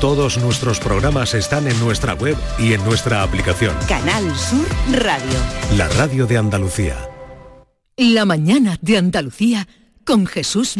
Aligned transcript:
Todos 0.00 0.36
nuestros 0.36 0.78
programas 0.80 1.32
están 1.32 1.66
en 1.66 1.80
nuestra 1.80 2.14
web 2.14 2.36
y 2.58 2.74
en 2.74 2.84
nuestra 2.84 3.22
aplicación. 3.22 3.74
Canal 3.88 4.24
Sur 4.36 4.66
Radio. 4.92 5.38
La 5.76 5.88
radio 5.88 6.26
de 6.26 6.36
Andalucía. 6.36 6.96
La 7.96 8.26
mañana 8.26 8.76
de 8.82 8.98
Andalucía 8.98 9.66
con 10.04 10.26
Jesús 10.26 10.74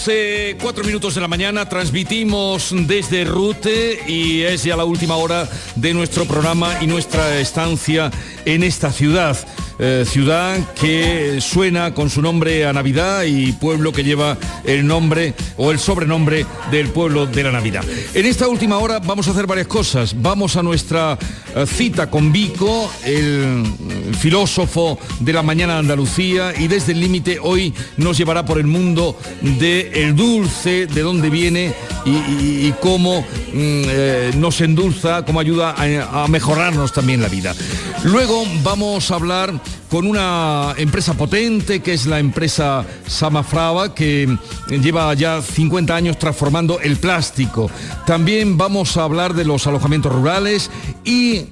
11, 0.00 0.56
4 0.62 0.84
minutos 0.84 1.14
de 1.14 1.20
la 1.20 1.28
mañana, 1.28 1.68
transmitimos 1.68 2.72
desde 2.72 3.24
Rute 3.24 4.00
y 4.08 4.40
es 4.42 4.64
ya 4.64 4.74
la 4.74 4.84
última 4.84 5.16
hora 5.16 5.46
de 5.76 5.92
nuestro 5.92 6.24
programa 6.24 6.78
y 6.80 6.86
nuestra 6.86 7.38
estancia 7.38 8.10
en 8.46 8.62
esta 8.62 8.92
ciudad. 8.92 9.36
Eh, 9.82 10.04
ciudad 10.06 10.58
que 10.74 11.40
suena 11.40 11.94
con 11.94 12.10
su 12.10 12.20
nombre 12.20 12.66
a 12.66 12.72
Navidad 12.74 13.22
y 13.22 13.52
pueblo 13.52 13.92
que 13.92 14.04
lleva 14.04 14.36
el 14.64 14.86
nombre 14.86 15.32
o 15.56 15.70
el 15.70 15.78
sobrenombre 15.78 16.44
del 16.70 16.90
pueblo 16.90 17.24
de 17.24 17.44
la 17.44 17.50
Navidad. 17.50 17.82
En 18.12 18.26
esta 18.26 18.46
última 18.46 18.76
hora 18.76 18.98
vamos 18.98 19.26
a 19.26 19.30
hacer 19.30 19.46
varias 19.46 19.68
cosas. 19.68 20.14
Vamos 20.20 20.56
a 20.56 20.62
nuestra 20.62 21.18
eh, 21.56 21.64
cita 21.66 22.10
con 22.10 22.30
Vico, 22.30 22.92
el 23.06 23.64
filósofo 24.18 24.98
de 25.18 25.32
la 25.32 25.42
mañana 25.42 25.74
de 25.74 25.78
Andalucía 25.78 26.52
y 26.58 26.68
desde 26.68 26.92
el 26.92 27.00
límite 27.00 27.38
hoy 27.40 27.72
nos 27.96 28.18
llevará 28.18 28.44
por 28.44 28.58
el 28.58 28.66
mundo 28.66 29.18
del 29.40 29.94
el 29.94 30.14
dulce, 30.14 30.88
de 30.88 31.00
dónde 31.00 31.30
viene 31.30 31.72
y, 32.04 32.70
cómo 32.82 33.20
mm, 33.20 33.24
eh, 33.54 34.30
nos 34.36 34.60
endulza, 34.60 35.24
cómo 35.24 35.40
ayuda 35.40 35.74
a, 35.74 36.24
a 36.24 36.28
mejorarnos 36.28 36.92
también 36.92 37.22
la 37.22 37.28
vida. 37.28 37.54
Luego 38.04 38.44
vamos 38.62 39.10
a 39.10 39.14
hablar 39.14 39.52
con 39.90 40.06
una 40.06 40.74
empresa 40.76 41.14
potente 41.14 41.80
que 41.80 41.94
es 41.94 42.06
la 42.06 42.18
empresa 42.18 42.84
Samafrava 43.06 43.94
que 43.94 44.36
lleva 44.68 45.12
ya 45.14 45.42
50 45.42 45.94
años 45.94 46.18
transformando 46.18 46.80
el 46.80 46.96
plástico. 46.96 47.70
También 48.06 48.56
vamos 48.56 48.96
a 48.96 49.02
hablar 49.02 49.34
de 49.34 49.44
los 49.44 49.66
alojamientos 49.66 50.12
rurales 50.12 50.70
y 51.04 51.46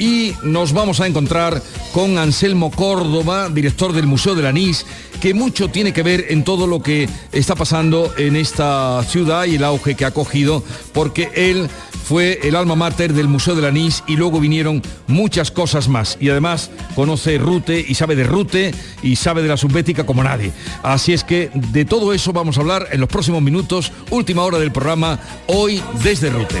y 0.00 0.34
nos 0.42 0.72
vamos 0.72 1.00
a 1.00 1.06
encontrar 1.06 1.62
con 1.92 2.18
Anselmo 2.18 2.72
Córdoba, 2.72 3.48
director 3.50 3.92
del 3.92 4.06
Museo 4.06 4.34
del 4.34 4.46
Anís, 4.46 4.86
que 5.20 5.34
mucho 5.34 5.68
tiene 5.68 5.92
que 5.92 6.02
ver 6.02 6.26
en 6.30 6.42
todo 6.42 6.66
lo 6.66 6.82
que 6.82 7.08
está 7.30 7.54
pasando 7.54 8.12
en 8.16 8.34
esta 8.34 9.04
ciudad 9.04 9.44
y 9.44 9.56
el 9.56 9.64
auge 9.64 9.94
que 9.94 10.06
ha 10.06 10.10
cogido, 10.10 10.64
porque 10.94 11.30
él 11.34 11.68
fue 12.02 12.40
el 12.42 12.56
alma 12.56 12.74
mater 12.74 13.12
del 13.12 13.28
Museo 13.28 13.54
del 13.54 13.66
Anís 13.66 14.02
y 14.08 14.16
luego 14.16 14.40
vinieron 14.40 14.82
muchas 15.06 15.50
cosas 15.50 15.88
más. 15.88 16.16
Y 16.18 16.30
además 16.30 16.70
conoce 16.94 17.36
Rute 17.36 17.84
y 17.86 17.94
sabe 17.94 18.16
de 18.16 18.24
Rute 18.24 18.74
y 19.02 19.16
sabe 19.16 19.42
de 19.42 19.48
la 19.48 19.58
subbética 19.58 20.06
como 20.06 20.24
nadie. 20.24 20.50
Así 20.82 21.12
es 21.12 21.22
que 21.22 21.50
de 21.54 21.84
todo 21.84 22.14
eso 22.14 22.32
vamos 22.32 22.56
a 22.56 22.62
hablar 22.62 22.88
en 22.90 23.00
los 23.00 23.08
próximos 23.08 23.42
minutos, 23.42 23.92
última 24.10 24.42
hora 24.42 24.58
del 24.58 24.72
programa, 24.72 25.20
hoy 25.46 25.82
desde 26.02 26.30
Rute. 26.30 26.60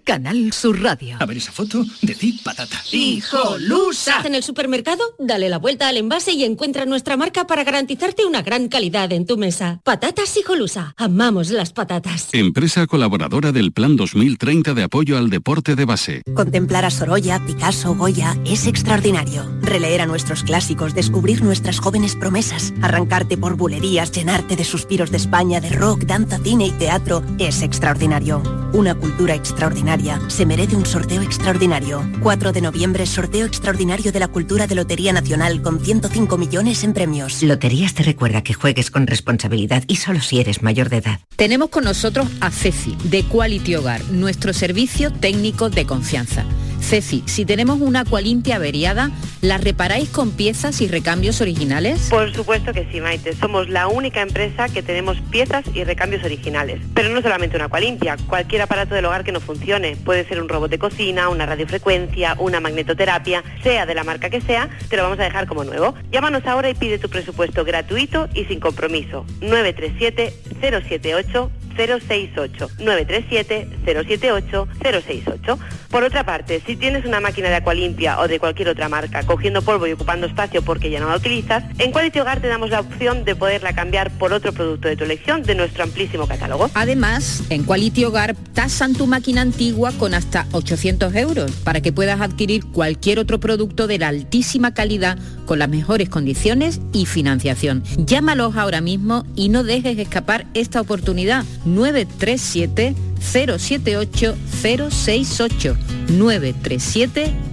Canal 0.03 0.51
Sur 0.53 0.81
Radio. 0.81 1.17
A 1.19 1.25
ver 1.25 1.37
esa 1.37 1.51
foto, 1.51 1.85
decir 2.01 2.35
patata. 2.43 2.81
¡Hijolusa! 2.91 4.21
En 4.25 4.35
el 4.35 4.43
supermercado, 4.43 5.03
dale 5.19 5.49
la 5.49 5.57
vuelta 5.57 5.87
al 5.87 5.97
envase 5.97 6.31
y 6.33 6.43
encuentra 6.43 6.85
nuestra 6.85 7.17
marca 7.17 7.45
para 7.45 7.63
garantizarte 7.63 8.25
una 8.25 8.41
gran 8.41 8.67
calidad 8.67 9.11
en 9.11 9.25
tu 9.25 9.37
mesa. 9.37 9.79
Patatas 9.83 10.35
Hijolusa. 10.37 10.93
Amamos 10.97 11.49
las 11.49 11.73
patatas. 11.73 12.29
Empresa 12.33 12.87
colaboradora 12.87 13.51
del 13.51 13.71
Plan 13.71 13.95
2030 13.95 14.73
de 14.73 14.83
apoyo 14.83 15.17
al 15.17 15.29
deporte 15.29 15.75
de 15.75 15.85
base. 15.85 16.21
Contemplar 16.33 16.85
a 16.85 16.89
Sorolla, 16.89 17.43
Picasso, 17.45 17.95
Goya 17.95 18.37
es 18.45 18.67
extraordinario. 18.67 19.45
Releer 19.61 20.01
a 20.01 20.05
nuestros 20.05 20.43
clásicos, 20.43 20.95
descubrir 20.95 21.43
nuestras 21.43 21.79
jóvenes 21.79 22.15
promesas, 22.15 22.73
arrancarte 22.81 23.37
por 23.37 23.55
bulerías, 23.55 24.11
llenarte 24.11 24.55
de 24.55 24.63
suspiros 24.63 25.11
de 25.11 25.17
España, 25.17 25.61
de 25.61 25.69
rock, 25.69 26.05
danza, 26.05 26.39
cine 26.39 26.65
y 26.67 26.71
teatro 26.71 27.23
es 27.37 27.61
extraordinario. 27.61 28.41
Una 28.73 28.95
cultura 28.95 29.35
extraordinaria 29.35 29.90
se 30.29 30.45
merece 30.45 30.77
un 30.77 30.85
sorteo 30.85 31.21
extraordinario. 31.21 32.09
4 32.21 32.53
de 32.53 32.61
noviembre, 32.61 33.05
sorteo 33.05 33.45
extraordinario 33.45 34.13
de 34.13 34.21
la 34.21 34.29
cultura 34.29 34.65
de 34.65 34.75
Lotería 34.75 35.11
Nacional 35.11 35.61
con 35.61 35.81
105 35.81 36.37
millones 36.37 36.85
en 36.85 36.93
premios. 36.93 37.43
Loterías 37.43 37.93
te 37.93 38.03
recuerda 38.03 38.41
que 38.41 38.53
juegues 38.53 38.89
con 38.89 39.05
responsabilidad 39.05 39.83
y 39.87 39.97
solo 39.97 40.21
si 40.21 40.39
eres 40.39 40.61
mayor 40.63 40.87
de 40.87 40.97
edad. 40.97 41.19
Tenemos 41.35 41.69
con 41.71 41.83
nosotros 41.83 42.27
a 42.39 42.51
Ceci, 42.51 42.95
de 43.03 43.23
Quality 43.23 43.75
Hogar, 43.75 44.01
nuestro 44.11 44.53
servicio 44.53 45.11
técnico 45.11 45.69
de 45.69 45.85
confianza 45.85 46.45
Ceci, 46.81 47.23
si 47.25 47.45
tenemos 47.45 47.79
una 47.79 48.03
limpia 48.21 48.57
averiada, 48.57 49.11
¿la 49.41 49.57
reparáis 49.57 50.09
con 50.09 50.31
piezas 50.31 50.81
y 50.81 50.87
recambios 50.87 51.39
originales? 51.41 52.07
Por 52.09 52.33
supuesto 52.33 52.73
que 52.73 52.85
sí, 52.91 52.99
Maite. 52.99 53.33
Somos 53.33 53.69
la 53.69 53.87
única 53.87 54.21
empresa 54.21 54.67
que 54.67 54.83
tenemos 54.83 55.17
piezas 55.29 55.63
y 55.73 55.83
recambios 55.83 56.23
originales. 56.23 56.81
Pero 56.93 57.09
no 57.09 57.21
solamente 57.21 57.55
una 57.55 57.69
limpia, 57.79 58.17
cualquier 58.27 58.63
aparato 58.63 58.93
del 58.93 59.05
hogar 59.05 59.23
que 59.23 59.31
no 59.31 59.39
funcione. 59.39 59.80
Puede 60.03 60.25
ser 60.25 60.41
un 60.41 60.49
robot 60.49 60.69
de 60.69 60.79
cocina, 60.79 61.29
una 61.29 61.45
radiofrecuencia, 61.45 62.35
una 62.39 62.59
magnetoterapia, 62.59 63.43
sea 63.63 63.85
de 63.85 63.95
la 63.95 64.03
marca 64.03 64.29
que 64.29 64.41
sea, 64.41 64.69
te 64.89 64.97
lo 64.97 65.03
vamos 65.03 65.19
a 65.19 65.23
dejar 65.23 65.47
como 65.47 65.63
nuevo. 65.63 65.93
Llámanos 66.11 66.45
ahora 66.45 66.69
y 66.69 66.73
pide 66.73 66.99
tu 66.99 67.09
presupuesto 67.09 67.65
gratuito 67.65 68.29
y 68.33 68.45
sin 68.45 68.59
compromiso. 68.59 69.25
937 69.41 70.33
078 70.61 71.51
068 71.75 72.69
937 72.79 73.67
078 73.85 74.67
068. 74.81 75.59
Por 75.89 76.03
otra 76.03 76.25
parte, 76.25 76.61
si 76.65 76.75
tienes 76.75 77.05
una 77.05 77.19
máquina 77.19 77.49
de 77.49 77.55
Acualimpia 77.55 78.19
o 78.19 78.27
de 78.27 78.39
cualquier 78.39 78.69
otra 78.69 78.89
marca 78.89 79.23
cogiendo 79.23 79.61
polvo 79.61 79.87
y 79.87 79.93
ocupando 79.93 80.27
espacio 80.27 80.61
porque 80.61 80.89
ya 80.89 80.99
no 80.99 81.09
la 81.09 81.17
utilizas, 81.17 81.63
en 81.79 81.91
Quality 81.91 82.19
Hogar 82.19 82.41
te 82.41 82.47
damos 82.47 82.69
la 82.69 82.79
opción 82.79 83.25
de 83.25 83.35
poderla 83.35 83.73
cambiar 83.73 84.11
por 84.17 84.33
otro 84.33 84.53
producto 84.53 84.87
de 84.87 84.95
tu 84.95 85.03
elección 85.03 85.43
de 85.43 85.55
nuestro 85.55 85.83
amplísimo 85.83 86.27
catálogo. 86.27 86.69
Además, 86.73 87.43
en 87.49 87.63
Quality 87.63 88.05
Hogar 88.05 88.35
tasan 88.53 88.93
tu 88.93 89.07
máquina 89.07 89.41
antigua 89.41 89.70
con 89.97 90.13
hasta 90.13 90.47
800 90.51 91.15
euros 91.15 91.51
para 91.63 91.81
que 91.81 91.93
puedas 91.93 92.21
adquirir 92.21 92.65
cualquier 92.65 93.19
otro 93.19 93.39
producto 93.39 93.87
de 93.87 93.99
la 93.99 94.09
altísima 94.09 94.73
calidad 94.73 95.17
con 95.45 95.59
las 95.59 95.69
mejores 95.69 96.09
condiciones 96.09 96.81
y 96.93 97.05
financiación. 97.05 97.83
Llámalos 97.97 98.57
ahora 98.57 98.81
mismo 98.81 99.25
y 99.35 99.49
no 99.49 99.63
dejes 99.63 99.97
escapar 99.97 100.45
esta 100.53 100.81
oportunidad. 100.81 101.45
937 101.65 102.95
078 103.19 104.35
068 104.61 105.77
937 106.09 107.50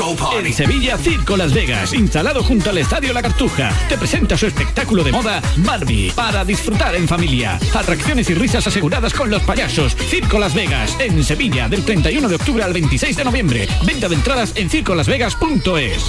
En 0.00 0.52
Sevilla, 0.52 0.96
Circo 0.96 1.36
Las 1.36 1.52
Vegas, 1.52 1.92
instalado 1.92 2.44
junto 2.44 2.70
al 2.70 2.78
Estadio 2.78 3.12
La 3.12 3.20
Cartuja, 3.20 3.72
te 3.88 3.98
presenta 3.98 4.36
su 4.36 4.46
espectáculo 4.46 5.02
de 5.02 5.10
moda 5.10 5.42
Barbie, 5.56 6.12
para 6.12 6.44
disfrutar 6.44 6.94
en 6.94 7.08
familia. 7.08 7.58
Atracciones 7.74 8.30
y 8.30 8.34
risas 8.34 8.64
aseguradas 8.68 9.12
con 9.12 9.28
los 9.28 9.42
payasos. 9.42 9.96
Circo 9.96 10.38
Las 10.38 10.54
Vegas, 10.54 10.96
en 11.00 11.24
Sevilla, 11.24 11.68
del 11.68 11.84
31 11.84 12.28
de 12.28 12.34
octubre 12.36 12.62
al 12.62 12.72
26 12.72 13.16
de 13.16 13.24
noviembre. 13.24 13.68
Venta 13.84 14.08
de 14.08 14.14
entradas 14.14 14.52
en 14.54 14.70
circolasvegas.es. 14.70 16.04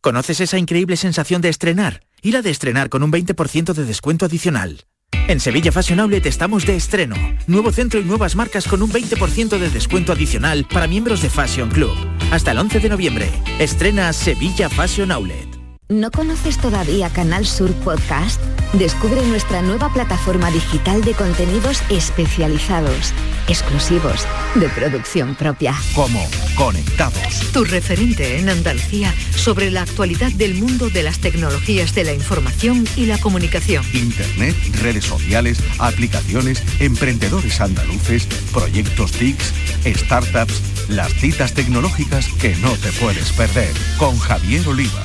¿Conoces 0.00 0.40
esa 0.40 0.56
increíble 0.56 0.96
sensación 0.96 1.42
de 1.42 1.50
estrenar? 1.50 2.02
Y 2.22 2.32
la 2.32 2.40
de 2.40 2.50
estrenar 2.50 2.88
con 2.88 3.02
un 3.02 3.12
20% 3.12 3.74
de 3.74 3.84
descuento 3.84 4.24
adicional. 4.24 4.86
En 5.28 5.40
Sevilla 5.40 5.72
Fashion 5.72 5.98
Outlet 5.98 6.24
estamos 6.26 6.66
de 6.66 6.76
estreno. 6.76 7.16
Nuevo 7.48 7.72
centro 7.72 7.98
y 7.98 8.04
nuevas 8.04 8.36
marcas 8.36 8.68
con 8.68 8.80
un 8.80 8.92
20% 8.92 9.58
de 9.58 9.70
descuento 9.70 10.12
adicional 10.12 10.66
para 10.72 10.86
miembros 10.86 11.20
de 11.20 11.30
Fashion 11.30 11.68
Club. 11.68 11.96
Hasta 12.30 12.52
el 12.52 12.58
11 12.58 12.78
de 12.78 12.88
noviembre. 12.88 13.30
Estrena 13.58 14.12
Sevilla 14.12 14.68
Fashion 14.68 15.10
Outlet. 15.10 15.55
¿No 15.88 16.10
conoces 16.10 16.58
todavía 16.58 17.10
Canal 17.10 17.46
Sur 17.46 17.72
Podcast? 17.72 18.40
Descubre 18.72 19.24
nuestra 19.24 19.62
nueva 19.62 19.92
plataforma 19.92 20.50
digital 20.50 21.04
de 21.04 21.14
contenidos 21.14 21.80
especializados, 21.90 23.12
exclusivos, 23.46 24.26
de 24.56 24.68
producción 24.70 25.36
propia. 25.36 25.76
Como 25.94 26.26
Conectados. 26.56 27.52
Tu 27.52 27.62
referente 27.64 28.40
en 28.40 28.48
Andalucía 28.48 29.14
sobre 29.36 29.70
la 29.70 29.82
actualidad 29.82 30.32
del 30.32 30.56
mundo 30.56 30.90
de 30.90 31.04
las 31.04 31.20
tecnologías 31.20 31.94
de 31.94 32.02
la 32.02 32.14
información 32.14 32.84
y 32.96 33.06
la 33.06 33.18
comunicación. 33.18 33.84
Internet, 33.92 34.56
redes 34.82 35.04
sociales, 35.04 35.62
aplicaciones, 35.78 36.64
emprendedores 36.80 37.60
andaluces, 37.60 38.26
proyectos 38.52 39.12
TICs, 39.12 39.52
startups, 39.84 40.88
las 40.88 41.12
citas 41.12 41.54
tecnológicas 41.54 42.26
que 42.40 42.56
no 42.56 42.72
te 42.72 42.90
puedes 42.90 43.30
perder. 43.30 43.72
Con 43.98 44.18
Javier 44.18 44.66
Oliva. 44.66 45.04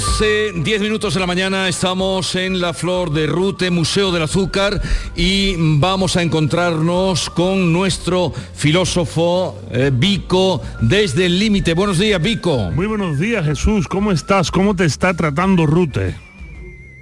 Once, 0.00 0.52
10 0.54 0.80
minutos 0.80 1.12
de 1.12 1.20
la 1.20 1.26
mañana, 1.26 1.68
estamos 1.68 2.34
en 2.34 2.58
la 2.58 2.72
Flor 2.72 3.12
de 3.12 3.26
Rute, 3.26 3.70
Museo 3.70 4.10
del 4.10 4.22
Azúcar, 4.22 4.80
y 5.14 5.56
vamos 5.78 6.16
a 6.16 6.22
encontrarnos 6.22 7.28
con 7.28 7.70
nuestro 7.70 8.32
filósofo 8.54 9.60
eh, 9.70 9.90
Vico 9.92 10.62
desde 10.80 11.26
el 11.26 11.38
límite. 11.38 11.74
Buenos 11.74 11.98
días, 11.98 12.22
Vico. 12.22 12.70
Muy 12.70 12.86
buenos 12.86 13.18
días, 13.18 13.44
Jesús. 13.44 13.88
¿Cómo 13.88 14.10
estás? 14.10 14.50
¿Cómo 14.50 14.74
te 14.74 14.86
está 14.86 15.12
tratando 15.12 15.66
Rute? 15.66 16.16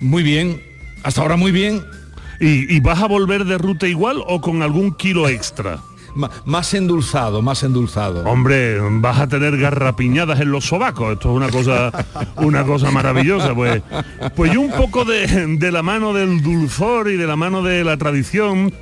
Muy 0.01 0.25
bien. 0.25 0.61
Hasta 1.05 1.21
ahora 1.21 1.37
muy 1.37 1.53
bien. 1.53 1.85
¿Y, 2.41 2.75
y 2.75 2.81
vas 2.81 3.01
a 3.01 3.07
volver 3.07 3.45
de 3.45 3.59
Rute 3.59 3.89
igual 3.89 4.21
o 4.27 4.41
con 4.41 4.61
algún 4.63 4.93
kilo 4.93 5.29
extra? 5.29 5.79
Más 6.45 6.75
endulzado, 6.75 7.43
más 7.43 7.63
endulzado. 7.63 8.25
Hombre, 8.25 8.79
vas 9.01 9.21
a 9.21 9.29
tener 9.29 9.57
garrapiñadas 9.59 10.41
en 10.41 10.51
los 10.51 10.67
sobacos. 10.67 11.15
Esto 11.15 11.31
es 11.31 11.37
una 11.37 11.51
cosa, 11.51 11.93
una 12.37 12.65
cosa 12.65 12.91
maravillosa. 12.91 13.55
Pues, 13.55 13.83
pues 14.35 14.53
yo 14.53 14.61
un 14.61 14.73
poco 14.73 15.05
de, 15.05 15.57
de 15.59 15.73
la 15.73 15.83
mano 15.83 16.13
del 16.13 16.43
dulzor 16.43 17.09
y 17.11 17.17
de 17.17 17.27
la 17.27 17.37
mano 17.37 17.63
de 17.63 17.85
la 17.85 17.97
tradición 17.97 18.73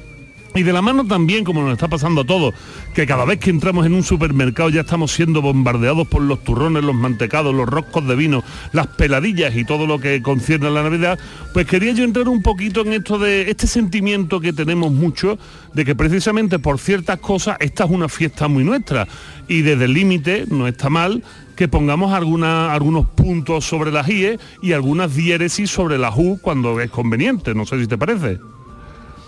y 0.56 0.62
de 0.62 0.72
la 0.72 0.82
mano 0.82 1.06
también, 1.06 1.44
como 1.44 1.62
nos 1.62 1.72
está 1.72 1.88
pasando 1.88 2.22
a 2.22 2.24
todos, 2.24 2.54
que 2.94 3.06
cada 3.06 3.24
vez 3.24 3.38
que 3.38 3.50
entramos 3.50 3.84
en 3.86 3.94
un 3.94 4.02
supermercado 4.02 4.70
ya 4.70 4.80
estamos 4.80 5.12
siendo 5.12 5.42
bombardeados 5.42 6.08
por 6.08 6.22
los 6.22 6.42
turrones, 6.42 6.82
los 6.82 6.94
mantecados, 6.94 7.54
los 7.54 7.68
roscos 7.68 8.06
de 8.06 8.16
vino, 8.16 8.42
las 8.72 8.86
peladillas 8.86 9.54
y 9.56 9.64
todo 9.64 9.86
lo 9.86 9.98
que 9.98 10.22
concierne 10.22 10.68
a 10.68 10.70
la 10.70 10.82
Navidad, 10.82 11.18
pues 11.52 11.66
quería 11.66 11.92
yo 11.92 12.04
entrar 12.04 12.28
un 12.28 12.42
poquito 12.42 12.80
en 12.80 12.94
esto 12.94 13.18
de 13.18 13.50
este 13.50 13.66
sentimiento 13.66 14.40
que 14.40 14.52
tenemos 14.52 14.92
mucho 14.92 15.38
de 15.74 15.84
que 15.84 15.94
precisamente 15.94 16.58
por 16.58 16.78
ciertas 16.78 17.18
cosas 17.18 17.56
esta 17.60 17.84
es 17.84 17.90
una 17.90 18.08
fiesta 18.08 18.48
muy 18.48 18.64
nuestra 18.64 19.06
y 19.48 19.62
desde 19.62 19.84
el 19.84 19.92
límite 19.92 20.46
no 20.48 20.66
está 20.66 20.88
mal 20.88 21.22
que 21.54 21.68
pongamos 21.68 22.12
algunos 22.12 23.06
puntos 23.08 23.64
sobre 23.64 23.90
las 23.90 24.08
IE 24.08 24.38
y 24.62 24.72
algunas 24.72 25.14
diéresis 25.14 25.70
sobre 25.70 25.98
la 25.98 26.10
U 26.14 26.38
cuando 26.40 26.80
es 26.80 26.90
conveniente, 26.90 27.54
no 27.54 27.64
sé 27.64 27.80
si 27.80 27.86
te 27.86 27.96
parece. 27.96 28.38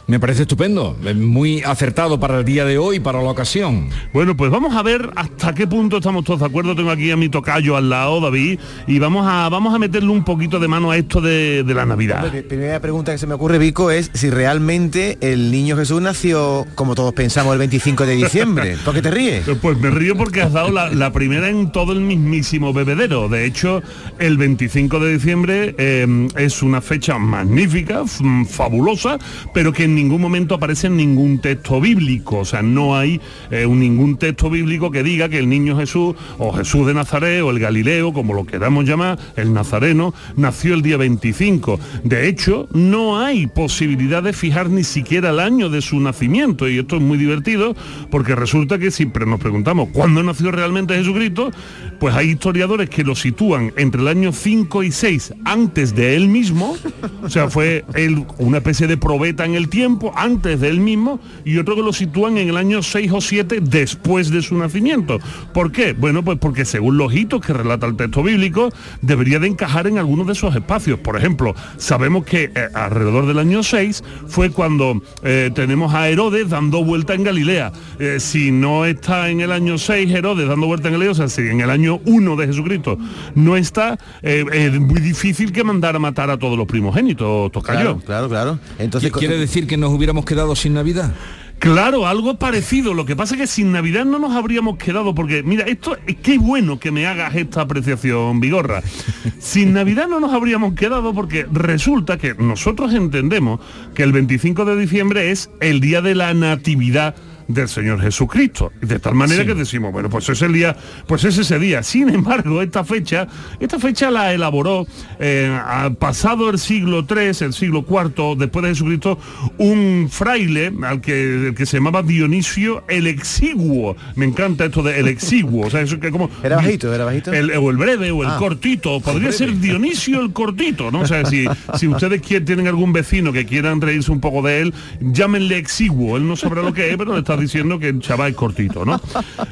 Me 0.09 0.19
parece 0.19 0.45
estupendo, 0.45 0.97
muy 1.17 1.61
acertado 1.61 2.19
para 2.19 2.39
el 2.39 2.45
día 2.47 2.65
de 2.65 2.79
hoy, 2.79 2.99
para 2.99 3.23
la 3.23 3.29
ocasión. 3.29 3.91
Bueno, 4.15 4.35
pues 4.39 4.51
vamos 4.51 4.75
a 4.75 4.83
ver 4.83 5.11
hasta 5.17 5.55
qué 5.55 5.67
punto 5.67 5.99
estamos 5.99 6.25
todos 6.25 6.41
de 6.41 6.47
acuerdo. 6.47 6.75
Tengo 6.75 6.91
aquí 6.91 7.11
a 7.11 7.17
mi 7.19 7.29
tocayo 7.29 7.77
al 7.77 7.91
lado, 7.91 8.19
David, 8.19 8.59
y 8.87 8.99
vamos 8.99 9.27
a, 9.29 9.51
vamos 9.51 9.75
a 9.75 9.79
meterle 9.79 10.09
un 10.09 10.25
poquito 10.25 10.59
de 10.59 10.67
mano 10.67 10.91
a 10.91 10.97
esto 10.97 11.21
de, 11.21 11.63
de 11.63 11.75
la 11.75 11.85
Navidad. 11.85 12.25
La 12.33 12.43
primera 12.43 12.81
pregunta 12.81 13.13
que 13.13 13.19
se 13.19 13.27
me 13.27 13.35
ocurre, 13.35 13.59
Vico, 13.59 13.91
es 13.91 14.11
si 14.15 14.31
realmente 14.31 15.19
el 15.21 15.51
niño 15.51 15.77
Jesús 15.77 16.01
nació, 16.01 16.65
como 16.75 16.95
todos 16.95 17.13
pensamos, 17.13 17.53
el 17.53 17.59
25 17.59 18.07
de 18.07 18.17
diciembre. 18.17 18.79
¿Por 18.87 18.95
qué 18.95 19.03
te 19.03 19.11
ríes? 19.11 19.45
Pues 19.61 19.77
me 19.77 19.91
río 19.91 20.17
porque 20.17 20.41
has 20.41 20.55
dado 20.55 20.71
la, 20.71 20.89
la 20.89 21.13
primera 21.13 21.51
en 21.51 21.71
todo 21.71 21.93
el 21.93 22.01
mismísimo 22.01 22.73
bebedero. 22.73 23.29
De 23.29 23.45
hecho, 23.45 23.83
el 24.19 24.39
25 24.39 25.01
de 25.01 25.13
diciembre 25.13 25.75
eh, 25.77 26.29
es 26.39 26.63
una 26.63 26.81
fecha 26.81 27.19
magnífica, 27.19 28.05
fabulosa, 28.47 29.19
pero 29.53 29.71
que 29.71 29.85
en 29.85 29.98
ningún 29.99 30.21
momento 30.21 30.55
aparece 30.55 30.87
en 30.87 30.97
ningún 30.97 31.41
texto 31.41 31.81
bíblico, 31.81 32.39
o 32.39 32.45
sea, 32.45 32.63
no 32.63 32.97
hay 32.97 33.21
eh, 33.51 33.67
ningún 33.67 34.17
texto 34.17 34.49
bíblico 34.49 34.93
que 34.93 35.03
diga 35.03 35.29
que 35.29 35.39
el 35.39 35.49
niño 35.49 35.77
Jesús, 35.77 36.15
o 36.39 36.53
Jesús 36.53 36.87
de 36.87 36.95
Nazaret, 36.95 37.43
o 37.43 37.51
el 37.51 37.59
Galileo, 37.59 38.13
como 38.13 38.33
lo 38.33 38.47
queramos 38.47 38.85
llamar, 38.85 39.19
el 39.37 39.53
nazareno, 39.53 40.15
nació 40.37 40.75
el 40.75 40.83
día 40.83 40.97
25. 40.97 41.81
De 42.05 42.29
hecho, 42.29 42.69
no 42.73 43.19
hay 43.19 43.49
posibilidad 43.49 44.23
de 44.23 44.33
fijar 44.33 44.71
ni 44.71 44.85
siquiera 44.85 45.31
el 45.31 45.41
año 45.41 45.69
de 45.69 45.83
su 45.83 45.99
nacimiento, 45.99 46.69
y 46.69 46.79
esto 46.79 46.97
es 46.97 47.03
muy 47.03 47.19
divertido, 47.19 47.75
porque 48.11 48.37
resulta 48.37 48.79
que 48.79 48.93
siempre 48.93 49.27
nos 49.27 49.41
preguntamos, 49.41 49.89
¿cuándo 49.93 50.23
nació 50.23 50.53
realmente 50.53 50.95
Jesucristo? 50.95 51.51
Pues 51.99 52.15
hay 52.15 52.31
historiadores 52.31 52.89
que 52.89 53.03
lo 53.03 53.17
sitúan 53.17 53.73
entre 53.77 54.01
el 54.01 54.09
año 54.09 54.33
5 54.33 54.85
y 54.85 54.93
6 54.93 55.35
antes 55.45 55.95
de 55.97 56.15
él 56.15 56.29
mismo, 56.29 56.77
o 57.23 57.29
sea, 57.29 57.51
fue 57.51 57.85
él 57.95 58.25
una 58.39 58.59
especie 58.59 58.87
de 58.87 58.97
probeta 58.97 59.45
en 59.45 59.55
el 59.55 59.69
tiempo, 59.69 59.88
tiempo 59.89 60.13
antes 60.15 60.61
del 60.61 60.81
mismo 60.81 61.19
y 61.47 61.57
otro 61.57 61.75
que 61.75 61.83
lo 61.83 61.95
sitúan 61.95 62.37
en 62.37 62.51
el 62.51 62.59
año 62.59 62.83
6 62.83 63.11
o 63.11 63.23
7 63.23 63.61
después 63.63 64.31
de 64.31 64.43
su 64.43 64.55
nacimiento. 64.55 65.19
¿Por 65.55 65.73
qué? 65.73 65.95
Bueno, 65.95 66.23
pues 66.23 66.37
porque 66.39 66.67
según 66.67 66.99
los 66.99 67.15
hitos 67.15 67.41
que 67.41 67.55
relata 67.55 67.87
el 67.87 67.97
texto 67.97 68.23
bíblico, 68.23 68.69
debería 69.01 69.39
de 69.39 69.47
encajar 69.47 69.87
en 69.87 69.97
algunos 69.97 70.27
de 70.27 70.35
esos 70.35 70.55
espacios. 70.55 70.99
Por 70.99 71.17
ejemplo, 71.17 71.55
sabemos 71.79 72.27
que 72.27 72.51
eh, 72.55 72.69
alrededor 72.75 73.27
del 73.27 73.39
año 73.39 73.63
6 73.63 74.05
fue 74.27 74.51
cuando 74.51 75.03
eh, 75.23 75.51
tenemos 75.55 75.95
a 75.95 76.07
Herodes 76.11 76.51
dando 76.51 76.85
vuelta 76.85 77.15
en 77.15 77.25
Galilea. 77.25 77.73
Eh, 77.99 78.21
si 78.21 78.51
no 78.51 78.85
está 78.85 79.31
en 79.31 79.41
el 79.41 79.53
año 79.53 79.79
6 79.79 80.13
Herodes 80.13 80.49
dando 80.49 80.67
vuelta 80.67 80.89
en 80.89 80.95
Galilea, 80.95 81.13
o 81.13 81.15
sea, 81.15 81.29
si 81.29 81.41
en 81.41 81.63
el 81.63 81.71
año 81.71 82.01
1 82.05 82.37
de 82.37 82.47
Jesucristo 82.47 82.99
no 83.35 83.57
está, 83.57 83.99
es 84.21 84.79
muy 84.79 85.01
difícil 85.01 85.51
que 85.51 85.65
mandara 85.65 85.97
a 85.97 86.01
matar 86.01 86.29
a 86.29 86.37
todos 86.37 86.59
los 86.59 86.67
primogénitos, 86.67 87.51
Tocayo. 87.53 87.79
Claro, 87.79 88.01
claro, 88.05 88.29
claro. 88.29 88.59
Entonces, 88.79 89.11
¿Quiere 89.13 89.39
decir 89.39 89.67
que 89.69 89.77
nos 89.77 89.93
hubiéramos 89.93 90.25
quedado 90.25 90.57
sin 90.57 90.75
Navidad? 90.75 91.15
Claro, 91.59 92.07
algo 92.07 92.39
parecido. 92.39 92.95
Lo 92.95 93.05
que 93.05 93.17
pasa 93.17 93.35
es 93.35 93.41
que 93.41 93.47
sin 93.47 93.73
Navidad 93.73 94.05
no 94.05 94.19
nos 94.19 94.35
habríamos 94.35 94.79
quedado, 94.79 95.15
porque 95.15 95.43
mira, 95.43 95.65
esto 95.65 95.97
es 96.07 96.17
qué 96.17 96.39
bueno 96.39 96.79
que 96.79 96.91
me 96.91 97.07
hagas 97.07 97.35
esta 97.35 97.63
apreciación, 97.63 98.41
Vigorra. 98.41 98.83
Sin 99.39 99.73
Navidad 99.73 100.09
no 100.09 100.21
nos 100.21 100.33
habríamos 100.33 100.75
quedado 100.75 101.13
porque 101.15 101.47
resulta 101.51 102.17
que 102.17 102.35
nosotros 102.35 102.95
entendemos 102.95 103.61
que 103.95 104.05
el 104.05 104.13
25 104.13 104.65
de 104.65 104.77
diciembre 104.77 105.31
es 105.31 105.51
el 105.61 105.81
día 105.81 106.01
de 106.01 106.15
la 106.15 106.33
natividad 106.33 107.17
del 107.49 107.69
Señor 107.69 108.01
Jesucristo. 108.01 108.73
De 108.81 108.99
tal 108.99 109.15
manera 109.15 109.45
que 109.45 109.55
decimos, 109.55 109.91
bueno, 109.93 110.09
pues 110.09 110.29
es 110.29 110.41
el 110.43 110.53
día, 110.53 110.77
pues 111.07 111.25
es 111.25 111.39
ese 111.39 111.59
día. 111.59 111.83
Sin 111.83 112.11
embargo, 112.11 112.63
esta 112.63 112.85
fecha, 112.85 113.27
esta 113.59 113.79
fecha 113.79 114.11
la 114.11 114.33
elaboró 114.33 114.87
eh, 115.19 115.59
pasado 115.99 116.51
el 116.51 116.59
siglo 116.59 117.07
III, 117.09 117.47
el 117.47 117.53
siglo 117.53 117.85
IV, 117.89 118.37
después 118.37 118.63
de 118.63 118.69
Jesucristo, 118.71 119.19
un 119.57 120.09
fraile 120.11 120.73
al 120.83 121.01
que, 121.01 121.55
que 121.57 121.67
se 121.67 121.79
llamaba 121.79 122.03
Dionisio 122.03 122.85
el 122.89 123.07
Exiguo. 123.07 123.97
Me 124.15 124.27
encanta 124.27 124.67
esto 124.67 124.83
de 124.83 125.01
el 125.01 125.09
Exiguo. 125.09 125.67
O 125.67 125.71
sea, 125.71 125.81
eso 125.81 125.99
que 125.99 126.11
como. 126.11 126.31
Era 126.43 126.57
bajito, 126.57 126.95
era 126.95 127.05
bajito. 127.05 127.33
El, 127.33 127.51
o 127.53 127.71
el 127.71 127.77
breve 127.77 128.11
o 128.11 128.23
el 128.23 128.31
ah. 128.31 128.37
cortito. 128.39 129.01
Podría 129.01 129.33
ser 129.33 129.59
Dionisio 129.59 130.21
el 130.21 130.33
cortito, 130.33 130.91
¿no? 130.91 131.01
O 131.01 131.07
sea, 131.07 131.25
si, 131.25 131.47
si 131.79 131.89
ustedes 131.89 132.21
quieren, 132.21 132.45
tienen 132.45 132.67
algún 132.67 132.93
vecino 132.93 133.33
que 133.33 133.47
quieran 133.47 133.81
reírse 133.81 134.13
un 134.13 134.21
poco 134.21 134.43
de 134.43 134.61
él, 134.61 134.75
llámenle 135.01 135.57
Exiguo. 135.57 136.17
Él 136.19 136.29
no 136.29 136.37
sabrá 136.37 136.63
lo 136.63 136.75
que 136.75 136.91
es, 136.91 136.97
pero 136.97 137.17
está 137.17 137.38
diciendo 137.41 137.79
que 137.79 137.89
el 137.89 138.01
chaval 138.01 138.31
es 138.31 138.37
cortito, 138.37 138.85
¿no? 138.85 139.01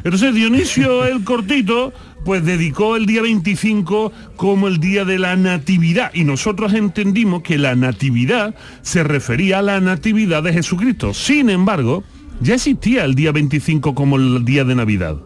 Entonces 0.04 0.34
Dionisio 0.34 1.04
el 1.04 1.24
cortito 1.24 1.92
pues 2.24 2.44
dedicó 2.44 2.96
el 2.96 3.06
día 3.06 3.22
25 3.22 4.12
como 4.36 4.66
el 4.66 4.80
día 4.80 5.04
de 5.04 5.18
la 5.18 5.36
natividad 5.36 6.10
y 6.12 6.24
nosotros 6.24 6.72
entendimos 6.72 7.42
que 7.42 7.56
la 7.56 7.76
natividad 7.76 8.54
se 8.82 9.04
refería 9.04 9.60
a 9.60 9.62
la 9.62 9.80
natividad 9.80 10.42
de 10.42 10.52
Jesucristo. 10.52 11.14
Sin 11.14 11.50
embargo, 11.50 12.02
ya 12.40 12.54
existía 12.54 13.04
el 13.04 13.14
día 13.14 13.30
25 13.30 13.94
como 13.94 14.16
el 14.16 14.44
día 14.44 14.64
de 14.64 14.74
Navidad. 14.74 15.16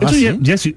¿Ah, 0.00 0.10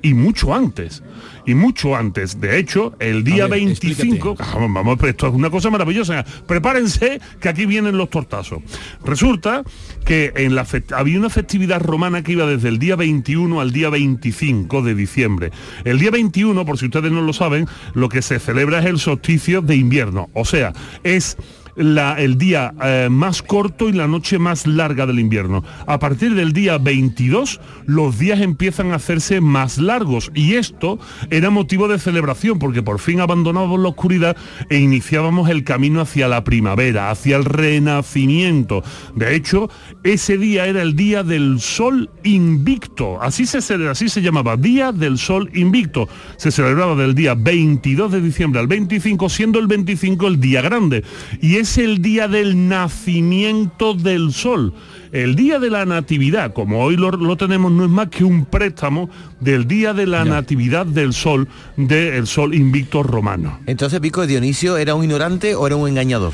y 0.01 0.13
mucho 0.13 0.53
antes 0.53 1.01
y 1.45 1.55
mucho 1.55 1.95
antes. 1.95 2.39
De 2.39 2.57
hecho, 2.57 2.95
el 2.99 3.23
día 3.23 3.47
25, 3.47 4.35
vamos, 4.35 4.97
esto 5.03 5.27
es 5.27 5.33
una 5.33 5.49
cosa 5.49 5.69
maravillosa. 5.69 6.25
Prepárense 6.47 7.19
que 7.39 7.49
aquí 7.49 7.65
vienen 7.65 7.97
los 7.97 8.09
tortazos. 8.09 8.59
Resulta 9.03 9.63
que 10.05 10.33
en 10.35 10.55
la 10.55 10.65
había 10.95 11.19
una 11.19 11.29
festividad 11.29 11.81
romana 11.81 12.23
que 12.23 12.33
iba 12.33 12.45
desde 12.45 12.69
el 12.69 12.79
día 12.79 12.95
21 12.95 13.61
al 13.61 13.71
día 13.71 13.89
25 13.89 14.81
de 14.81 14.95
diciembre. 14.95 15.51
El 15.83 15.99
día 15.99 16.11
21, 16.11 16.65
por 16.65 16.77
si 16.77 16.85
ustedes 16.85 17.11
no 17.11 17.21
lo 17.21 17.33
saben, 17.33 17.67
lo 17.93 18.09
que 18.09 18.21
se 18.21 18.39
celebra 18.39 18.79
es 18.79 18.85
el 18.85 18.99
solsticio 18.99 19.61
de 19.61 19.75
invierno. 19.75 20.29
O 20.33 20.45
sea, 20.45 20.73
es 21.03 21.37
el 21.75 22.38
día 22.38 22.74
eh, 22.84 23.08
más 23.10 23.41
corto 23.41 23.89
y 23.89 23.94
la 23.94 24.08
noche 24.08 24.39
más 24.39 24.67
larga 24.67 25.05
del 25.05 25.20
invierno. 25.20 25.63
A 25.88 26.00
partir 26.00 26.36
del 26.36 26.53
día 26.53 26.77
22 26.77 27.60
los 27.86 28.17
días 28.17 28.41
empiezan 28.41 28.91
a 28.91 28.96
hacerse 28.96 29.41
más 29.41 29.77
largos 29.77 30.32
y 30.34 30.55
esto 30.55 31.00
era 31.29 31.50
motivo 31.50 31.88
de 31.88 32.00
celebración 32.00 32.60
porque 32.60 32.82
por 32.82 33.00
fin 33.00 33.20
abandonábamos 33.20 33.79
la 33.79 33.89
oscuridad 33.89 34.38
e 34.70 34.79
iniciábamos 34.79 35.50
el 35.50 35.63
camino 35.63 36.01
hacia 36.01 36.27
la 36.27 36.44
primavera, 36.44 37.12
hacia 37.12 37.38
el 37.38 37.46
renacimiento. 37.46 38.84
De 39.15 39.36
hecho, 39.36 39.70
ese 40.03 40.38
día 40.38 40.67
era 40.67 40.82
el 40.82 40.96
día 40.96 41.24
del 41.24 41.60
sol 41.60 42.10
invicto, 42.24 43.22
así 43.22 43.46
se, 43.46 43.58
así 43.88 44.10
se 44.10 44.22
llamaba, 44.22 44.58
Día 44.58 44.91
del 44.91 45.17
Sol 45.17 45.50
Invicto. 45.53 46.08
Se 46.38 46.51
celebraba 46.51 46.96
del 46.96 47.15
día 47.15 47.36
22 47.36 48.12
de 48.12 48.22
diciembre 48.22 48.60
al 48.60 48.67
25, 48.67 49.29
siendo 49.29 49.60
el 49.60 49.67
25 49.67 50.27
el 50.27 50.39
día 50.39 50.62
grande. 50.62 51.03
Y 51.41 51.58
el 51.77 52.01
día 52.01 52.27
del 52.27 52.67
nacimiento 52.67 53.93
del 53.93 54.31
sol. 54.31 54.74
El 55.12 55.36
día 55.36 55.60
de 55.60 55.69
la 55.69 55.86
natividad, 55.86 56.53
como 56.53 56.84
hoy 56.84 56.98
lo, 56.98 57.38
tenemos, 57.38 57.72
no 57.72 57.86
es 57.86 57.89
más 57.89 58.10
que 58.10 58.24
un 58.24 58.45
préstamo 58.45 59.10
del 59.39 59.67
día 59.67 59.93
de 59.93 60.05
la 60.05 60.25
natividad 60.25 60.86
del 60.86 61.13
sol, 61.13 61.48
del 61.77 62.27
sol 62.27 62.53
invicto 62.53 63.01
romano. 63.01 63.60
Entonces, 63.65 64.00
Pico, 64.00 64.27
Dionisio 64.27 64.77
era 64.77 64.93
un 64.93 65.03
ignorante 65.03 65.55
o 65.55 65.65
era 65.67 65.75
un 65.75 65.88
engañador? 65.88 66.34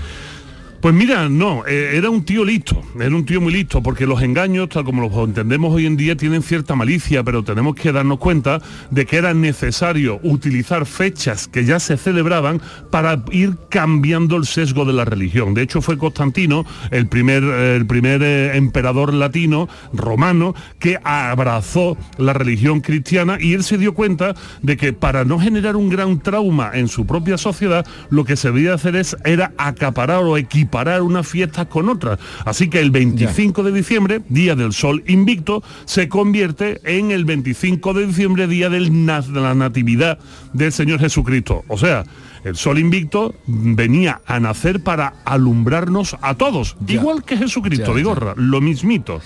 Pues 0.81 0.95
mira, 0.95 1.29
no, 1.29 1.63
eh, 1.67 1.91
era 1.93 2.09
un 2.09 2.25
tío 2.25 2.43
listo, 2.43 2.81
era 3.00 3.15
un 3.15 3.23
tío 3.23 3.39
muy 3.39 3.53
listo, 3.53 3.83
porque 3.83 4.07
los 4.07 4.23
engaños, 4.23 4.67
tal 4.69 4.83
como 4.83 5.07
los 5.07 5.13
entendemos 5.27 5.71
hoy 5.71 5.85
en 5.85 5.95
día, 5.95 6.17
tienen 6.17 6.41
cierta 6.41 6.73
malicia, 6.73 7.23
pero 7.23 7.43
tenemos 7.43 7.75
que 7.75 7.91
darnos 7.91 8.17
cuenta 8.17 8.59
de 8.89 9.05
que 9.05 9.17
era 9.17 9.35
necesario 9.35 10.19
utilizar 10.23 10.88
fechas 10.88 11.47
que 11.47 11.65
ya 11.65 11.79
se 11.79 11.97
celebraban 11.97 12.63
para 12.89 13.23
ir 13.31 13.57
cambiando 13.69 14.35
el 14.38 14.47
sesgo 14.47 14.83
de 14.83 14.93
la 14.93 15.05
religión. 15.05 15.53
De 15.53 15.61
hecho, 15.61 15.83
fue 15.83 16.00
Constantino 16.00 16.65
el 16.89 17.05
primer, 17.05 17.43
eh, 17.43 17.75
el 17.75 17.85
primer 17.85 18.23
eh, 18.23 18.57
emperador 18.57 19.13
latino, 19.13 19.69
romano, 19.93 20.55
que 20.79 20.97
abrazó 21.03 21.95
la 22.17 22.33
religión 22.33 22.81
cristiana 22.81 23.38
y 23.39 23.53
él 23.53 23.63
se 23.63 23.77
dio 23.77 23.93
cuenta 23.93 24.33
de 24.63 24.77
que 24.77 24.93
para 24.93 25.25
no 25.25 25.38
generar 25.38 25.75
un 25.75 25.89
gran 25.89 26.19
trauma 26.21 26.71
en 26.73 26.88
su 26.88 27.05
propia 27.05 27.38
sociedad, 27.38 27.85
lo 28.09 28.25
que 28.25 28.35
se 28.35 28.47
debía 28.47 28.73
hacer 28.73 28.95
es, 28.95 29.15
era 29.25 29.53
acaparar 29.59 30.23
o 30.23 30.38
equipar 30.38 30.70
parar 30.71 31.01
unas 31.01 31.27
fiestas 31.27 31.67
con 31.67 31.89
otras. 31.89 32.19
Así 32.45 32.69
que 32.69 32.79
el 32.79 32.89
25 32.91 33.63
de 33.63 33.71
diciembre, 33.71 34.21
Día 34.29 34.55
del 34.55 34.73
Sol 34.73 35.03
Invicto, 35.07 35.61
se 35.85 36.09
convierte 36.09 36.81
en 36.83 37.11
el 37.11 37.25
25 37.25 37.93
de 37.93 38.07
diciembre, 38.07 38.47
Día 38.47 38.69
de 38.69 38.79
la 38.79 39.53
Natividad 39.53 40.17
del 40.53 40.71
Señor 40.71 40.99
Jesucristo. 40.99 41.63
O 41.67 41.77
sea, 41.77 42.03
el 42.43 42.55
sol 42.55 42.79
invicto 42.79 43.35
venía 43.45 44.21
a 44.25 44.39
nacer 44.39 44.81
para 44.81 45.13
alumbrarnos 45.25 46.17
a 46.21 46.35
todos, 46.35 46.75
igual 46.87 47.23
que 47.23 47.37
Jesucristo, 47.37 47.93
digo, 47.93 48.15
lo 48.35 48.61
mismito. 48.61 49.21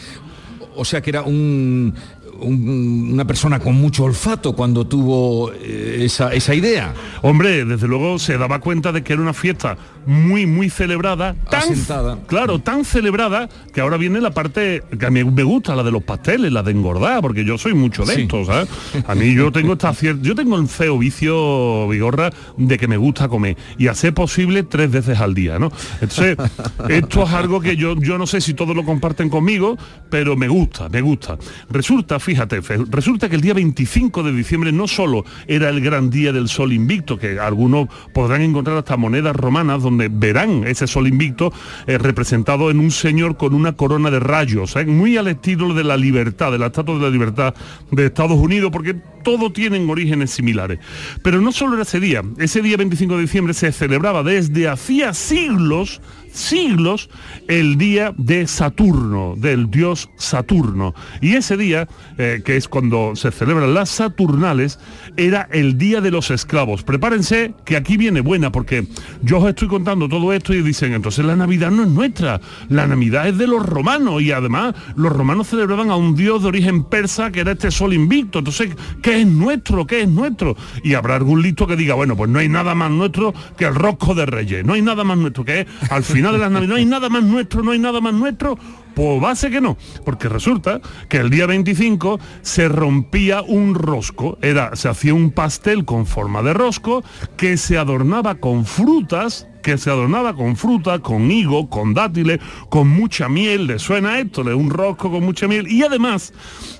O 0.75 0.83
sea 0.83 1.01
que 1.01 1.11
era 1.11 1.21
un, 1.21 1.93
una 2.39 3.25
persona 3.25 3.59
con 3.59 3.75
mucho 3.75 4.03
olfato 4.03 4.53
cuando 4.53 4.85
tuvo 4.85 5.51
eh, 5.53 6.01
esa, 6.01 6.33
esa, 6.33 6.53
idea. 6.53 6.93
Hombre, 7.21 7.65
desde 7.65 7.87
luego 7.87 8.19
se 8.19 8.37
daba 8.37 8.59
cuenta 8.59 8.91
de 8.91 9.03
que 9.03 9.13
era 9.13 9.21
una 9.21 9.33
fiesta 9.33 9.77
muy, 10.05 10.45
muy 10.45 10.69
celebrada, 10.69 11.35
tan, 11.49 12.21
claro, 12.27 12.59
tan 12.59 12.85
celebrada, 12.85 13.49
que 13.73 13.81
ahora 13.81 13.97
viene 13.97 14.21
la 14.21 14.31
parte 14.31 14.83
que 14.99 15.05
a 15.05 15.09
mí 15.09 15.23
me 15.23 15.43
gusta, 15.43 15.75
la 15.75 15.83
de 15.83 15.91
los 15.91 16.03
pasteles, 16.03 16.51
la 16.51 16.63
de 16.63 16.71
engordar, 16.71 17.21
porque 17.21 17.43
yo 17.43 17.57
soy 17.57 17.73
mucho 17.73 18.05
de 18.05 18.21
esto, 18.21 18.45
¿sabes? 18.45 18.69
A 19.07 19.15
mí 19.15 19.33
yo 19.33 19.51
tengo 19.51 19.73
esta 19.73 19.93
yo 20.21 20.35
tengo 20.35 20.57
el 20.57 20.67
feo 20.67 20.97
vicio, 20.97 21.87
Vigorra, 21.87 22.29
de 22.57 22.77
que 22.77 22.87
me 22.87 22.97
gusta 22.97 23.27
comer, 23.27 23.57
y 23.77 23.87
hacer 23.87 24.13
posible 24.13 24.63
tres 24.63 24.91
veces 24.91 25.19
al 25.19 25.33
día, 25.33 25.57
¿no? 25.57 25.71
Entonces, 26.01 26.37
esto 26.89 27.23
es 27.23 27.31
algo 27.31 27.59
que 27.59 27.75
yo, 27.75 27.95
yo 27.95 28.17
no 28.17 28.27
sé 28.27 28.41
si 28.41 28.53
todos 28.53 28.75
lo 28.75 28.85
comparten 28.85 29.29
conmigo, 29.29 29.77
pero 30.09 30.35
me 30.35 30.47
gusta, 30.47 30.89
me 30.89 31.01
gusta. 31.01 31.37
Resulta, 31.69 32.19
fíjate, 32.25 32.59
resulta 32.89 33.29
que 33.29 33.35
el 33.35 33.41
día 33.41 33.53
25 33.53 34.23
de 34.23 34.33
diciembre 34.33 34.71
no 34.71 34.87
solo 34.87 35.23
era 35.47 35.69
el 35.69 35.79
gran 35.79 36.09
día 36.09 36.33
del 36.33 36.49
sol 36.49 36.73
invicto, 36.73 37.19
que 37.19 37.39
algunos 37.39 37.87
podrán 38.15 38.41
encontrar 38.41 38.77
hasta 38.77 38.97
monedas 38.97 39.35
romanas 39.35 39.83
donde 39.83 40.09
verán 40.09 40.63
ese 40.65 40.87
sol 40.87 41.07
invicto 41.07 41.53
eh, 41.85 41.99
representado 41.99 42.71
en 42.71 42.79
un 42.79 42.89
señor 42.89 43.37
con 43.37 43.53
una 43.53 43.73
corona 43.73 44.09
de 44.09 44.19
rayos, 44.19 44.75
¿eh? 44.75 44.85
muy 44.85 45.17
al 45.17 45.27
estilo 45.27 45.75
de 45.75 45.83
la 45.83 45.97
libertad, 45.97 46.51
de 46.51 46.57
la 46.57 46.67
Estatua 46.67 46.95
de 46.95 47.01
la 47.01 47.09
Libertad 47.11 47.53
de 47.91 48.07
Estados 48.07 48.39
Unidos, 48.39 48.71
porque 48.71 48.95
todo 49.23 49.51
tienen 49.51 49.87
orígenes 49.87 50.31
similares. 50.31 50.79
Pero 51.21 51.41
no 51.41 51.51
solo 51.51 51.73
era 51.73 51.83
ese 51.83 51.99
día, 51.99 52.23
ese 52.39 52.63
día 52.63 52.75
25 52.77 53.15
de 53.17 53.21
diciembre 53.21 53.53
se 53.53 53.71
celebraba 53.71 54.23
desde 54.23 54.67
hacía 54.67 55.13
siglos 55.13 56.01
siglos 56.35 57.09
el 57.47 57.77
día 57.77 58.13
de 58.17 58.45
Saturno, 58.45 59.33
del 59.37 59.71
dios 59.71 60.09
Saturno. 60.17 60.93
Y 61.21 61.33
ese 61.33 61.57
día, 61.57 61.87
eh, 62.17 62.41
que 62.45 62.57
es 62.57 62.67
cuando 62.67 63.15
se 63.15 63.31
celebran 63.31 63.73
las 63.73 63.89
Saturnales, 63.89 64.79
era 65.17 65.47
el 65.51 65.77
día 65.79 66.01
de 66.01 66.11
los 66.11 66.29
esclavos. 66.29 66.83
Prepárense 66.83 67.55
que 67.65 67.77
aquí 67.77 67.97
viene 67.97 68.21
buena, 68.21 68.51
porque 68.51 68.87
yo 69.23 69.39
os 69.39 69.49
estoy 69.49 69.67
contando 69.67 70.07
todo 70.07 70.31
esto 70.33 70.53
y 70.53 70.61
dicen, 70.61 70.93
entonces 70.93 71.25
la 71.25 71.35
Navidad 71.35 71.71
no 71.71 71.83
es 71.83 71.89
nuestra, 71.89 72.41
la 72.69 72.85
Navidad 72.85 73.27
es 73.27 73.37
de 73.37 73.47
los 73.47 73.65
romanos 73.65 74.21
y 74.21 74.31
además 74.31 74.75
los 74.95 75.11
romanos 75.11 75.47
celebraban 75.47 75.89
a 75.89 75.95
un 75.95 76.15
dios 76.15 76.43
de 76.43 76.49
origen 76.49 76.83
persa 76.83 77.31
que 77.31 77.39
era 77.39 77.53
este 77.53 77.71
sol 77.71 77.93
invicto. 77.93 78.39
Entonces, 78.39 78.75
¿qué 79.01 79.15
¿qué 79.15 79.21
es 79.21 79.27
nuestro? 79.27 79.87
¿Qué 79.87 80.01
es 80.01 80.09
nuestro? 80.09 80.57
Y 80.83 80.93
habrá 80.93 81.15
algún 81.15 81.41
listo 81.41 81.65
que 81.67 81.77
diga, 81.77 81.95
bueno, 81.95 82.17
pues 82.17 82.29
no 82.29 82.39
hay 82.39 82.49
nada 82.49 82.75
más 82.75 82.91
nuestro 82.91 83.33
que 83.57 83.63
el 83.63 83.73
rosco 83.73 84.13
de 84.13 84.25
Reyes, 84.25 84.65
no 84.65 84.73
hay 84.73 84.81
nada 84.81 85.05
más 85.05 85.17
nuestro 85.17 85.45
que 85.45 85.65
al 85.89 86.03
final 86.03 86.24
de 86.31 86.39
las 86.39 86.51
navidades, 86.51 86.69
no 86.69 86.75
hay 86.75 86.85
nada 86.85 87.09
más 87.09 87.23
nuestro, 87.23 87.63
no 87.63 87.71
hay 87.71 87.79
nada 87.79 88.01
más 88.01 88.13
nuestro. 88.13 88.57
Pues 88.95 89.21
base 89.21 89.49
que 89.51 89.59
no, 89.59 89.77
porque 90.05 90.29
resulta 90.29 90.79
que 91.09 91.17
el 91.17 91.29
día 91.29 91.45
25 91.47 92.17
se 92.41 92.69
rompía 92.69 93.41
un 93.41 93.75
rosco, 93.75 94.37
era, 94.41 94.73
se 94.77 94.87
hacía 94.87 95.13
un 95.13 95.31
pastel 95.31 95.83
con 95.83 96.05
forma 96.05 96.41
de 96.43 96.53
rosco 96.53 97.03
que 97.35 97.57
se 97.57 97.77
adornaba 97.77 98.35
con 98.35 98.65
frutas 98.65 99.47
que 99.65 99.79
se 99.79 99.89
adornaba 99.89 100.35
con 100.35 100.55
fruta, 100.55 100.99
con 100.99 101.31
higo, 101.31 101.71
con 101.71 101.95
dátiles, 101.95 102.39
con 102.69 102.87
mucha 102.87 103.27
miel, 103.27 103.65
le 103.65 103.79
suena 103.79 104.19
esto, 104.19 104.43
de 104.43 104.53
un 104.53 104.69
rosco 104.69 105.09
con 105.09 105.23
mucha 105.23 105.47
miel. 105.47 105.67
Y 105.67 105.81
además, 105.81 106.33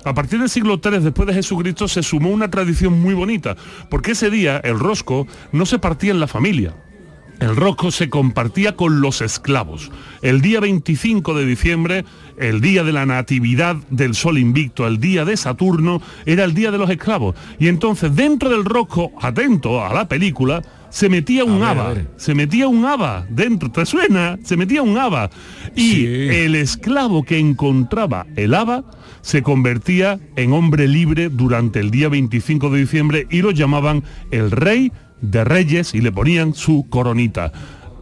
a 0.04 0.14
partir 0.14 0.38
del 0.38 0.48
siglo 0.48 0.80
III 0.80 1.00
después 1.00 1.26
de 1.26 1.34
Jesucristo 1.34 1.88
se 1.88 2.04
sumó 2.04 2.30
una 2.30 2.48
tradición 2.48 3.02
muy 3.02 3.12
bonita, 3.12 3.56
porque 3.90 4.12
ese 4.12 4.30
día 4.30 4.58
el 4.58 4.78
rosco 4.78 5.26
no 5.50 5.66
se 5.66 5.80
partía 5.80 6.12
en 6.12 6.20
la 6.20 6.28
familia, 6.28 6.76
el 7.40 7.56
rosco 7.56 7.90
se 7.90 8.08
compartía 8.08 8.76
con 8.76 9.00
los 9.00 9.20
esclavos. 9.20 9.90
El 10.22 10.40
día 10.40 10.60
25 10.60 11.34
de 11.34 11.46
diciembre, 11.46 12.04
el 12.38 12.60
día 12.60 12.84
de 12.84 12.92
la 12.92 13.06
natividad 13.06 13.76
del 13.90 14.14
sol 14.14 14.38
invicto, 14.38 14.86
el 14.86 14.98
día 14.98 15.24
de 15.24 15.36
Saturno, 15.36 16.00
era 16.24 16.44
el 16.44 16.54
día 16.54 16.70
de 16.70 16.78
los 16.78 16.90
esclavos. 16.90 17.34
Y 17.58 17.68
entonces 17.68 18.14
dentro 18.14 18.50
del 18.50 18.64
rosco, 18.64 19.12
atento 19.20 19.84
a 19.84 19.92
la 19.92 20.08
película, 20.08 20.62
se 20.88 21.08
metía 21.10 21.44
un 21.44 21.62
haba, 21.62 21.94
se 22.16 22.34
metía 22.34 22.68
un 22.68 22.84
haba 22.86 23.26
dentro, 23.28 23.70
¿te 23.70 23.84
suena? 23.84 24.38
Se 24.42 24.56
metía 24.56 24.82
un 24.82 24.96
haba. 24.96 25.28
Y 25.74 26.06
el 26.06 26.54
esclavo 26.54 27.22
que 27.22 27.38
encontraba 27.38 28.26
el 28.36 28.54
haba 28.54 28.84
se 29.20 29.42
convertía 29.42 30.18
en 30.36 30.52
hombre 30.52 30.88
libre 30.88 31.28
durante 31.28 31.80
el 31.80 31.90
día 31.90 32.08
25 32.08 32.70
de 32.70 32.78
diciembre 32.78 33.26
y 33.28 33.42
lo 33.42 33.50
llamaban 33.50 34.04
el 34.30 34.50
rey 34.50 34.92
de 35.20 35.44
reyes 35.44 35.94
y 35.94 36.00
le 36.00 36.12
ponían 36.12 36.54
su 36.54 36.86
coronita. 36.88 37.52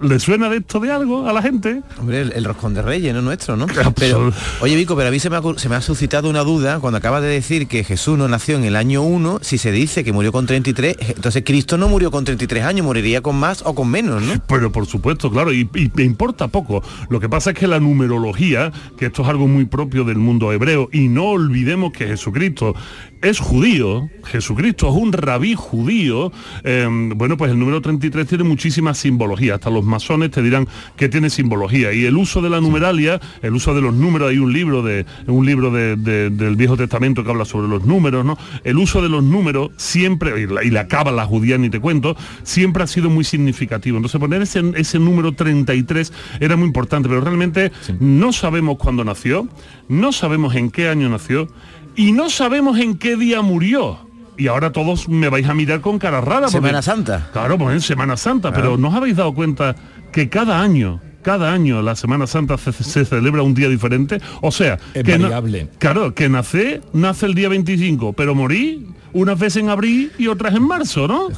¿Le 0.00 0.18
suena 0.18 0.48
de 0.48 0.58
esto 0.58 0.80
de 0.80 0.90
algo 0.90 1.28
a 1.28 1.32
la 1.32 1.40
gente? 1.40 1.82
Hombre, 1.98 2.20
el, 2.20 2.32
el 2.32 2.44
roscón 2.44 2.74
de 2.74 2.82
reyes, 2.82 3.14
no 3.14 3.22
nuestro, 3.22 3.56
¿no? 3.56 3.66
Pero, 3.94 4.32
oye, 4.60 4.76
Vico, 4.76 4.96
pero 4.96 5.08
a 5.08 5.10
mí 5.10 5.18
se 5.18 5.30
me, 5.30 5.36
ha, 5.36 5.42
se 5.56 5.68
me 5.68 5.76
ha 5.76 5.80
suscitado 5.80 6.28
una 6.28 6.42
duda 6.42 6.80
cuando 6.80 6.98
acabas 6.98 7.22
de 7.22 7.28
decir 7.28 7.66
que 7.68 7.84
Jesús 7.84 8.18
no 8.18 8.28
nació 8.28 8.56
en 8.56 8.64
el 8.64 8.76
año 8.76 9.02
1, 9.02 9.38
si 9.42 9.58
se 9.58 9.72
dice 9.72 10.04
que 10.04 10.12
murió 10.12 10.32
con 10.32 10.46
33, 10.46 10.96
entonces 11.16 11.42
Cristo 11.44 11.78
no 11.78 11.88
murió 11.88 12.10
con 12.10 12.24
33 12.24 12.64
años, 12.64 12.84
moriría 12.84 13.20
con 13.20 13.36
más 13.36 13.62
o 13.64 13.74
con 13.74 13.88
menos, 13.88 14.22
¿no? 14.22 14.34
Pero 14.48 14.72
por 14.72 14.86
supuesto, 14.86 15.30
claro, 15.30 15.52
y, 15.52 15.68
y 15.74 15.90
me 15.94 16.04
importa 16.04 16.48
poco. 16.48 16.82
Lo 17.08 17.20
que 17.20 17.28
pasa 17.28 17.50
es 17.50 17.58
que 17.58 17.66
la 17.66 17.80
numerología, 17.80 18.72
que 18.98 19.06
esto 19.06 19.22
es 19.22 19.28
algo 19.28 19.46
muy 19.46 19.64
propio 19.64 20.04
del 20.04 20.18
mundo 20.18 20.52
hebreo, 20.52 20.88
y 20.92 21.08
no 21.08 21.26
olvidemos 21.26 21.92
que 21.92 22.06
Jesucristo 22.06 22.74
es 23.22 23.38
judío, 23.38 24.10
Jesucristo 24.24 24.88
es 24.88 24.94
un 24.94 25.12
rabí 25.12 25.54
judío, 25.54 26.30
eh, 26.62 26.86
bueno, 27.14 27.36
pues 27.36 27.50
el 27.50 27.58
número 27.58 27.80
33 27.80 28.26
tiene 28.26 28.44
muchísima 28.44 28.92
simbología, 28.92 29.54
hasta 29.54 29.70
los 29.70 29.84
masones 29.94 30.30
te 30.30 30.42
dirán 30.42 30.66
que 30.96 31.08
tiene 31.08 31.30
simbología. 31.30 31.92
Y 31.92 32.04
el 32.04 32.16
uso 32.16 32.42
de 32.42 32.50
la 32.50 32.60
numeralia, 32.60 33.20
el 33.42 33.54
uso 33.54 33.74
de 33.74 33.80
los 33.80 33.94
números, 33.94 34.30
hay 34.30 34.38
un 34.38 34.52
libro 34.52 34.82
de 34.82 35.06
un 35.26 35.46
libro 35.46 35.70
de, 35.70 35.96
de, 35.96 36.30
del 36.30 36.56
Viejo 36.56 36.76
Testamento 36.76 37.22
que 37.22 37.30
habla 37.30 37.44
sobre 37.44 37.68
los 37.68 37.84
números, 37.84 38.24
¿no? 38.24 38.36
El 38.64 38.78
uso 38.78 39.00
de 39.00 39.08
los 39.08 39.22
números 39.22 39.70
siempre, 39.76 40.42
y 40.42 40.46
la, 40.46 40.64
y 40.64 40.70
la 40.70 40.88
cábala 40.88 41.24
judía 41.26 41.58
ni 41.58 41.70
te 41.70 41.80
cuento, 41.80 42.16
siempre 42.42 42.82
ha 42.82 42.86
sido 42.86 43.08
muy 43.08 43.24
significativo. 43.24 43.96
Entonces 43.96 44.20
poner 44.20 44.42
ese, 44.42 44.62
ese 44.76 44.98
número 44.98 45.32
33 45.32 46.12
era 46.40 46.56
muy 46.56 46.66
importante, 46.66 47.08
pero 47.08 47.20
realmente 47.20 47.72
sí. 47.82 47.94
no 48.00 48.32
sabemos 48.32 48.76
cuándo 48.78 49.04
nació, 49.04 49.48
no 49.88 50.12
sabemos 50.12 50.54
en 50.56 50.70
qué 50.70 50.88
año 50.88 51.08
nació, 51.08 51.48
y 51.96 52.12
no 52.12 52.30
sabemos 52.30 52.78
en 52.78 52.98
qué 52.98 53.16
día 53.16 53.42
murió. 53.42 53.98
Y 54.36 54.48
ahora 54.48 54.72
todos 54.72 55.08
me 55.08 55.28
vais 55.28 55.48
a 55.48 55.54
mirar 55.54 55.80
con 55.80 55.98
cara 55.98 56.20
rara. 56.20 56.48
Semana 56.48 56.82
Santa. 56.82 57.28
Claro, 57.32 57.58
pues 57.58 57.74
en 57.74 57.80
Semana 57.80 58.16
Santa, 58.16 58.50
claro. 58.50 58.62
pero 58.62 58.76
¿no 58.78 58.88
os 58.88 58.94
habéis 58.94 59.16
dado 59.16 59.34
cuenta 59.34 59.76
que 60.12 60.28
cada 60.28 60.60
año 60.60 61.00
cada 61.24 61.52
año 61.52 61.82
la 61.82 61.96
Semana 61.96 62.26
Santa 62.26 62.58
se, 62.58 62.70
se, 62.72 63.04
celebra 63.04 63.42
un 63.42 63.54
día 63.54 63.68
diferente. 63.68 64.20
O 64.42 64.52
sea, 64.52 64.78
es 64.92 65.02
que 65.02 65.16
variable. 65.16 65.68
Claro, 65.78 66.14
que 66.14 66.28
nace, 66.28 66.82
nace 66.92 67.26
el 67.26 67.34
día 67.34 67.48
25, 67.48 68.12
pero 68.12 68.34
morí 68.34 68.86
unas 69.14 69.38
veces 69.38 69.62
en 69.62 69.70
abril 69.70 70.12
y 70.18 70.26
otras 70.26 70.54
en 70.54 70.64
marzo, 70.64 71.08
¿no? 71.08 71.28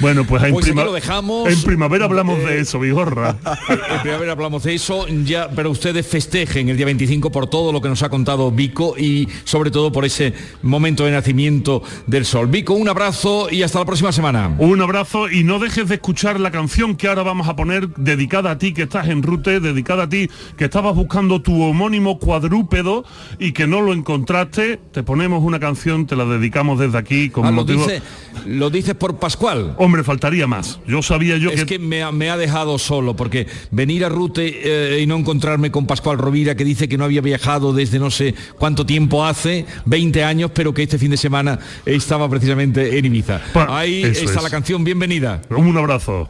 Bueno, 0.00 0.24
pues, 0.24 0.42
en, 0.42 0.52
pues 0.52 0.66
prima 0.66 0.84
lo 0.84 0.92
dejamos, 0.92 1.48
en 1.48 1.62
primavera 1.62 2.04
hablamos 2.04 2.38
eh, 2.40 2.46
de 2.46 2.60
eso, 2.60 2.80
Vigorra. 2.80 3.36
En 3.68 4.02
primavera 4.02 4.32
hablamos 4.32 4.64
de 4.64 4.74
eso, 4.74 5.06
ya, 5.24 5.48
pero 5.50 5.70
ustedes 5.70 6.06
festejen 6.06 6.68
el 6.68 6.76
día 6.76 6.86
25 6.86 7.30
por 7.30 7.48
todo 7.48 7.72
lo 7.72 7.80
que 7.80 7.88
nos 7.88 8.02
ha 8.02 8.08
contado 8.08 8.50
Vico 8.50 8.98
y 8.98 9.28
sobre 9.44 9.70
todo 9.70 9.92
por 9.92 10.04
ese 10.04 10.34
momento 10.62 11.04
de 11.04 11.12
nacimiento 11.12 11.82
del 12.06 12.24
sol. 12.24 12.48
Vico, 12.48 12.74
un 12.74 12.88
abrazo 12.88 13.48
y 13.50 13.62
hasta 13.62 13.78
la 13.78 13.84
próxima 13.84 14.10
semana. 14.10 14.54
Un 14.58 14.82
abrazo 14.82 15.30
y 15.30 15.44
no 15.44 15.60
dejes 15.60 15.88
de 15.88 15.94
escuchar 15.94 16.40
la 16.40 16.50
canción 16.50 16.96
que 16.96 17.06
ahora 17.06 17.22
vamos 17.22 17.48
a 17.48 17.54
poner 17.54 17.88
dedicada 17.94 18.50
a 18.50 18.58
ti 18.58 18.74
que 18.74 18.82
estás 18.82 19.08
en 19.08 19.22
Rute, 19.22 19.60
dedicada 19.60 20.04
a 20.04 20.08
ti 20.08 20.28
que 20.56 20.64
estabas 20.64 20.96
buscando 20.96 21.40
tu 21.40 21.62
homónimo 21.62 22.18
cuadrúpedo 22.18 23.04
y 23.38 23.52
que 23.52 23.68
no 23.68 23.80
lo 23.80 23.92
encontraste. 23.92 24.80
Te 24.90 25.04
ponemos 25.04 25.44
una 25.44 25.60
canción, 25.60 26.06
te 26.06 26.16
la 26.16 26.24
dedicamos 26.24 26.80
desde 26.80 26.98
aquí 26.98 27.19
con 27.28 27.46
ah, 27.46 27.50
motivo... 27.50 27.80
Lo, 27.80 27.86
dice, 27.86 28.02
lo 28.46 28.70
dices 28.70 28.94
por 28.94 29.18
Pascual. 29.18 29.74
Hombre, 29.76 30.02
faltaría 30.02 30.46
más. 30.46 30.80
Yo 30.86 31.02
sabía 31.02 31.36
yo 31.36 31.50
es 31.50 31.60
que... 31.60 31.66
que 31.66 31.78
me, 31.78 32.02
ha, 32.02 32.10
me 32.12 32.30
ha 32.30 32.36
dejado 32.36 32.78
solo, 32.78 33.14
porque 33.14 33.46
venir 33.70 34.04
a 34.04 34.08
Rute 34.08 34.60
eh, 34.96 35.00
y 35.02 35.06
no 35.06 35.16
encontrarme 35.16 35.70
con 35.70 35.86
Pascual 35.86 36.18
Rovira, 36.18 36.54
que 36.54 36.64
dice 36.64 36.88
que 36.88 36.96
no 36.96 37.04
había 37.04 37.20
viajado 37.20 37.72
desde 37.72 37.98
no 37.98 38.10
sé 38.10 38.34
cuánto 38.58 38.86
tiempo 38.86 39.24
hace, 39.24 39.66
20 39.84 40.24
años, 40.24 40.50
pero 40.54 40.72
que 40.72 40.82
este 40.82 40.98
fin 40.98 41.10
de 41.10 41.16
semana 41.16 41.58
estaba 41.84 42.28
precisamente 42.28 42.98
en 42.98 43.04
Ibiza. 43.04 43.40
Pa, 43.52 43.78
Ahí 43.78 44.02
está 44.02 44.24
es. 44.24 44.42
la 44.42 44.50
canción, 44.50 44.84
bienvenida. 44.84 45.42
Un 45.50 45.76
abrazo. 45.76 46.28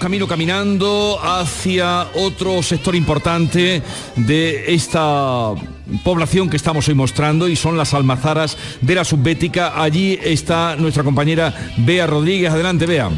Camino 0.00 0.26
caminando 0.26 1.20
hacia 1.22 2.08
otro 2.14 2.62
sector 2.62 2.96
importante 2.96 3.82
de 4.16 4.74
esta 4.74 5.52
población 6.02 6.48
que 6.48 6.56
estamos 6.56 6.88
hoy 6.88 6.94
mostrando 6.94 7.46
y 7.46 7.54
son 7.54 7.76
las 7.76 7.92
almazaras 7.92 8.56
de 8.80 8.94
la 8.94 9.04
subbética. 9.04 9.80
Allí 9.80 10.18
está 10.22 10.74
nuestra 10.76 11.04
compañera 11.04 11.54
Bea 11.76 12.06
Rodríguez. 12.06 12.50
Adelante, 12.50 12.86
Bea. 12.86 13.10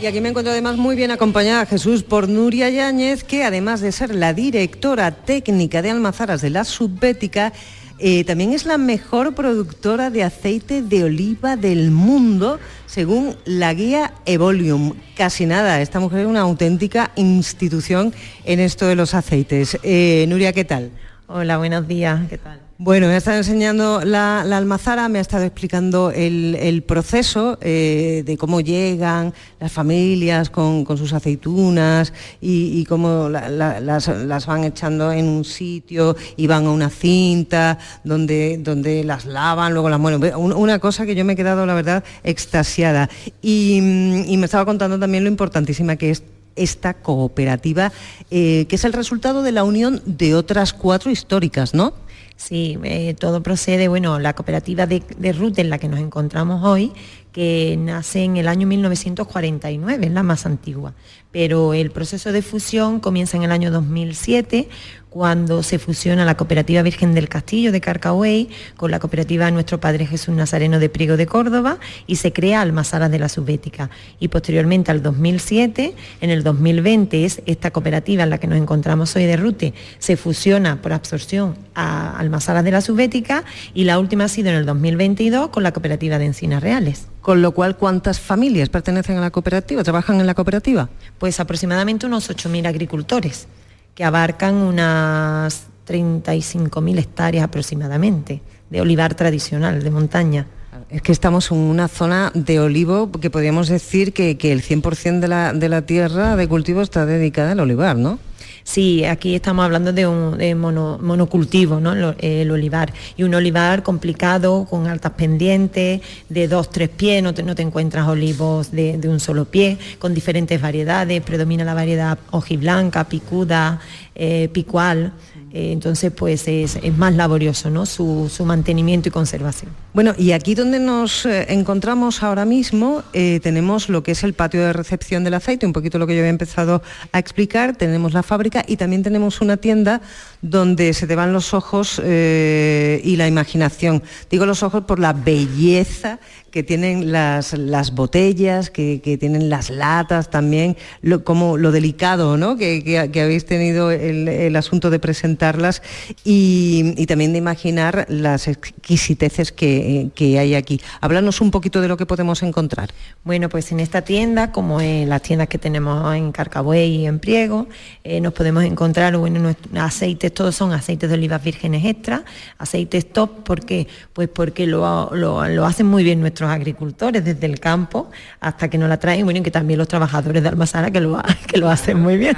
Y 0.00 0.06
aquí 0.06 0.20
me 0.20 0.28
encuentro 0.28 0.52
además 0.52 0.76
muy 0.76 0.94
bien 0.94 1.10
acompañada 1.10 1.64
Jesús 1.64 2.02
por 2.02 2.28
Nuria 2.28 2.68
Yáñez, 2.68 3.24
que 3.24 3.42
además 3.42 3.80
de 3.80 3.90
ser 3.90 4.14
la 4.14 4.34
directora 4.34 5.10
técnica 5.10 5.80
de 5.80 5.90
almazaras 5.90 6.42
de 6.42 6.50
la 6.50 6.64
subbética, 6.64 7.54
eh, 7.98 8.24
también 8.24 8.52
es 8.52 8.64
la 8.64 8.78
mejor 8.78 9.34
productora 9.34 10.10
de 10.10 10.22
aceite 10.22 10.82
de 10.82 11.04
oliva 11.04 11.56
del 11.56 11.90
mundo, 11.90 12.58
según 12.86 13.36
la 13.44 13.74
guía 13.74 14.14
Evolium. 14.24 14.94
Casi 15.16 15.46
nada, 15.46 15.80
esta 15.80 15.98
mujer 16.00 16.20
es 16.20 16.26
una 16.26 16.40
auténtica 16.40 17.10
institución 17.16 18.14
en 18.44 18.60
esto 18.60 18.86
de 18.86 18.94
los 18.94 19.14
aceites. 19.14 19.78
Eh, 19.82 20.26
Nuria, 20.28 20.52
¿qué 20.52 20.64
tal? 20.64 20.90
Hola, 21.26 21.58
buenos 21.58 21.88
días, 21.88 22.20
¿qué 22.28 22.38
tal? 22.38 22.67
Bueno, 22.80 23.08
me 23.08 23.14
ha 23.14 23.16
estado 23.16 23.38
enseñando 23.38 24.02
la, 24.04 24.42
almazara, 24.42 25.08
me 25.08 25.18
ha 25.18 25.20
estado 25.20 25.42
explicando 25.42 26.12
el, 26.12 26.84
proceso 26.86 27.58
eh, 27.60 28.22
de 28.24 28.36
cómo 28.36 28.60
llegan 28.60 29.34
las 29.58 29.72
familias 29.72 30.48
con, 30.48 30.86
sus 30.96 31.12
aceitunas 31.12 32.12
y, 32.40 32.84
cómo 32.84 33.28
la, 33.30 33.48
la, 33.48 33.80
las, 33.80 34.46
van 34.46 34.62
echando 34.62 35.10
en 35.10 35.26
un 35.26 35.44
sitio 35.44 36.16
y 36.36 36.46
van 36.46 36.66
a 36.66 36.70
una 36.70 36.88
cinta 36.88 37.78
donde, 38.04 38.58
donde 38.58 39.02
las 39.02 39.26
lavan, 39.26 39.72
luego 39.72 39.90
las 39.90 39.98
muelen. 39.98 40.36
Una 40.36 40.78
cosa 40.78 41.04
que 41.04 41.16
yo 41.16 41.24
me 41.24 41.32
he 41.32 41.36
quedado, 41.36 41.66
la 41.66 41.74
verdad, 41.74 42.04
extasiada. 42.22 43.10
Y, 43.42 43.78
y 43.78 44.36
me 44.36 44.44
estaba 44.44 44.64
contando 44.64 45.00
también 45.00 45.24
lo 45.24 45.30
importantísima 45.30 45.96
que 45.96 46.10
es 46.10 46.22
esta 46.54 46.94
cooperativa, 46.94 47.92
eh, 48.30 48.66
que 48.68 48.76
es 48.76 48.84
el 48.84 48.92
resultado 48.92 49.42
de 49.42 49.52
la 49.52 49.64
unión 49.64 50.02
de 50.04 50.34
otras 50.34 50.72
cuatro 50.72 51.10
históricas, 51.10 51.74
¿no? 51.74 51.94
Sí, 52.38 52.78
eh, 52.84 53.14
todo 53.14 53.42
procede, 53.42 53.88
bueno, 53.88 54.20
la 54.20 54.32
cooperativa 54.32 54.86
de, 54.86 55.02
de 55.18 55.30
en 55.30 55.70
la 55.70 55.78
que 55.78 55.88
nos 55.88 55.98
encontramos 55.98 56.64
hoy, 56.64 56.92
que 57.32 57.76
nace 57.76 58.22
en 58.22 58.36
el 58.36 58.46
año 58.46 58.64
1949, 58.68 60.06
es 60.06 60.12
la 60.12 60.22
más 60.22 60.46
antigua. 60.46 60.94
Pero 61.32 61.74
el 61.74 61.90
proceso 61.90 62.30
de 62.30 62.40
fusión 62.42 63.00
comienza 63.00 63.36
en 63.36 63.42
el 63.42 63.50
año 63.50 63.72
2007 63.72 64.68
cuando 65.10 65.62
se 65.62 65.78
fusiona 65.78 66.24
la 66.24 66.36
Cooperativa 66.36 66.82
Virgen 66.82 67.14
del 67.14 67.28
Castillo 67.28 67.72
de 67.72 67.80
Carcahuey 67.80 68.48
con 68.76 68.90
la 68.90 68.98
Cooperativa 68.98 69.50
Nuestro 69.50 69.80
Padre 69.80 70.06
Jesús 70.06 70.34
Nazareno 70.34 70.78
de 70.78 70.88
Priego 70.88 71.16
de 71.16 71.26
Córdoba 71.26 71.78
y 72.06 72.16
se 72.16 72.32
crea 72.32 72.60
Almazaras 72.60 73.10
de 73.10 73.18
la 73.18 73.28
Subbética. 73.28 73.90
Y 74.20 74.28
posteriormente 74.28 74.90
al 74.90 75.02
2007, 75.02 75.94
en 76.20 76.30
el 76.30 76.42
2020 76.42 77.24
es 77.24 77.42
esta 77.46 77.70
cooperativa 77.70 78.22
en 78.22 78.30
la 78.30 78.38
que 78.38 78.46
nos 78.46 78.58
encontramos 78.58 79.14
hoy 79.16 79.24
de 79.24 79.36
Rute, 79.36 79.74
se 79.98 80.16
fusiona 80.16 80.82
por 80.82 80.92
absorción 80.92 81.56
a 81.74 82.18
Almazaras 82.18 82.64
de 82.64 82.72
la 82.72 82.80
Subbética 82.80 83.44
y 83.74 83.84
la 83.84 83.98
última 83.98 84.24
ha 84.24 84.28
sido 84.28 84.50
en 84.50 84.56
el 84.56 84.66
2022 84.66 85.48
con 85.48 85.62
la 85.62 85.72
Cooperativa 85.72 86.18
de 86.18 86.26
Encinas 86.26 86.62
Reales. 86.62 87.06
Con 87.22 87.42
lo 87.42 87.52
cual, 87.52 87.76
¿cuántas 87.76 88.20
familias 88.20 88.68
pertenecen 88.68 89.16
a 89.18 89.20
la 89.20 89.30
cooperativa, 89.30 89.82
trabajan 89.82 90.20
en 90.20 90.26
la 90.26 90.34
cooperativa? 90.34 90.88
Pues 91.18 91.40
aproximadamente 91.40 92.06
unos 92.06 92.30
8.000 92.30 92.66
agricultores 92.66 93.48
que 93.98 94.04
abarcan 94.04 94.54
unas 94.54 95.66
35.000 95.88 96.98
hectáreas 97.00 97.42
aproximadamente 97.42 98.42
de 98.70 98.80
olivar 98.80 99.16
tradicional, 99.16 99.82
de 99.82 99.90
montaña. 99.90 100.46
Es 100.88 101.02
que 101.02 101.10
estamos 101.10 101.50
en 101.50 101.58
una 101.58 101.88
zona 101.88 102.30
de 102.32 102.60
olivo 102.60 103.10
que 103.10 103.28
podríamos 103.28 103.66
decir 103.66 104.12
que, 104.12 104.38
el 104.40 104.62
100% 104.62 105.18
de 105.18 105.26
la, 105.26 105.52
de 105.52 105.68
la 105.68 105.82
tierra 105.82 106.36
de 106.36 106.46
cultivo 106.46 106.80
está 106.80 107.06
dedicada 107.06 107.50
al 107.50 107.58
olivar, 107.58 107.96
¿no? 107.96 108.20
Sí, 108.68 109.02
aquí 109.06 109.34
estamos 109.34 109.64
hablando 109.64 109.94
de 109.94 110.06
un 110.06 110.36
monocultivo, 110.60 111.80
¿no? 111.80 112.14
El, 112.18 112.50
olivar. 112.50 112.92
Y 113.16 113.22
un 113.22 113.34
olivar 113.34 113.82
complicado, 113.82 114.66
con 114.68 114.86
altas 114.86 115.12
pendientes, 115.12 116.02
de 116.28 116.48
dos, 116.48 116.68
tres 116.68 116.90
pies, 116.90 117.22
no 117.22 117.32
te, 117.32 117.62
encuentras 117.62 118.06
olivos 118.06 118.70
de, 118.70 119.00
un 119.04 119.20
solo 119.20 119.46
pie, 119.46 119.78
con 119.98 120.12
diferentes 120.12 120.60
variedades, 120.60 121.22
predomina 121.22 121.64
la 121.64 121.72
variedad 121.72 122.18
hojiblanca, 122.30 123.04
picuda, 123.04 123.80
eh, 124.14 124.50
picual. 124.52 125.14
Eh, 125.58 125.72
entonces 125.72 126.12
pues 126.12 126.46
es, 126.46 126.78
más 126.96 127.14
laborioso 127.14 127.68
¿no? 127.68 127.84
Su, 127.84 128.30
mantenimiento 128.44 129.08
y 129.08 129.12
conservación. 129.12 129.72
Bueno, 129.92 130.14
y 130.16 130.30
aquí 130.30 130.54
donde 130.54 130.78
nos 130.78 131.26
eh, 131.26 131.46
encontramos 131.48 132.22
ahora 132.22 132.44
mismo 132.44 133.02
eh, 133.12 133.40
tenemos 133.42 133.88
lo 133.88 134.04
que 134.04 134.12
es 134.12 134.22
el 134.22 134.34
patio 134.34 134.62
de 134.62 134.72
recepción 134.72 135.24
del 135.24 135.34
aceite, 135.34 135.66
un 135.66 135.72
poquito 135.72 135.98
lo 135.98 136.06
que 136.06 136.14
yo 136.14 136.20
había 136.20 136.30
empezado 136.30 136.80
a 137.10 137.18
explicar, 137.18 137.74
tenemos 137.74 138.12
la 138.12 138.22
fábrica 138.22 138.64
y 138.68 138.76
también 138.76 139.02
tenemos 139.02 139.40
una 139.40 139.56
tienda 139.56 140.00
donde 140.42 140.92
se 140.94 141.08
te 141.08 141.16
van 141.16 141.32
los 141.32 141.52
ojos 141.52 141.98
y 141.98 143.16
la 143.16 143.26
imaginación. 143.26 144.04
Digo 144.30 144.46
los 144.46 144.62
ojos 144.62 144.84
por 144.84 145.00
la 145.00 145.12
belleza 145.12 146.20
que 146.50 146.62
tienen 146.62 147.12
las, 147.12 147.52
las 147.52 147.94
botellas, 147.94 148.70
que, 148.70 148.98
tienen 149.18 149.48
las 149.48 149.70
latas 149.70 150.30
también, 150.30 150.76
como 151.24 151.56
lo 151.56 151.72
delicado 151.72 152.36
¿no? 152.36 152.56
que, 152.56 153.20
habéis 153.22 153.44
tenido 153.44 153.90
el, 153.90 154.54
asunto 154.56 154.90
de 154.90 154.98
presentarlas 154.98 155.82
y, 156.24 157.06
también 157.06 157.32
de 157.32 157.38
imaginar 157.38 158.06
las 158.08 158.48
exquisiteces 158.48 159.52
que, 159.52 160.10
hay 160.38 160.54
aquí. 160.54 160.80
Háblanos 161.00 161.40
un 161.40 161.50
poquito 161.50 161.80
de 161.80 161.88
lo 161.88 161.96
que 161.96 162.06
podemos 162.06 162.42
encontrar. 162.42 162.90
Bueno, 163.24 163.48
pues 163.48 163.72
en 163.72 163.80
esta 163.80 164.02
tienda, 164.02 164.52
como 164.52 164.80
en 164.80 165.08
las 165.08 165.22
tiendas 165.22 165.48
que 165.48 165.58
tenemos 165.58 166.14
en 166.14 166.32
Carcabuey 166.32 166.96
y 166.96 167.06
en 167.06 167.18
Priego, 167.18 167.66
eh, 168.04 168.20
nos 168.20 168.32
podemos 168.32 168.64
encontrar, 168.64 169.16
bueno, 169.16 169.54
aceites, 169.76 170.32
todos 170.32 170.54
son 170.54 170.72
aceites 170.72 171.08
de 171.08 171.14
olivas 171.14 171.42
vírgenes 171.42 171.84
extra, 171.84 172.24
aceites 172.58 173.12
top, 173.12 173.42
¿por 173.44 173.64
qué? 173.64 173.86
Pues 174.12 174.28
porque 174.28 174.66
lo, 174.66 175.10
lo, 175.14 175.46
lo 175.48 175.66
hacen 175.66 175.86
muy 175.86 176.04
bien 176.04 176.20
nuestros 176.20 176.37
agricultores 176.46 177.24
desde 177.24 177.46
el 177.46 177.58
campo 177.58 178.10
hasta 178.40 178.68
que 178.68 178.78
nos 178.78 178.88
la 178.88 178.98
traen, 178.98 179.24
bueno, 179.24 179.40
y 179.40 179.42
que 179.42 179.50
también 179.50 179.78
los 179.78 179.88
trabajadores 179.88 180.42
de 180.42 180.48
Almazara 180.48 180.90
que 180.90 181.00
lo, 181.00 181.20
que 181.46 181.58
lo 181.58 181.70
hacen 181.70 182.00
muy 182.00 182.16
bien. 182.16 182.36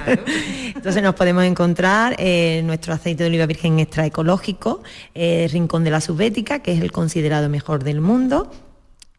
Entonces 0.74 1.02
nos 1.02 1.14
podemos 1.14 1.44
encontrar 1.44 2.14
eh, 2.18 2.62
nuestro 2.64 2.94
aceite 2.94 3.24
de 3.24 3.28
oliva 3.28 3.46
virgen 3.46 3.80
extra 3.80 4.06
ecológico, 4.06 4.82
eh, 5.14 5.48
Rincón 5.52 5.84
de 5.84 5.90
la 5.90 6.00
Subbética, 6.00 6.60
que 6.60 6.72
es 6.72 6.80
el 6.80 6.92
considerado 6.92 7.48
mejor 7.48 7.84
del 7.84 8.00
mundo 8.00 8.50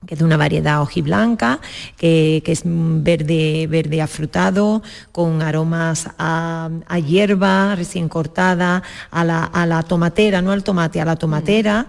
que 0.05 0.15
es 0.15 0.19
de 0.19 0.25
una 0.25 0.37
variedad 0.37 0.81
hojiblanca, 0.81 1.59
que, 1.95 2.41
que 2.43 2.51
es 2.51 2.63
verde, 2.65 3.67
verde 3.67 4.01
afrutado, 4.01 4.81
con 5.11 5.43
aromas 5.43 6.09
a, 6.17 6.69
hierba 7.05 7.75
recién 7.75 8.09
cortada, 8.09 8.81
a 9.11 9.23
la, 9.23 9.43
a 9.43 9.65
la, 9.67 9.83
tomatera, 9.83 10.41
no 10.41 10.51
al 10.51 10.63
tomate, 10.63 10.99
a 11.01 11.05
la 11.05 11.17
tomatera. 11.17 11.87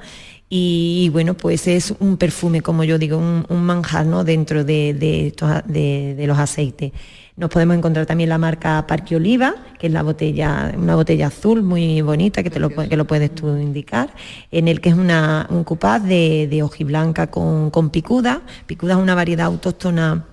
Y, 0.54 1.08
bueno, 1.14 1.32
pues 1.32 1.66
es 1.66 1.94
un 1.98 2.18
perfume, 2.18 2.60
como 2.60 2.84
yo 2.84 2.98
digo, 2.98 3.16
un, 3.16 3.64
manjar 3.64 4.04
¿no? 4.04 4.22
dentro 4.22 4.64
de, 4.64 4.92
de, 4.92 6.26
los 6.26 6.38
aceites. 6.38 6.92
Nos 7.38 7.48
podemos 7.48 7.74
encontrar 7.74 8.04
también 8.04 8.28
la 8.28 8.36
marca 8.36 8.86
Parque 8.86 9.16
Oliva, 9.16 9.54
que 9.78 9.86
es 9.86 9.92
la 9.94 10.02
botella, 10.02 10.74
una 10.76 10.94
botella 10.94 11.28
azul 11.28 11.62
muy 11.62 12.02
bonita, 12.02 12.42
que, 12.42 12.50
te 12.50 12.60
lo, 12.60 12.68
que 12.68 12.98
lo 12.98 13.06
puedes 13.06 13.34
tú 13.34 13.48
indicar, 13.56 14.12
en 14.50 14.68
el 14.68 14.82
que 14.82 14.90
es 14.90 14.94
una, 14.94 15.46
un 15.48 15.64
cupaz 15.64 16.02
de, 16.02 16.48
de 16.48 16.62
hojiblanca 16.62 17.28
con, 17.28 17.70
con 17.70 17.88
picuda. 17.88 18.42
Picuda 18.66 18.92
es 18.92 18.98
una 18.98 19.14
variedad 19.14 19.46
autóctona 19.46 20.26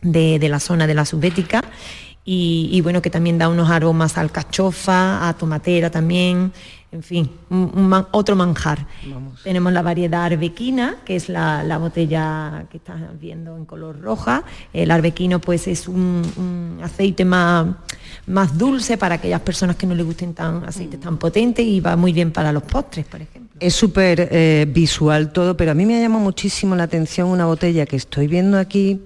de, 0.00 0.48
la 0.48 0.60
zona 0.60 0.86
de 0.86 0.94
la 0.94 1.04
subbética 1.04 1.64
y, 2.28 2.80
bueno, 2.80 3.02
que 3.02 3.08
también 3.08 3.38
da 3.38 3.48
unos 3.48 3.70
aromas 3.70 4.18
a 4.18 4.20
alcachofa, 4.20 5.28
a 5.28 5.34
tomatera 5.34 5.90
también, 5.90 6.52
en 6.92 7.02
fin, 7.02 7.30
otro 8.12 8.36
manjar. 8.36 8.86
Tenemos 9.42 9.72
la 9.72 9.82
variedad 9.82 10.24
arbequina, 10.24 10.96
que 11.04 11.16
es 11.16 11.28
la, 11.28 11.78
botella 11.78 12.66
que 12.70 12.78
estás 12.78 13.00
viendo 13.20 13.56
en 13.56 13.64
color 13.64 14.00
roja. 14.00 14.44
El 14.72 14.90
arbequino 14.90 15.40
pues 15.40 15.68
es 15.68 15.88
un, 15.88 16.78
aceite 16.82 17.24
más, 17.24 17.66
más 18.26 18.56
dulce 18.56 18.96
para 18.96 19.16
aquellas 19.16 19.40
personas 19.40 19.76
que 19.76 19.86
no 19.86 19.94
les 19.94 20.06
gusten 20.06 20.34
tan 20.34 20.64
aceites 20.64 21.00
tan 21.00 21.18
potentes 21.18 21.64
y 21.66 21.80
va 21.80 21.96
muy 21.96 22.12
bien 22.12 22.32
para 22.32 22.52
los 22.52 22.62
postres, 22.62 23.04
por 23.06 23.20
ejemplo. 23.20 23.56
Es 23.60 23.74
súper 23.74 24.28
eh, 24.30 24.66
visual 24.68 25.32
todo, 25.32 25.56
pero 25.56 25.72
a 25.72 25.74
mí 25.74 25.86
me 25.86 26.00
llama 26.00 26.18
muchísimo 26.18 26.76
la 26.76 26.84
atención 26.84 27.28
una 27.28 27.46
botella 27.46 27.86
que 27.86 27.96
estoy 27.96 28.26
viendo 28.26 28.58
aquí 28.58 29.00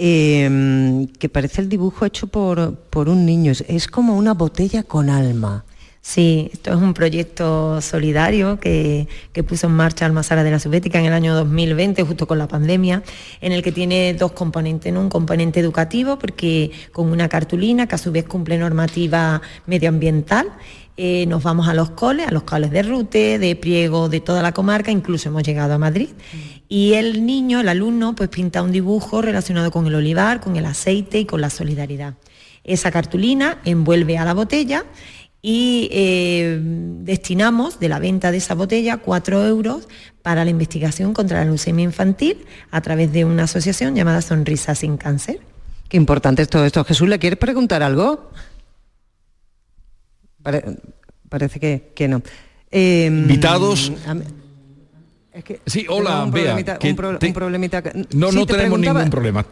Em, 0.00 1.08
que 1.08 1.28
parece 1.28 1.60
el 1.60 1.68
dibujo 1.68 2.04
hecho 2.04 2.28
por, 2.28 2.76
por 2.88 3.08
un 3.08 3.26
niño. 3.26 3.52
Es, 3.66 3.88
como 3.88 4.16
una 4.16 4.32
botella 4.32 4.84
con 4.84 5.10
alma. 5.10 5.64
Sí, 6.00 6.48
esto 6.52 6.70
es 6.70 6.76
un 6.76 6.94
proyecto 6.94 7.80
solidario 7.80 8.58
que, 8.60 9.08
puso 9.46 9.66
en 9.66 9.74
marcha 9.74 10.06
Almazara 10.06 10.42
de 10.42 10.50
la 10.50 10.58
Subética 10.58 10.98
en 10.98 11.06
el 11.06 11.12
año 11.12 11.34
2020, 11.34 12.02
justo 12.04 12.26
con 12.26 12.38
la 12.38 12.48
pandemia, 12.48 13.02
en 13.40 13.52
el 13.52 13.62
que 13.62 13.72
tiene 13.72 14.14
dos 14.14 14.32
componentes, 14.32 14.94
un 14.94 15.08
componente 15.08 15.60
educativo, 15.60 16.18
porque 16.18 16.70
con 16.92 17.10
una 17.10 17.28
cartulina 17.28 17.86
que 17.86 17.96
a 17.96 17.98
su 17.98 18.12
vez 18.12 18.24
cumple 18.24 18.58
normativa 18.58 19.42
medioambiental, 19.66 20.50
eh, 20.96 21.26
nos 21.26 21.42
vamos 21.42 21.68
a 21.68 21.74
los 21.74 21.90
coles, 21.90 22.26
a 22.26 22.32
los 22.32 22.42
coles 22.42 22.70
de 22.70 22.82
Rute, 22.82 23.38
de 23.38 23.54
Priego, 23.54 24.08
de 24.08 24.20
toda 24.20 24.42
la 24.42 24.52
comarca, 24.52 24.90
incluso 24.90 25.28
hemos 25.28 25.42
llegado 25.42 25.74
a 25.74 25.78
Madrid. 25.78 26.08
Y 26.68 26.94
el 26.94 27.24
niño, 27.24 27.60
el 27.60 27.68
alumno, 27.68 28.14
pues 28.16 28.28
pinta 28.28 28.62
un 28.62 28.72
dibujo 28.72 29.22
relacionado 29.22 29.70
con 29.70 29.86
el 29.86 29.94
olivar, 29.94 30.40
con 30.40 30.56
el 30.56 30.66
aceite 30.66 31.20
y 31.20 31.24
con 31.24 31.40
la 31.40 31.50
solidaridad. 31.50 32.14
Esa 32.64 32.90
cartulina 32.90 33.60
envuelve 33.64 34.18
a 34.18 34.24
la 34.24 34.34
botella 34.34 34.84
y 35.40 35.88
eh, 35.92 36.58
destinamos 36.60 37.78
de 37.78 37.88
la 37.88 37.98
venta 37.98 38.30
de 38.32 38.38
esa 38.38 38.54
botella 38.54 38.96
4 38.96 39.46
euros 39.46 39.88
para 40.22 40.44
la 40.44 40.50
investigación 40.50 41.14
contra 41.14 41.38
la 41.38 41.44
leucemia 41.44 41.84
infantil 41.84 42.44
a 42.70 42.80
través 42.80 43.12
de 43.12 43.24
una 43.24 43.44
asociación 43.44 43.94
llamada 43.94 44.20
Sonrisa 44.20 44.74
sin 44.74 44.96
Cáncer. 44.96 45.40
Qué 45.88 45.96
importante 45.96 46.42
es 46.42 46.48
todo 46.48 46.64
esto. 46.64 46.84
Jesús, 46.84 47.08
¿le 47.08 47.18
quieres 47.18 47.38
preguntar 47.38 47.82
algo? 47.82 48.30
parece 51.28 51.60
que, 51.94 52.08
no. 52.08 52.22
Em, 52.70 53.18
Invitados 53.20 53.92
sí, 55.66 55.86
hola, 55.88 56.24
un 56.24 56.30
Bea. 56.30 56.54
un, 56.54 57.32
problemita. 57.32 57.82
No, 58.14 58.32
no 58.32 58.46
tenemos 58.46 58.78
ningún 58.78 59.10
problema. 59.10 59.46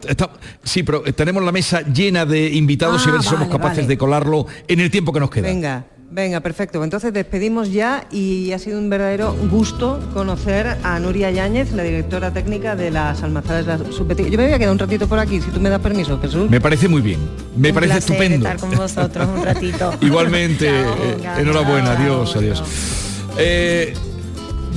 sí, 0.63 0.83
pero 0.83 1.01
tenemos 1.01 1.43
la 1.43 1.51
mesa 1.51 1.81
llena 1.81 2.25
de 2.25 2.49
invitados 2.49 3.05
y 3.05 3.09
a 3.09 3.13
ver 3.13 3.21
si 3.21 3.27
ah, 3.27 3.31
somos 3.31 3.49
capaces 3.49 3.87
de 3.87 3.97
colarlo 3.97 4.45
en 4.67 4.79
el 4.79 4.91
tiempo 4.91 5.13
que 5.13 5.19
nos 5.19 5.29
queda. 5.29 5.47
Venga. 5.47 5.85
Venga, 6.09 6.39
perfecto. 6.39 6.83
Entonces 6.83 7.11
despedimos 7.11 7.71
ya 7.71 8.05
y 8.11 8.51
ha 8.53 8.59
sido 8.59 8.79
un 8.79 8.89
verdadero 8.89 9.35
gusto 9.51 9.99
conocer 10.13 10.77
a 10.83 10.99
Nuria 10.99 11.31
Yáñez, 11.31 11.73
la 11.73 11.83
directora 11.83 12.31
técnica 12.31 12.75
de 12.77 12.91
las 12.91 13.23
almazaras 13.23 13.65
de 13.65 13.77
la. 13.77 13.89
Yo 13.89 14.37
me 14.37 14.45
voy 14.45 14.53
a 14.53 14.57
quedar 14.57 14.71
un 14.71 14.79
ratito 14.79 15.07
por 15.07 15.19
aquí, 15.19 15.41
si 15.41 15.51
tú 15.51 15.59
me 15.59 15.69
das 15.69 15.81
permiso, 15.81 16.17
Jesús. 16.19 16.49
Me 16.49 16.61
parece 16.61 16.87
muy 16.87 17.01
bien, 17.01 17.19
me 17.57 17.73
parece 17.73 17.97
estupendo. 17.97 18.47
estar 18.47 18.57
con 18.57 18.71
vosotros 18.77 19.27
un 19.27 19.43
ratito. 19.43 19.93
Igualmente, 20.01 20.69
enhorabuena, 21.37 21.91
adiós, 21.91 22.35
adiós. 22.37 22.63
Eh, 23.37 23.93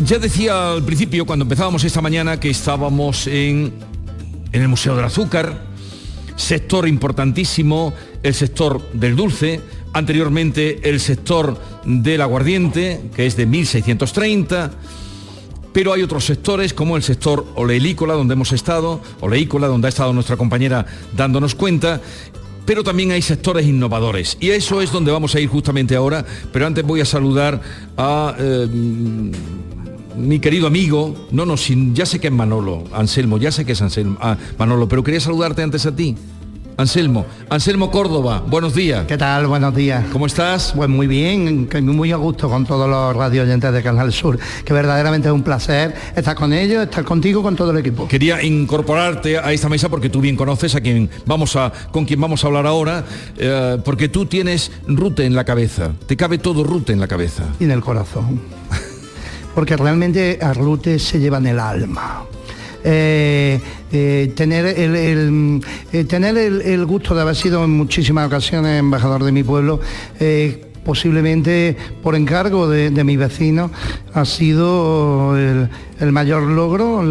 ya 0.05 0.18
decía 0.18 0.72
al 0.72 0.83
principio, 0.83 1.26
cuando 1.26 1.44
empezábamos 1.44 1.85
esta 1.85 2.00
mañana, 2.00 2.40
que 2.40 2.50
estábamos 2.50 3.26
en, 3.26 3.72
en 4.53 4.62
el 4.62 4.68
Museo 4.68 4.96
del 4.96 5.05
Azúcar, 5.05 5.64
sector 6.37 6.88
importantísimo, 6.88 7.92
el 8.22 8.35
sector 8.35 8.81
del 8.92 9.16
dulce, 9.16 9.61
anteriormente 9.92 10.88
el 10.88 11.00
sector 11.00 11.59
del 11.85 12.20
aguardiente, 12.20 13.00
que 13.14 13.26
es 13.26 13.37
de 13.37 13.46
1630, 13.46 14.70
pero 15.72 15.92
hay 15.92 16.03
otros 16.03 16.24
sectores 16.24 16.74
como 16.74 16.96
el 16.96 17.03
sector 17.03 17.46
oleícola 17.55 18.14
donde 18.14 18.35
hemos 18.35 18.53
estado, 18.53 19.00
oleícola 19.20 19.68
donde 19.68 19.87
ha 19.87 19.90
estado 19.90 20.12
nuestra 20.12 20.37
compañera 20.37 20.87
dándonos 21.16 21.55
cuenta, 21.55 22.00
pero 22.64 22.83
también 22.83 23.12
hay 23.12 23.22
sectores 23.22 23.66
innovadores. 23.66 24.37
Y 24.40 24.50
eso 24.50 24.81
es 24.81 24.92
donde 24.92 25.12
vamos 25.12 25.35
a 25.35 25.40
ir 25.40 25.48
justamente 25.48 25.94
ahora, 25.96 26.24
pero 26.53 26.66
antes 26.66 26.85
voy 26.85 27.00
a 27.00 27.05
saludar 27.05 27.61
a 27.96 28.35
eh, 28.38 28.68
mi 30.20 30.38
querido 30.38 30.66
amigo, 30.66 31.28
no, 31.30 31.46
no, 31.46 31.56
sin, 31.56 31.94
ya 31.94 32.06
sé 32.06 32.20
que 32.20 32.28
es 32.28 32.33
Manolo, 32.33 32.85
Anselmo, 32.92 33.38
ya 33.38 33.50
sé 33.50 33.64
que 33.64 33.72
es 33.72 33.83
Anselmo, 33.83 34.18
ah, 34.20 34.37
Manolo, 34.59 34.88
pero 34.88 35.02
quería 35.02 35.20
saludarte 35.20 35.62
antes 35.62 35.87
a 35.87 35.94
ti. 35.94 36.16
Anselmo, 36.80 37.26
Anselmo 37.50 37.90
Córdoba, 37.90 38.42
buenos 38.46 38.74
días. 38.74 39.04
¿Qué 39.06 39.18
tal? 39.18 39.46
Buenos 39.46 39.74
días. 39.74 40.02
¿Cómo 40.12 40.24
estás? 40.24 40.72
Pues 40.74 40.88
muy 40.88 41.06
bien, 41.06 41.68
muy 41.83 42.11
a 42.11 42.16
gusto 42.16 42.48
con 42.48 42.64
todos 42.64 42.88
los 42.88 43.14
radio 43.14 43.42
oyentes 43.42 43.70
de 43.70 43.83
Canal 43.83 44.11
Sur, 44.14 44.38
que 44.64 44.72
verdaderamente 44.72 45.28
es 45.28 45.35
un 45.35 45.42
placer 45.42 45.94
estar 46.16 46.35
con 46.35 46.54
ellos, 46.54 46.83
estar 46.85 47.04
contigo, 47.04 47.42
con 47.42 47.54
todo 47.54 47.70
el 47.72 47.76
equipo. 47.76 48.09
Quería 48.09 48.42
incorporarte 48.42 49.37
a 49.37 49.52
esta 49.52 49.68
mesa 49.68 49.90
porque 49.90 50.09
tú 50.09 50.22
bien 50.22 50.37
conoces 50.37 50.74
a 50.74 50.80
quien 50.80 51.11
vamos 51.26 51.54
a, 51.54 51.70
con 51.92 52.06
quien 52.06 52.18
vamos 52.18 52.44
a 52.44 52.46
hablar 52.46 52.66
ahora, 52.66 53.04
eh, 53.37 53.76
porque 53.85 54.09
tú 54.09 54.24
tienes 54.24 54.72
Rute 54.87 55.26
en 55.26 55.35
la 55.35 55.44
cabeza, 55.44 55.92
te 56.06 56.16
cabe 56.16 56.38
todo 56.38 56.64
Rute 56.64 56.94
en 56.94 57.00
la 57.00 57.09
cabeza. 57.09 57.44
Y 57.61 57.64
en 57.64 57.72
el 57.72 57.83
corazón. 57.83 58.40
porque 59.54 59.76
realmente 59.76 60.38
a 60.40 60.52
Rute 60.52 60.98
se 60.98 61.18
lleva 61.18 61.38
en 61.38 61.46
el 61.46 61.58
alma. 61.58 62.24
Eh, 62.82 63.60
eh, 63.92 64.32
tener, 64.34 64.64
el, 64.64 65.60
eh, 65.92 66.04
tener 66.04 66.38
el, 66.38 66.86
gusto 66.86 67.14
de 67.14 67.20
haber 67.20 67.36
sido 67.36 67.62
en 67.64 67.70
muchísimas 67.70 68.26
ocasiones 68.26 68.78
embajador 68.78 69.22
de 69.22 69.32
mi 69.32 69.42
pueblo 69.42 69.80
posiblemente 70.84 71.76
por 72.02 72.14
encargo 72.14 72.68
de, 72.68 72.88
de 72.90 73.04
mis 73.04 73.18
vecinos 73.18 73.70
ha 74.14 74.24
sido 74.24 75.36
el, 75.36 75.68
mayor 76.12 76.44
logro, 76.44 77.02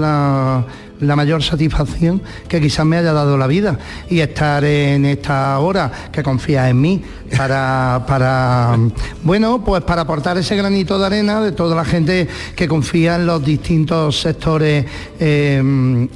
la 0.99 1.15
mayor 1.15 1.43
satisfacción 1.43 2.21
que 2.47 2.61
quizás 2.61 2.85
me 2.85 2.97
haya 2.97 3.13
dado 3.13 3.37
la 3.37 3.47
vida. 3.47 3.77
Y 4.09 4.19
estar 4.19 4.63
en 4.63 5.05
esta 5.05 5.57
hora 5.59 5.91
que 6.11 6.23
confía 6.23 6.69
en 6.69 6.81
mí 6.81 7.01
para, 7.35 8.03
para 8.07 8.77
bueno, 9.23 9.63
pues 9.63 9.83
para 9.83 10.01
aportar 10.01 10.37
ese 10.37 10.55
granito 10.55 10.99
de 10.99 11.05
arena 11.05 11.41
de 11.41 11.51
toda 11.51 11.75
la 11.75 11.85
gente 11.85 12.27
que 12.55 12.67
confía 12.67 13.15
en 13.15 13.25
los 13.25 13.43
distintos 13.43 14.19
sectores 14.19 14.85
eh, 15.19 16.07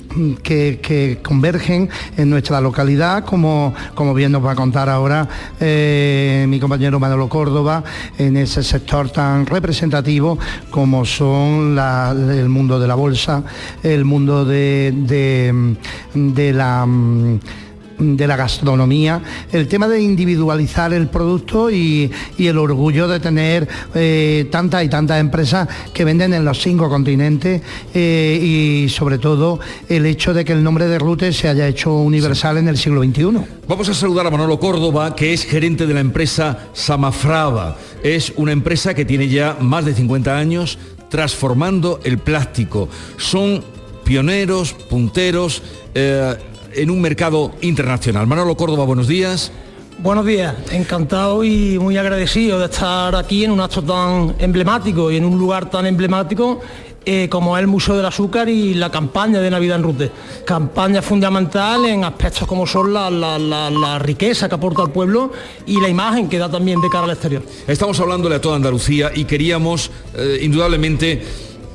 que, 0.41 1.19
convergen 1.23 1.89
en 2.17 2.29
nuestra 2.29 2.59
localidad, 2.61 3.23
como, 3.25 3.73
como 3.95 4.13
bien 4.13 4.31
nos 4.31 4.45
va 4.45 4.51
a 4.51 4.55
contar 4.55 4.89
ahora 4.89 5.27
eh, 5.59 6.45
mi 6.47 6.59
compañero 6.59 6.99
Manolo 6.99 7.29
Córdoba, 7.29 7.83
en 8.17 8.37
ese 8.37 8.63
sector 8.63 9.09
tan 9.09 9.45
representativo 9.45 10.37
como 10.69 11.05
son 11.05 11.77
el 11.77 12.49
mundo 12.49 12.79
de 12.79 12.87
la 12.87 12.95
bolsa, 12.95 13.43
el 13.83 14.05
mundo 14.05 14.45
de 14.45 14.72
de, 14.91 16.53
la 16.53 16.85
de 17.97 18.27
la 18.27 18.35
gastronomía, 18.35 19.21
el 19.51 19.67
tema 19.67 19.87
de 19.87 20.01
individualizar 20.01 20.93
el 20.93 21.07
producto 21.07 21.71
y, 21.71 22.11
el 22.37 22.57
orgullo 22.57 23.07
de 23.07 23.21
tener 23.21 23.67
eh, 23.95 24.47
tantas 24.51 24.83
y 24.83 24.89
tantas 24.89 25.19
empresas 25.21 25.67
que 25.93 26.03
venden 26.03 26.33
en 26.33 26.43
los 26.43 26.61
cinco 26.61 26.89
continentes 26.89 27.61
eh, 27.93 28.83
y 28.85 28.89
sobre 28.89 29.17
todo 29.17 29.59
el 29.87 30.05
hecho 30.05 30.33
de 30.33 30.43
que 30.43 30.51
el 30.51 30.61
nombre 30.61 30.87
de 30.87 30.99
Rute 30.99 31.31
se 31.31 31.47
haya 31.47 31.67
hecho 31.67 31.93
universal 31.93 32.57
en 32.57 32.67
el 32.67 32.77
siglo 32.77 33.01
XXI. 33.01 33.45
Vamos 33.67 33.87
a 33.87 33.93
saludar 33.93 34.27
a 34.27 34.31
Manolo 34.31 34.59
Córdoba, 34.59 35.15
que 35.15 35.33
es 35.33 35.45
gerente 35.45 35.87
de 35.87 35.93
la 35.93 36.01
empresa 36.01 36.67
Samafrava. 36.73 37.77
Es 38.03 38.33
una 38.35 38.51
empresa 38.51 38.93
que 38.93 39.05
tiene 39.05 39.29
ya 39.29 39.55
más 39.59 39.85
de 39.85 39.93
50 39.93 40.37
años 40.37 40.77
transformando 41.09 42.01
el 42.03 42.17
plástico. 42.17 42.89
Son 43.17 43.63
pioneros, 44.03 44.73
punteros 44.73 45.61
eh, 45.93 46.35
en 46.75 46.89
un 46.89 47.01
mercado 47.01 47.51
internacional. 47.61 48.27
Manolo 48.27 48.55
Córdoba, 48.55 48.85
buenos 48.85 49.07
días. 49.07 49.51
Buenos 49.99 50.25
días, 50.25 50.55
encantado 50.71 51.43
y 51.43 51.77
muy 51.79 51.97
agradecido 51.97 52.59
de 52.59 52.65
estar 52.65 53.15
aquí 53.15 53.45
en 53.45 53.51
un 53.51 53.61
acto 53.61 53.81
tan 53.83 54.35
emblemático 54.39 55.11
y 55.11 55.17
en 55.17 55.25
un 55.25 55.37
lugar 55.37 55.69
tan 55.69 55.85
emblemático 55.85 56.59
eh, 57.05 57.27
como 57.29 57.57
es 57.57 57.61
el 57.61 57.67
Museo 57.67 57.97
del 57.97 58.05
Azúcar 58.05 58.47
y 58.47 58.73
la 58.73 58.89
campaña 58.89 59.41
de 59.41 59.51
Navidad 59.51 59.77
en 59.77 59.83
Rute. 59.83 60.11
Campaña 60.45 61.01
fundamental 61.01 61.85
en 61.85 62.05
aspectos 62.05 62.47
como 62.47 62.65
son 62.65 62.93
la, 62.93 63.99
riqueza 63.99 64.47
que 64.47 64.55
aporta 64.55 64.81
al 64.81 64.91
pueblo 64.91 65.31
y 65.65 65.81
la 65.81 65.89
imagen 65.89 66.29
que 66.29 66.37
da 66.37 66.49
también 66.49 66.79
de 66.79 66.89
cara 66.89 67.03
al 67.03 67.11
exterior. 67.11 67.43
Estamos 67.67 67.99
hablándole 67.99 68.35
a 68.35 68.41
toda 68.41 68.55
Andalucía 68.55 69.11
y 69.13 69.25
queríamos, 69.25 69.91
eh, 70.15 70.39
indudablemente, 70.41 71.21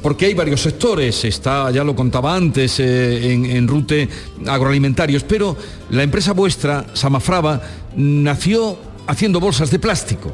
porque 0.02 0.26
hay 0.26 0.34
varios 0.34 0.60
sectores, 0.60 1.24
está, 1.24 1.70
ya 1.70 1.84
lo 1.84 1.94
contaba 1.94 2.34
antes, 2.34 2.80
eh, 2.80 3.32
en, 3.32 3.68
Rute 3.68 4.08
agroalimentarios, 4.46 5.24
pero 5.24 5.56
la 5.90 6.02
empresa 6.02 6.32
vuestra, 6.32 6.86
Samafrava, 6.94 7.60
nació 7.96 8.78
haciendo 9.06 9.40
bolsas 9.40 9.70
de 9.70 9.78
plástico. 9.78 10.32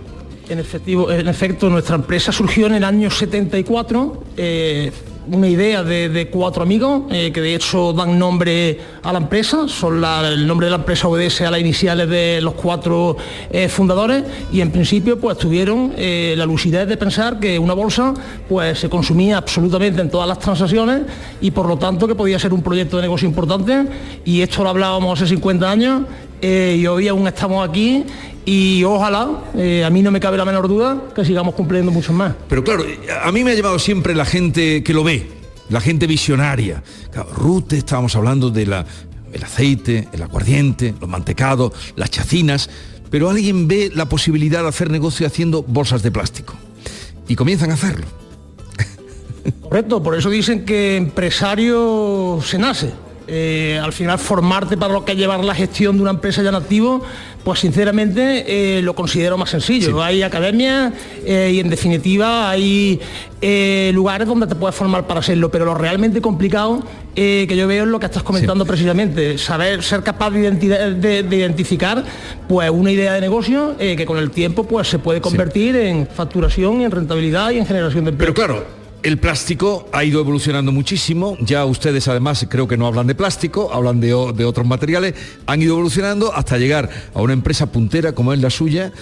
En, 0.48 0.59
efectivo, 0.59 1.11
en 1.11 1.29
efecto, 1.29 1.70
nuestra 1.70 1.96
empresa 1.96 2.31
surgió 2.31 2.66
en 2.66 2.74
el 2.74 2.85
año 2.85 3.11
74 3.11 4.24
una 5.31 5.49
idea 5.49 5.83
de, 5.83 6.29
cuatro 6.31 6.63
amigos 6.63 7.03
eh, 7.11 7.33
que 7.33 7.41
de 7.41 7.55
hecho 7.55 7.93
dan 7.93 8.19
nombre 8.19 8.79
a 9.03 9.13
la 9.13 9.19
empresa, 9.19 9.69
son 9.69 10.05
el 10.05 10.47
nombre 10.47 10.67
de 10.67 10.71
la 10.71 10.77
empresa 10.77 11.09
obedece 11.09 11.47
a 11.47 11.51
las 11.51 11.61
iniciales 11.61 12.09
de 12.09 12.41
los 12.41 12.55
cuatro 12.55 13.17
eh, 13.51 13.69
fundadores 13.69 14.25
y 14.53 14.61
en 14.61 14.71
principio 14.71 15.19
pues 15.19 15.39
tuvieron 15.39 15.93
eh, 15.97 16.35
la 16.37 16.47
lucidez 16.47 16.89
de 16.89 16.97
pensar 16.97 17.39
que 17.39 17.59
una 17.59 17.75
bolsa 17.75 18.15
pues 18.49 18.79
se 18.79 18.89
consumía 18.89 19.39
absolutamente 19.39 20.01
en 20.01 20.11
todas 20.11 20.29
las 20.29 20.39
transacciones 20.39 21.03
y 21.41 21.51
por 21.51 21.67
lo 21.67 21.77
tanto 21.77 22.07
que 22.07 22.15
podía 22.15 22.39
ser 22.39 22.53
un 22.53 22.63
proyecto 22.63 22.97
de 22.97 23.03
negocio 23.03 23.29
importante 23.29 23.87
y 24.25 24.41
esto 24.41 24.63
lo 24.63 24.71
hablábamos 24.71 25.21
hace 25.21 25.29
50 25.29 25.71
años 25.71 26.03
y 26.45 26.87
hoy 26.87 27.09
aún 27.09 27.27
estamos 27.27 27.67
aquí 27.67 28.05
y 28.45 28.85
ojalá, 28.85 29.45
eh, 29.57 29.85
a 29.85 29.91
mí 29.91 30.03
no 30.03 30.11
me 30.11 30.21
cabe 30.21 30.37
la 30.37 30.45
menor 30.45 30.69
duda, 30.69 31.05
que 31.15 31.25
sigamos 31.25 31.55
cumpliendo 31.55 31.91
muchos 31.91 32.15
más. 32.15 32.35
Pero 32.49 32.63
claro, 32.63 32.85
a 33.23 33.33
mí 33.33 33.43
me 33.43 33.53
ha 33.53 33.55
llevado 33.55 33.79
siempre 33.79 34.15
la 34.15 34.27
gente 34.27 34.83
que 34.83 34.93
lo 34.93 35.03
ve, 35.03 35.27
la 35.71 35.81
gente 35.81 36.07
visionaria. 36.07 36.83
Claro, 37.11 37.31
Rute, 37.33 37.79
estábamos 37.79 38.15
hablando 38.17 38.51
del 38.51 38.73
aceite, 39.43 40.09
el 40.13 40.23
aguardiente, 40.23 40.95
los 41.01 41.09
mantecados, 41.09 41.73
las 41.97 42.11
chacinas, 42.11 42.69
pero 43.11 43.31
alguien 43.31 43.67
ve 43.67 43.91
la 43.95 44.09
posibilidad 44.09 44.63
de 44.63 44.69
hacer 44.69 44.91
negocio 44.91 45.27
haciendo 45.27 45.63
bolsas 45.63 46.03
de 46.03 46.11
plástico 46.11 46.55
y 47.27 47.37
comienzan 47.37 47.71
a 47.71 47.75
hacerlo. 47.75 48.07
Correcto, 49.63 50.03
por 50.03 50.17
eso 50.17 50.29
dicen 50.29 50.65
que 50.65 50.97
empresario 50.97 52.41
se 52.43 52.59
nace. 52.59 52.93
Eh, 53.27 53.81
al 53.83 53.95
final 53.95 54.19
formarte 54.19 54.77
para 54.77 54.93
lo 54.93 55.05
que 55.07 55.13
es 55.13 55.19
llevar 55.19 55.43
la 55.43 55.55
gestión 55.55 55.97
de 55.97 56.03
una 56.03 56.11
empresa 56.11 56.43
ya 56.43 56.51
en 56.51 56.57
activo 56.57 57.03
pues 57.43 57.61
sinceramente 57.61 58.45
eh, 58.79 58.83
lo 58.83 58.95
considero 58.95 59.39
más 59.39 59.51
sencillo. 59.51 60.03
Hay 60.03 60.23
academias 60.23 60.93
eh, 61.25 61.53
y 61.55 61.61
en 61.61 61.69
definitiva 61.71 62.51
hay 62.51 63.01
lugares 63.93 64.27
donde 64.27 64.47
te 64.47 64.55
puedes 64.55 64.75
formar 64.75 65.07
para 65.07 65.21
hacerlo, 65.21 65.51
pero 65.51 65.67
lo 65.67 65.75
realmente 65.75 66.23
complicado 66.23 66.83
que 67.15 67.55
yo 67.55 67.69
veo 67.69 67.85
es 67.85 67.91
lo 67.91 68.01
que 68.01 68.07
estás 68.07 68.23
comentando 68.23 68.65
precisamente, 68.65 69.37
saber 69.37 69.83
ser 69.83 70.03
capaz 70.03 70.31
de, 70.31 71.27
identificar 71.31 72.03
pues 72.49 72.71
una 72.71 72.91
idea 72.91 73.13
de 73.13 73.21
negocio 73.21 73.77
que 73.77 74.07
con 74.07 74.17
el 74.17 74.31
tiempo 74.31 74.65
pues 74.65 74.89
se 74.89 74.99
puede 74.99 75.21
convertir 75.21 75.77
en 75.77 76.07
facturación, 76.07 76.81
en 76.81 76.91
rentabilidad 76.91 77.51
y 77.51 77.59
en 77.59 77.67
generación 77.67 78.05
de 78.05 78.13
empleo. 78.13 78.33
Pero 78.33 78.47
claro, 78.47 78.84
el 79.05 79.19
plástico 79.19 79.87
ha 79.93 80.03
ido 80.03 80.19
evolucionando 80.19 80.73
muchísimo, 80.73 81.37
ya 81.40 81.67
ustedes 81.67 82.09
además 82.09 82.47
creo 82.49 82.67
que 82.67 82.79
no 82.79 82.87
hablan 82.87 83.07
de 83.07 83.14
plástico, 83.14 83.71
hablan 83.71 84.01
de, 84.01 84.14
otros 84.14 84.67
materiales, 84.67 85.14
han 85.47 85.61
ido 85.61 85.75
evolucionando 85.75 86.35
hasta 86.35 86.57
llegar 86.57 86.88
a 87.12 87.21
una 87.21 87.35
empresa 87.35 87.67
puntera 87.67 88.12
como 88.12 88.33
es 88.33 88.40
la 88.40 88.49
suya, 88.49 88.93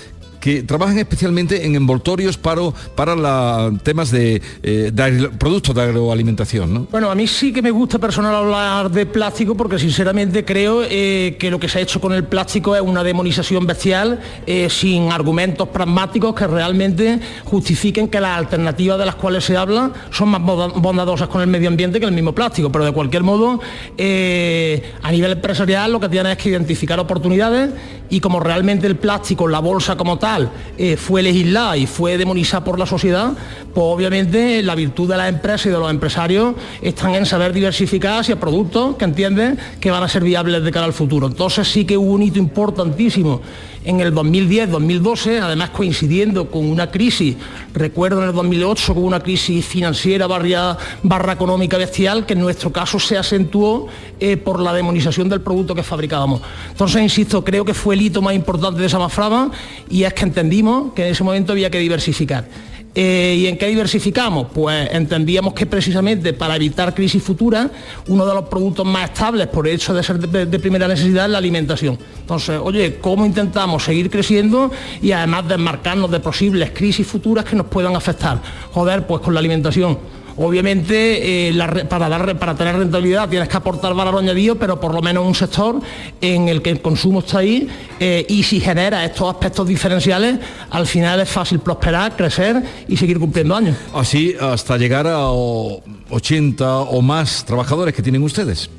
que 0.42 0.64
trabajan 0.64 0.98
especialmente 0.98 1.64
en 1.64 1.76
envoltorios 1.76 2.36
para, 2.36 2.62
para 2.96 3.70
temas 3.84 4.10
de, 4.10 4.42
eh, 4.64 4.90
productos 5.38 5.72
de 5.72 5.82
agroalimentación. 5.82 6.74
¿no? 6.74 6.86
Bueno, 6.90 7.12
a 7.12 7.14
mí 7.14 7.28
sí 7.28 7.52
que 7.52 7.62
me 7.62 7.70
gusta 7.70 8.00
personal 8.00 8.34
hablar 8.34 8.90
de 8.90 9.06
plástico 9.06 9.56
porque 9.56 9.78
sinceramente 9.78 10.44
creo 10.44 10.82
eh, 10.82 11.36
que 11.38 11.48
lo 11.48 11.60
que 11.60 11.68
se 11.68 11.78
ha 11.78 11.80
hecho 11.80 12.00
con 12.00 12.12
el 12.12 12.24
plástico 12.24 12.74
es 12.74 12.82
una 12.82 13.04
demonización 13.04 13.68
bestial 13.68 14.18
eh, 14.44 14.68
sin 14.68 15.12
argumentos 15.12 15.68
pragmáticos 15.68 16.34
que 16.34 16.48
realmente 16.48 17.20
justifiquen 17.44 18.08
que 18.08 18.20
las 18.20 18.36
alternativas 18.36 18.98
de 18.98 19.06
las 19.06 19.14
cuales 19.14 19.44
se 19.44 19.56
habla 19.56 19.92
son 20.10 20.30
más 20.30 20.42
bondadosas 20.42 21.28
con 21.28 21.40
el 21.40 21.46
medio 21.46 21.68
ambiente 21.68 22.00
que 22.00 22.06
el 22.06 22.12
mismo 22.12 22.32
plástico. 22.32 22.72
Pero 22.72 22.84
de 22.84 22.90
cualquier 22.90 23.22
modo, 23.22 23.60
a 23.60 25.12
nivel 25.12 25.32
empresarial 25.32 25.92
lo 25.92 26.00
que 26.00 26.08
tiene 26.08 26.32
es 26.32 26.38
que 26.38 26.48
identificar 26.48 26.98
oportunidades 26.98 27.70
y 28.10 28.20
como 28.20 28.40
realmente 28.40 28.86
el 28.88 28.96
plástico, 28.96 29.46
la 29.46 29.60
bolsa 29.60 29.96
como 29.96 30.18
tal, 30.18 30.31
eh, 30.78 30.96
fue 30.96 31.22
legislada 31.22 31.76
y 31.76 31.86
fue 31.86 32.18
demonizada 32.18 32.64
por 32.64 32.78
la 32.78 32.86
sociedad, 32.86 33.32
pues 33.74 33.84
obviamente 33.86 34.62
la 34.62 34.74
virtud 34.74 35.08
de 35.10 35.16
las 35.16 35.28
empresas 35.28 35.66
y 35.66 35.70
de 35.70 35.78
los 35.78 35.90
empresarios 35.90 36.54
están 36.80 37.14
en 37.14 37.26
saber 37.26 37.52
diversificar 37.52 38.20
hacia 38.20 38.38
productos 38.38 38.96
que 38.96 39.04
entienden 39.04 39.58
que 39.80 39.90
van 39.90 40.02
a 40.02 40.08
ser 40.08 40.22
viables 40.24 40.62
de 40.62 40.70
cara 40.70 40.86
al 40.86 40.92
futuro. 40.92 41.26
Entonces 41.26 41.68
sí 41.68 41.84
que 41.84 41.96
hubo 41.96 42.12
un 42.12 42.22
hito 42.22 42.38
importantísimo 42.38 43.40
en 43.84 44.00
el 44.00 44.14
2010-2012, 44.14 45.40
además 45.40 45.70
coincidiendo 45.70 46.50
con 46.50 46.66
una 46.66 46.90
crisis, 46.90 47.36
recuerdo 47.74 48.22
en 48.22 48.28
el 48.28 48.34
2008 48.34 48.94
con 48.94 49.04
una 49.04 49.20
crisis 49.20 49.64
financiera 49.64 50.26
barra, 50.26 50.76
barra 51.02 51.32
económica 51.32 51.76
bestial, 51.76 52.26
que 52.26 52.34
en 52.34 52.40
nuestro 52.40 52.72
caso 52.72 52.98
se 52.98 53.18
acentuó 53.18 53.88
eh, 54.20 54.36
por 54.36 54.60
la 54.60 54.72
demonización 54.72 55.28
del 55.28 55.40
producto 55.40 55.74
que 55.74 55.82
fabricábamos. 55.82 56.42
Entonces, 56.70 57.02
insisto, 57.02 57.44
creo 57.44 57.64
que 57.64 57.74
fue 57.74 57.94
el 57.94 58.02
hito 58.02 58.22
más 58.22 58.34
importante 58.34 58.80
de 58.80 58.86
esa 58.86 58.98
maframa 58.98 59.50
y 59.88 60.04
es 60.04 60.14
que 60.14 60.24
entendimos 60.24 60.92
que 60.92 61.06
en 61.06 61.12
ese 61.12 61.24
momento 61.24 61.52
había 61.52 61.70
que 61.70 61.78
diversificar. 61.78 62.46
Eh, 62.94 63.36
¿Y 63.38 63.46
en 63.46 63.56
qué 63.56 63.68
diversificamos? 63.68 64.48
Pues 64.52 64.90
entendíamos 64.92 65.54
que 65.54 65.64
precisamente 65.64 66.34
para 66.34 66.56
evitar 66.56 66.94
crisis 66.94 67.22
futuras, 67.22 67.68
uno 68.08 68.26
de 68.26 68.34
los 68.34 68.44
productos 68.44 68.84
más 68.84 69.10
estables 69.10 69.46
por 69.46 69.66
el 69.66 69.74
hecho 69.74 69.94
de 69.94 70.02
ser 70.02 70.18
de, 70.18 70.58
primera 70.58 70.86
necesidad 70.86 71.24
es 71.24 71.30
la 71.30 71.38
alimentación. 71.38 71.98
Entonces, 72.20 72.60
oye, 72.62 72.98
¿cómo 73.00 73.24
intentamos 73.24 73.84
seguir 73.84 74.10
creciendo 74.10 74.70
y 75.00 75.12
además 75.12 75.48
desmarcarnos 75.48 76.10
de 76.10 76.20
posibles 76.20 76.70
crisis 76.72 77.06
futuras 77.06 77.46
que 77.46 77.56
nos 77.56 77.66
puedan 77.66 77.96
afectar? 77.96 78.42
Joder, 78.72 79.06
pues 79.06 79.22
con 79.22 79.32
la 79.32 79.40
alimentación 79.40 79.98
Obviamente, 80.36 81.48
eh, 81.48 81.86
para, 81.88 82.54
tener 82.54 82.76
rentabilidad 82.76 83.28
tienes 83.28 83.48
que 83.48 83.56
aportar 83.56 83.94
valor 83.94 84.18
añadido, 84.18 84.56
pero 84.56 84.80
por 84.80 84.94
lo 84.94 85.02
menos 85.02 85.26
un 85.26 85.34
sector 85.34 85.80
en 86.20 86.48
el 86.48 86.62
que 86.62 86.70
el 86.70 86.80
consumo 86.80 87.20
está 87.20 87.38
ahí 87.38 87.68
eh, 88.00 88.24
y 88.28 88.42
si 88.42 88.60
genera 88.60 89.04
estos 89.04 89.28
aspectos 89.28 89.66
diferenciales, 89.66 90.38
al 90.70 90.86
final 90.86 91.20
es 91.20 91.28
fácil 91.28 91.60
prosperar, 91.60 92.16
crecer 92.16 92.62
y 92.88 92.96
seguir 92.96 93.18
cumpliendo 93.18 93.54
años. 93.54 93.76
Así 93.94 94.34
hasta 94.40 94.76
llegar 94.76 95.06
a 95.06 95.28
80 95.30 96.78
o 96.80 97.02
más 97.02 97.44
trabajadores 97.44 97.94
que 97.94 98.02
tienen 98.02 98.22
ustedes. 98.22 98.70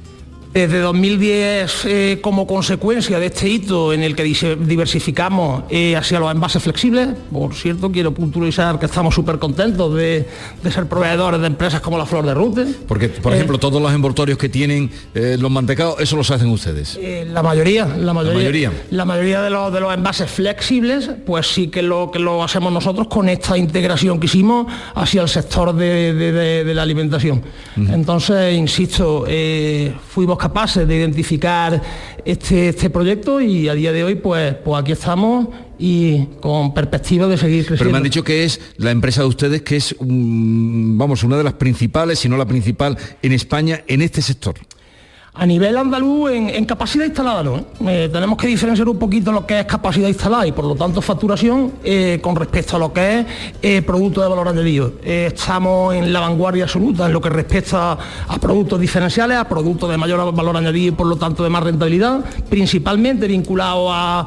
Desde 0.54 0.82
2010, 0.82 1.86
eh, 1.86 2.20
como 2.22 2.46
consecuencia 2.46 3.18
de 3.18 3.26
este 3.26 3.50
hito 3.50 3.92
en 3.92 4.04
el 4.04 4.16
que 4.16 4.24
diversificamos 4.24 5.64
eh, 5.72 5.96
hacia 5.96 6.20
los 6.20 6.32
envases 6.32 6.62
flexibles, 6.62 7.10
por 7.32 7.56
cierto, 7.56 7.92
quiero 7.92 8.14
puntualizar 8.14 8.78
que 8.78 8.86
estamos 8.86 9.16
súper 9.16 9.40
contentos 9.40 9.96
de, 9.96 10.28
ser 10.72 10.86
proveedores 10.86 11.42
de 11.42 11.48
empresas 11.48 11.82
como 11.82 11.98
la 11.98 12.06
Flor 12.06 12.28
de 12.28 12.36
Rute. 12.36 12.68
Porque, 12.88 13.10
por 13.10 13.34
ejemplo, 13.34 13.56
eh, 13.56 13.60
todos 13.60 13.82
los 13.82 13.92
envoltorios 13.92 14.38
que 14.38 14.48
tienen 14.48 14.92
los 15.16 15.50
mantecados, 15.50 16.00
eso 16.00 16.18
los 16.18 16.30
hacen 16.30 16.50
ustedes. 16.50 17.00
la 17.32 17.42
mayoría, 17.42 17.88
la 17.88 18.14
mayoría, 18.14 18.72
la 18.92 19.06
mayoría, 19.06 19.42
de, 19.42 19.50
los, 19.50 19.74
de 19.74 19.80
los 19.80 19.92
envases 19.92 20.30
flexibles, 20.30 21.10
pues 21.26 21.48
sí 21.48 21.70
que 21.70 21.82
lo 21.82 22.12
que 22.12 22.20
lo 22.20 22.44
hacemos 22.44 22.72
nosotros 22.72 23.08
con 23.08 23.28
esta 23.28 23.58
integración 23.58 24.20
que 24.20 24.28
hicimos 24.28 24.68
hacia 24.94 25.24
el 25.24 25.30
sector 25.30 25.74
de, 25.74 26.72
la 26.76 26.84
alimentación. 26.84 27.42
Entonces, 27.76 28.56
insisto, 28.56 29.26
fuimos 30.10 30.43
capaces 30.44 30.86
de 30.86 30.98
identificar 30.98 31.82
este, 32.26 32.68
este 32.68 32.90
proyecto 32.90 33.40
y 33.40 33.70
a 33.70 33.74
día 33.74 33.94
de 33.94 34.04
hoy 34.04 34.16
pues, 34.16 34.56
pues 34.56 34.82
aquí 34.82 34.92
estamos 34.92 35.48
y 35.80 36.26
con 36.42 36.74
perspectiva 36.74 37.28
de 37.28 37.38
seguir 37.38 37.66
creciendo. 37.66 37.80
Pero 37.80 37.92
me 37.92 37.98
han 37.98 38.04
dicho 38.04 38.26
que 38.26 38.44
es 38.44 38.60
la 38.76 38.92
empresa 38.92 39.22
de 39.22 39.28
ustedes 39.28 39.62
que 39.62 39.78
es, 39.78 39.96
vamos, 40.02 41.24
una 41.24 41.38
de 41.38 41.46
las 41.46 41.54
principales, 41.54 42.20
si 42.20 42.28
no 42.28 42.36
la 42.36 42.46
principal 42.46 42.98
en 43.22 43.32
España 43.32 43.86
en 43.88 44.02
este 44.02 44.22
sector. 44.22 44.56
A 45.36 45.48
nivel 45.48 45.76
andaluz, 45.78 46.30
en, 46.32 46.64
capacidad 46.66 47.06
instalada 47.06 47.42
no. 47.42 47.58
¿eh? 47.58 47.66
Eh, 47.88 48.10
tenemos 48.14 48.38
que 48.38 48.46
diferenciar 48.46 48.88
un 48.88 49.00
poquito 49.00 49.32
lo 49.32 49.48
que 49.48 49.62
es 49.62 49.66
capacidad 49.66 50.08
instalada 50.08 50.46
y 50.46 50.52
por 50.52 50.64
lo 50.64 50.76
tanto 50.76 51.02
facturación 51.02 51.72
eh, 51.84 52.20
con 52.22 52.36
respecto 52.36 52.76
a 52.76 52.80
lo 52.80 52.94
que 52.94 53.26
es 53.60 53.82
producto 53.84 54.22
de 54.22 54.28
valor 54.28 54.48
añadido. 54.48 54.94
estamos 55.04 55.96
en 55.96 56.14
la 56.14 56.20
vanguardia 56.20 56.66
absoluta 56.66 57.08
en 57.08 57.14
lo 57.14 57.20
que 57.20 57.30
respecta 57.30 57.98
a 58.28 58.38
productos 58.40 58.80
diferenciales, 58.80 59.38
a 59.38 59.50
productos 59.50 59.90
de 59.90 59.98
mayor 59.98 60.32
valor 60.36 60.56
añadido 60.56 60.94
y 60.94 60.96
por 60.96 61.08
lo 61.08 61.16
tanto 61.16 61.44
de 61.44 61.50
más 61.50 61.64
rentabilidad, 61.64 62.24
principalmente 62.48 63.28
vinculado 63.28 63.92
a, 63.92 64.26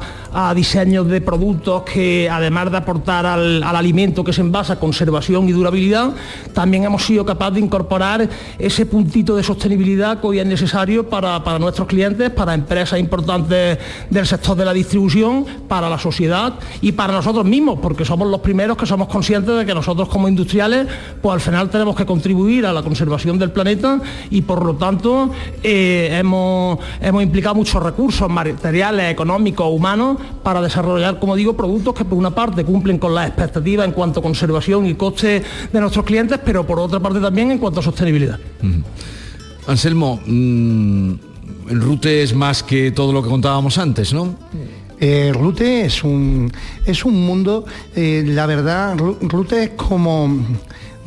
diseños 0.53 1.07
de 1.07 1.19
productos 1.19 1.81
que 1.81 2.29
además 2.29 2.69
de 2.69 2.77
aportar 2.77 3.25
al, 3.25 3.63
alimento 3.63 4.23
que 4.23 4.31
se 4.33 4.41
envasa, 4.41 4.79
conservación 4.79 5.49
y 5.49 5.51
durabilidad, 5.51 6.11
también 6.53 6.83
hemos 6.83 7.03
sido 7.03 7.25
capaces 7.25 7.55
de 7.55 7.61
incorporar 7.61 8.29
ese 8.59 8.85
puntito 8.85 9.35
de 9.35 9.41
sostenibilidad 9.41 10.21
que 10.21 10.27
hoy 10.27 10.39
es 10.39 10.45
necesario 10.45 10.96
para, 11.05 11.59
nuestros 11.59 11.87
clientes, 11.87 12.29
para 12.29 12.53
empresas 12.53 12.99
importantes 12.99 13.77
del 14.09 14.25
sector 14.25 14.57
de 14.57 14.65
la 14.65 14.73
distribución, 14.73 15.45
para 15.67 15.89
la 15.89 15.99
sociedad 15.99 16.55
y 16.81 16.91
para 16.91 17.13
nosotros 17.13 17.45
mismos, 17.45 17.79
porque 17.81 18.05
somos 18.05 18.27
los 18.27 18.41
primeros 18.41 18.77
que 18.77 18.85
somos 18.85 19.07
conscientes 19.07 19.55
de 19.57 19.65
que 19.65 19.73
nosotros 19.73 20.09
como 20.09 20.27
industriales, 20.27 20.87
pues 21.21 21.33
al 21.33 21.41
final 21.41 21.69
tenemos 21.69 21.95
que 21.95 22.05
contribuir 22.05 22.65
a 22.65 22.73
la 22.73 22.83
conservación 22.83 23.37
del 23.37 23.51
planeta 23.51 23.99
y 24.29 24.41
por 24.41 24.65
lo 24.65 24.75
tanto 24.75 25.29
eh, 25.63 26.09
hemos, 26.11 26.79
hemos 27.01 27.23
implicado 27.23 27.55
muchos 27.55 27.81
recursos 27.81 28.29
materiales, 28.29 29.11
económicos, 29.11 29.67
humanos, 29.69 30.17
para 30.43 30.61
desarrollar, 30.61 31.19
como 31.19 31.35
digo, 31.35 31.55
productos 31.55 31.93
que 31.93 32.05
por 32.05 32.17
una 32.17 32.31
parte 32.31 32.63
cumplen 32.63 32.97
con 32.97 33.13
las 33.13 33.27
expectativas 33.27 33.85
en 33.85 33.91
cuanto 33.91 34.19
a 34.19 34.23
conservación 34.23 34.85
y 34.85 34.95
coste 34.95 35.43
de 35.71 35.79
nuestros 35.79 36.05
clientes, 36.05 36.39
pero 36.43 36.65
por 36.65 36.79
otra 36.79 36.99
parte 36.99 37.19
también 37.19 37.51
en 37.51 37.57
cuanto 37.57 37.79
a 37.79 37.83
sostenibilidad. 37.83 38.39
Anselmo, 39.67 40.21
mmm, 40.25 41.11
el 41.69 41.81
Rute 41.81 42.23
es 42.23 42.33
más 42.33 42.63
que 42.63 42.91
todo 42.91 43.11
lo 43.11 43.21
que 43.21 43.29
contábamos 43.29 43.77
antes, 43.77 44.13
¿no? 44.13 44.35
Eh, 44.99 45.31
Rute 45.33 45.85
es 45.85 46.03
un, 46.03 46.51
es 46.85 47.05
un 47.05 47.25
mundo, 47.25 47.65
eh, 47.95 48.23
la 48.25 48.45
verdad, 48.45 48.97
Rute 48.97 49.63
es 49.63 49.69
como 49.71 50.29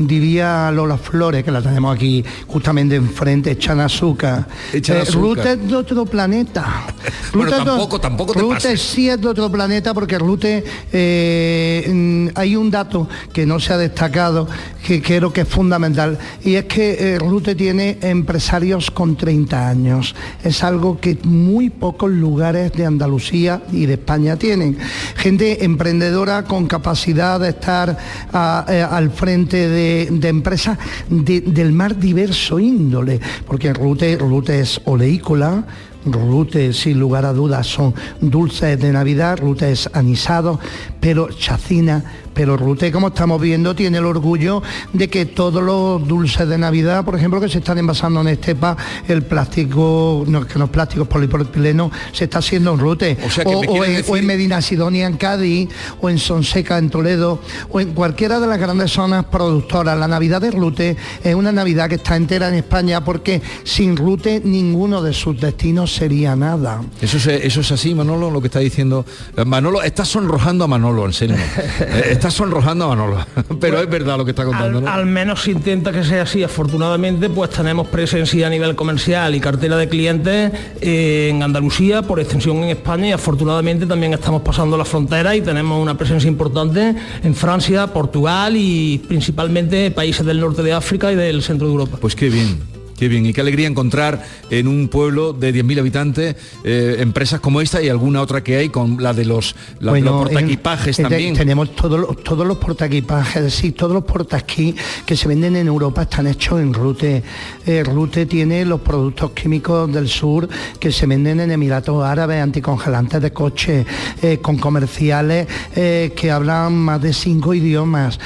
diría 0.07 0.70
Lola 0.70 0.96
Flores, 0.96 1.44
que 1.44 1.51
la 1.51 1.61
tenemos 1.62 1.94
aquí 1.94 2.25
justamente 2.46 2.96
enfrente, 2.96 3.51
echan 3.53 3.81
azúcar. 3.81 4.46
Echan 4.73 4.99
eh, 4.99 5.05
Rute 5.05 5.53
es 5.53 5.68
de 5.68 5.77
otro 5.77 6.07
planeta. 6.07 6.87
Rute 7.33 7.51
tampoco, 7.51 8.01
tampoco 8.01 8.33
te 8.33 8.40
Rute 8.40 8.77
sí 8.77 9.09
es 9.09 9.20
de 9.20 9.29
otro 9.29 9.51
planeta 9.51 9.92
porque 9.94 10.18
Rute 10.18 10.64
eh, 10.92 11.87
mm, 11.92 12.29
hay 12.35 12.57
un 12.57 12.70
dato 12.70 13.09
que 13.33 13.46
no 13.46 13.61
se 13.61 13.73
ha 13.73 13.79
destacado 13.79 14.49
que 14.90 15.00
creo 15.00 15.33
que 15.33 15.42
es 15.42 15.48
fundamental 15.48 16.18
y 16.42 16.57
es 16.57 16.64
que 16.64 17.14
eh, 17.14 17.18
Rute 17.20 17.55
tiene 17.55 17.98
empresarios 18.03 18.90
con 18.90 19.14
30 19.14 19.68
años. 19.68 20.16
Es 20.42 20.64
algo 20.64 20.98
que 20.98 21.16
muy 21.22 21.70
pocos 21.70 22.11
lugares 22.11 22.72
de 22.72 22.87
Andalucía 22.87 23.62
y 23.70 23.87
de 23.87 23.94
España 23.94 24.35
tienen. 24.35 24.76
Gente 25.14 25.64
emprendedora 25.64 26.42
con 26.42 26.66
capacidad 26.66 27.38
de 27.38 27.50
estar 27.50 27.96
al 28.33 29.11
frente 29.12 29.68
de 29.68 30.29
empresas 30.29 30.76
del 31.09 31.70
más 31.70 32.00
diverso 32.00 32.59
índole, 32.59 33.20
porque 33.46 33.72
Rute, 33.72 34.16
Rute 34.16 34.59
es 34.59 34.81
oleícola, 34.87 35.66
Rute, 36.05 36.72
sin 36.72 36.98
lugar 36.98 37.26
a 37.26 37.33
dudas, 37.33 37.66
son 37.66 37.94
dulces 38.20 38.81
de 38.81 38.92
Navidad, 38.92 39.38
Rute 39.38 39.70
es 39.70 39.88
anisado, 39.92 40.59
pero 40.98 41.29
chacina, 41.29 42.03
pero 42.35 42.57
Rute, 42.57 42.93
como 42.93 43.09
estamos 43.09 43.40
viendo, 43.40 43.75
tiene 43.75 43.99
el 43.99 44.05
orgullo 44.05 44.62
de 44.93 45.09
que 45.09 45.27
todos 45.27 45.62
los 45.62 46.07
dulces 46.07 46.49
de 46.49 46.59
Navidad, 46.59 47.05
por 47.05 47.16
ejemplo, 47.16 47.40
que 47.40 47.49
se 47.49 47.59
están 47.59 47.79
envasando 47.79 48.21
en 48.21 48.29
Estepa, 48.29 48.77
el 49.09 49.23
plástico, 49.23 50.25
no, 50.27 50.47
que 50.47 50.59
los 50.59 50.71
plásticos 50.71 51.09
polipropileno 51.09 51.90
se 52.12 52.25
está 52.25 52.38
haciendo 52.38 52.73
en 52.75 52.79
Rute. 52.79 53.16
O, 53.45 54.16
en, 54.16 54.27
Medina 54.27 54.62
Sidonia, 54.62 55.07
en 55.07 55.16
Cádiz, 55.16 55.69
o 56.01 56.09
en 56.09 56.19
Sonseca, 56.19 56.79
en 56.79 56.90
Toledo, 56.90 57.40
o 57.71 57.81
en 57.81 57.93
cualquiera 57.95 58.38
de 58.38 58.47
las 58.47 58.59
grandes 58.59 58.93
zonas 58.93 59.25
productoras. 59.25 59.99
La 59.99 60.09
Navidad 60.09 60.40
de 60.40 60.51
Rute 60.51 60.97
es 61.23 61.35
una 61.35 61.53
Navidad 61.53 61.88
que 61.88 61.97
está 61.97 62.16
entera 62.16 62.49
en 62.49 62.55
España 62.55 63.05
porque 63.05 63.43
sin 63.64 63.97
Rute 63.97 64.40
ninguno 64.45 65.03
de 65.03 65.12
sus 65.12 65.40
destinos 65.40 65.95
sería 65.95 66.37
nada. 66.37 66.83
Eso 67.01 67.16
es, 67.16 67.27
eso 67.27 67.61
es 67.61 67.73
así, 67.73 67.95
Manolo, 67.95 68.31
lo 68.31 68.40
que 68.40 68.47
está 68.47 68.61
diciendo. 68.61 69.05
Manolo, 69.47 69.83
está 69.83 70.05
sonrojando 70.05 70.64
a 70.64 70.69
Manolo, 70.69 71.07
en 71.07 71.12
serio. 71.12 71.37
Está 72.20 72.30
sonrojando 72.30 72.85
a 72.85 72.88
Manolo, 72.88 73.26
pero 73.61 73.80
es 73.80 73.88
verdad 73.88 74.18
lo 74.18 74.26
que 74.26 74.33
está 74.33 74.44
contando. 74.44 74.87
Al, 74.87 75.06
menos 75.06 75.40
se 75.40 75.52
intenta 75.52 75.90
que 75.90 76.04
sea 76.04 76.24
así. 76.24 76.42
Afortunadamente, 76.42 77.30
pues 77.30 77.48
tenemos 77.48 77.88
presencia 77.88 78.46
a 78.46 78.50
nivel 78.50 78.76
comercial 78.76 79.35
y 79.35 79.40
cartera 79.40 79.78
de 79.78 79.88
clientes 79.88 80.52
eh, 80.83 81.30
en 81.30 81.42
Andalucía, 81.42 82.02
por 82.02 82.20
extensión 82.20 82.59
en 82.59 82.68
España 82.68 83.09
y 83.09 83.12
afortunadamente 83.12 83.87
también 83.87 84.12
estamos 84.12 84.42
pasando 84.42 84.76
la 84.76 84.85
frontera 84.85 85.35
y 85.35 85.40
tenemos 85.40 85.80
una 85.80 85.96
presencia 85.96 86.28
importante 86.28 86.94
en 87.22 87.35
Francia, 87.35 87.87
Portugal 87.87 88.54
y 88.54 88.98
principalmente 89.09 89.90
países 89.90 90.26
del 90.26 90.40
norte 90.40 90.62
de 90.62 90.74
África 90.74 91.11
y 91.11 91.16
del 91.16 91.42
centro 91.42 91.68
de 91.68 91.72
Europa. 91.72 91.96
Pues 91.98 92.14
qué 92.14 92.28
bien. 92.28 92.80
Qué 93.00 93.08
bien, 93.08 93.24
y 93.24 93.32
qué 93.32 93.40
alegría 93.40 93.66
encontrar 93.66 94.22
en 94.50 94.68
un 94.68 94.88
pueblo 94.88 95.32
de 95.32 95.54
10.000 95.54 95.78
habitantes 95.78 96.36
eh, 96.64 96.96
empresas 96.98 97.40
como 97.40 97.62
esta 97.62 97.80
y 97.82 97.88
alguna 97.88 98.20
otra 98.20 98.44
que 98.44 98.56
hay 98.58 98.68
con 98.68 99.02
la 99.02 99.14
de 99.14 99.24
los, 99.24 99.56
la, 99.78 99.92
Bueno, 99.92 100.10
los 100.10 100.22
portaequipajes 100.24 100.98
en- 100.98 101.08
también. 101.08 101.34
Tenemos 101.34 101.74
todos 101.74 101.98
los, 101.98 102.22
todos 102.22 102.46
los 102.46 102.58
portaequipajes, 102.58 103.36
es 103.36 103.42
decir, 103.44 103.74
todos 103.74 103.94
los 103.94 104.04
portaesquí 104.04 104.74
que 105.06 105.16
se 105.16 105.28
venden 105.28 105.56
en 105.56 105.66
Europa 105.68 106.02
están 106.02 106.26
hechos 106.26 106.60
en 106.60 106.74
Rute. 106.74 107.22
Eh, 107.66 107.82
Rute 107.84 108.26
tiene 108.26 108.66
los 108.66 108.82
productos 108.82 109.30
químicos 109.30 109.90
del 109.90 110.06
sur 110.06 110.46
que 110.78 110.92
se 110.92 111.06
venden 111.06 111.40
en 111.40 111.52
Emiratos 111.52 112.04
Árabes, 112.04 112.42
anticongelantes 112.42 113.22
de 113.22 113.32
coche, 113.32 113.86
eh, 114.20 114.40
con 114.42 114.58
comerciales 114.58 115.48
eh, 115.74 116.12
que 116.14 116.30
hablan 116.30 116.74
más 116.76 117.00
de 117.00 117.14
cinco 117.14 117.54
idiomas. 117.54 118.20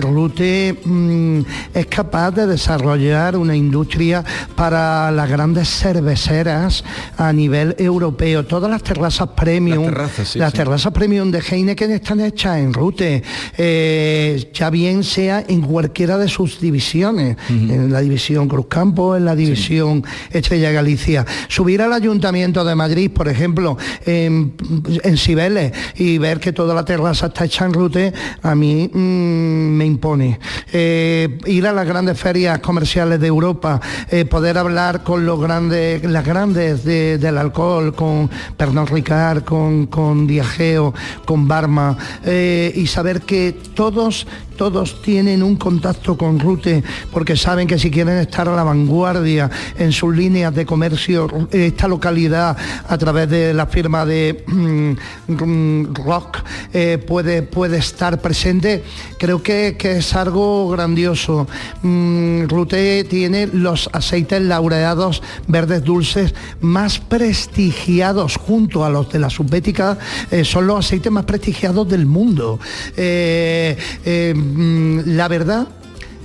Rute 0.00 0.76
mm, 0.84 1.40
es 1.74 1.86
capaz 1.86 2.32
de 2.32 2.48
desarrollar 2.48 3.36
una 3.36 3.54
industria 3.54 4.15
para 4.54 5.10
las 5.10 5.28
grandes 5.28 5.68
cerveceras 5.68 6.84
a 7.16 7.32
nivel 7.32 7.74
europeo. 7.78 8.44
Todas 8.46 8.70
las 8.70 8.82
terrazas 8.82 9.28
premium, 9.36 9.84
Las 9.84 9.94
terrazas, 9.94 10.28
sí, 10.28 10.38
las 10.38 10.52
sí. 10.52 10.56
terrazas 10.58 10.92
premium 10.92 11.30
de 11.30 11.40
Heineken 11.40 11.92
están 11.92 12.20
hechas 12.20 12.58
en 12.58 12.72
Rute, 12.72 13.22
eh, 13.56 14.50
ya 14.52 14.70
bien 14.70 15.04
sea 15.04 15.44
en 15.46 15.62
cualquiera 15.62 16.18
de 16.18 16.28
sus 16.28 16.60
divisiones, 16.60 17.36
en 17.48 17.92
la 17.92 18.00
división 18.00 18.48
Cruzcampo, 18.48 19.16
en 19.16 19.24
la 19.24 19.34
división 19.34 20.04
Estrella 20.30 20.70
Galicia. 20.70 21.24
Subir 21.48 21.82
al 21.82 21.92
Ayuntamiento 21.92 22.64
de 22.64 22.74
Madrid, 22.74 23.10
por 23.10 23.28
ejemplo, 23.28 23.76
en, 24.04 24.54
en 25.02 25.16
Cibeles 25.16 25.72
y 25.96 26.18
ver 26.18 26.40
que 26.40 26.52
toda 26.52 26.74
la 26.74 26.84
terraza 26.84 27.26
está 27.26 27.44
hecha 27.44 27.64
en 27.64 27.72
Rute, 27.72 28.12
a 28.42 28.54
mí 28.54 28.88
mm, 28.92 28.98
me 28.98 29.86
impone. 29.86 30.38
Eh, 30.72 31.38
ir 31.46 31.66
a 31.66 31.72
las 31.72 31.86
grandes 31.86 32.18
ferias 32.18 32.58
comerciales 32.60 33.20
de 33.20 33.26
Europa, 33.26 33.80
eh, 34.10 34.24
poder 34.24 34.58
hablar 34.58 35.02
con 35.02 35.26
los 35.26 35.40
grandes, 35.40 36.02
las 36.04 36.24
grandes 36.24 36.84
de- 36.84 37.18
del 37.18 37.38
alcohol, 37.38 37.94
con 37.94 38.30
Pernod 38.56 38.88
Ricard, 38.90 39.44
con, 39.44 39.86
con 39.86 40.26
Diageo, 40.26 40.94
con 41.24 41.48
Barma, 41.48 41.96
eh, 42.24 42.72
y 42.74 42.86
saber 42.86 43.22
que 43.22 43.52
todos, 43.74 44.26
todos 44.56 45.02
tienen 45.02 45.42
un 45.42 45.56
contacto 45.56 46.16
con 46.16 46.38
Rute, 46.38 46.82
porque 47.12 47.36
saben 47.36 47.66
que 47.66 47.78
si 47.78 47.90
quieren 47.90 48.18
estar 48.18 48.48
a 48.48 48.56
la 48.56 48.62
vanguardia 48.64 49.50
en 49.78 49.92
sus 49.92 50.14
líneas 50.16 50.54
de 50.54 50.64
comercio, 50.64 51.28
esta 51.50 51.88
localidad 51.88 52.56
a 52.88 52.98
través 52.98 53.28
de 53.28 53.52
la 53.52 53.66
firma 53.66 54.04
de 54.06 54.44
mm, 54.46 54.92
mm, 55.32 55.94
Rock 55.94 56.38
eh, 56.72 56.98
puede, 57.06 57.42
puede 57.42 57.78
estar 57.78 58.20
presente, 58.20 58.82
creo 59.18 59.42
que, 59.42 59.76
que 59.78 59.98
es 59.98 60.14
algo 60.14 60.68
grandioso. 60.70 61.46
Mm, 61.82 62.44
Rute 62.48 63.04
tiene 63.04 63.46
los 63.48 63.85
aceites 63.92 64.40
laureados 64.42 65.22
verdes 65.46 65.84
dulces 65.84 66.34
más 66.60 66.98
prestigiados 66.98 68.36
junto 68.36 68.84
a 68.84 68.90
los 68.90 69.10
de 69.10 69.18
la 69.18 69.30
subbética, 69.30 69.98
eh, 70.30 70.44
son 70.44 70.66
los 70.66 70.84
aceites 70.84 71.12
más 71.12 71.24
prestigiados 71.24 71.88
del 71.88 72.06
mundo. 72.06 72.58
Eh, 72.96 73.76
eh, 74.04 74.34
mm, 74.34 75.00
la 75.16 75.28
verdad 75.28 75.66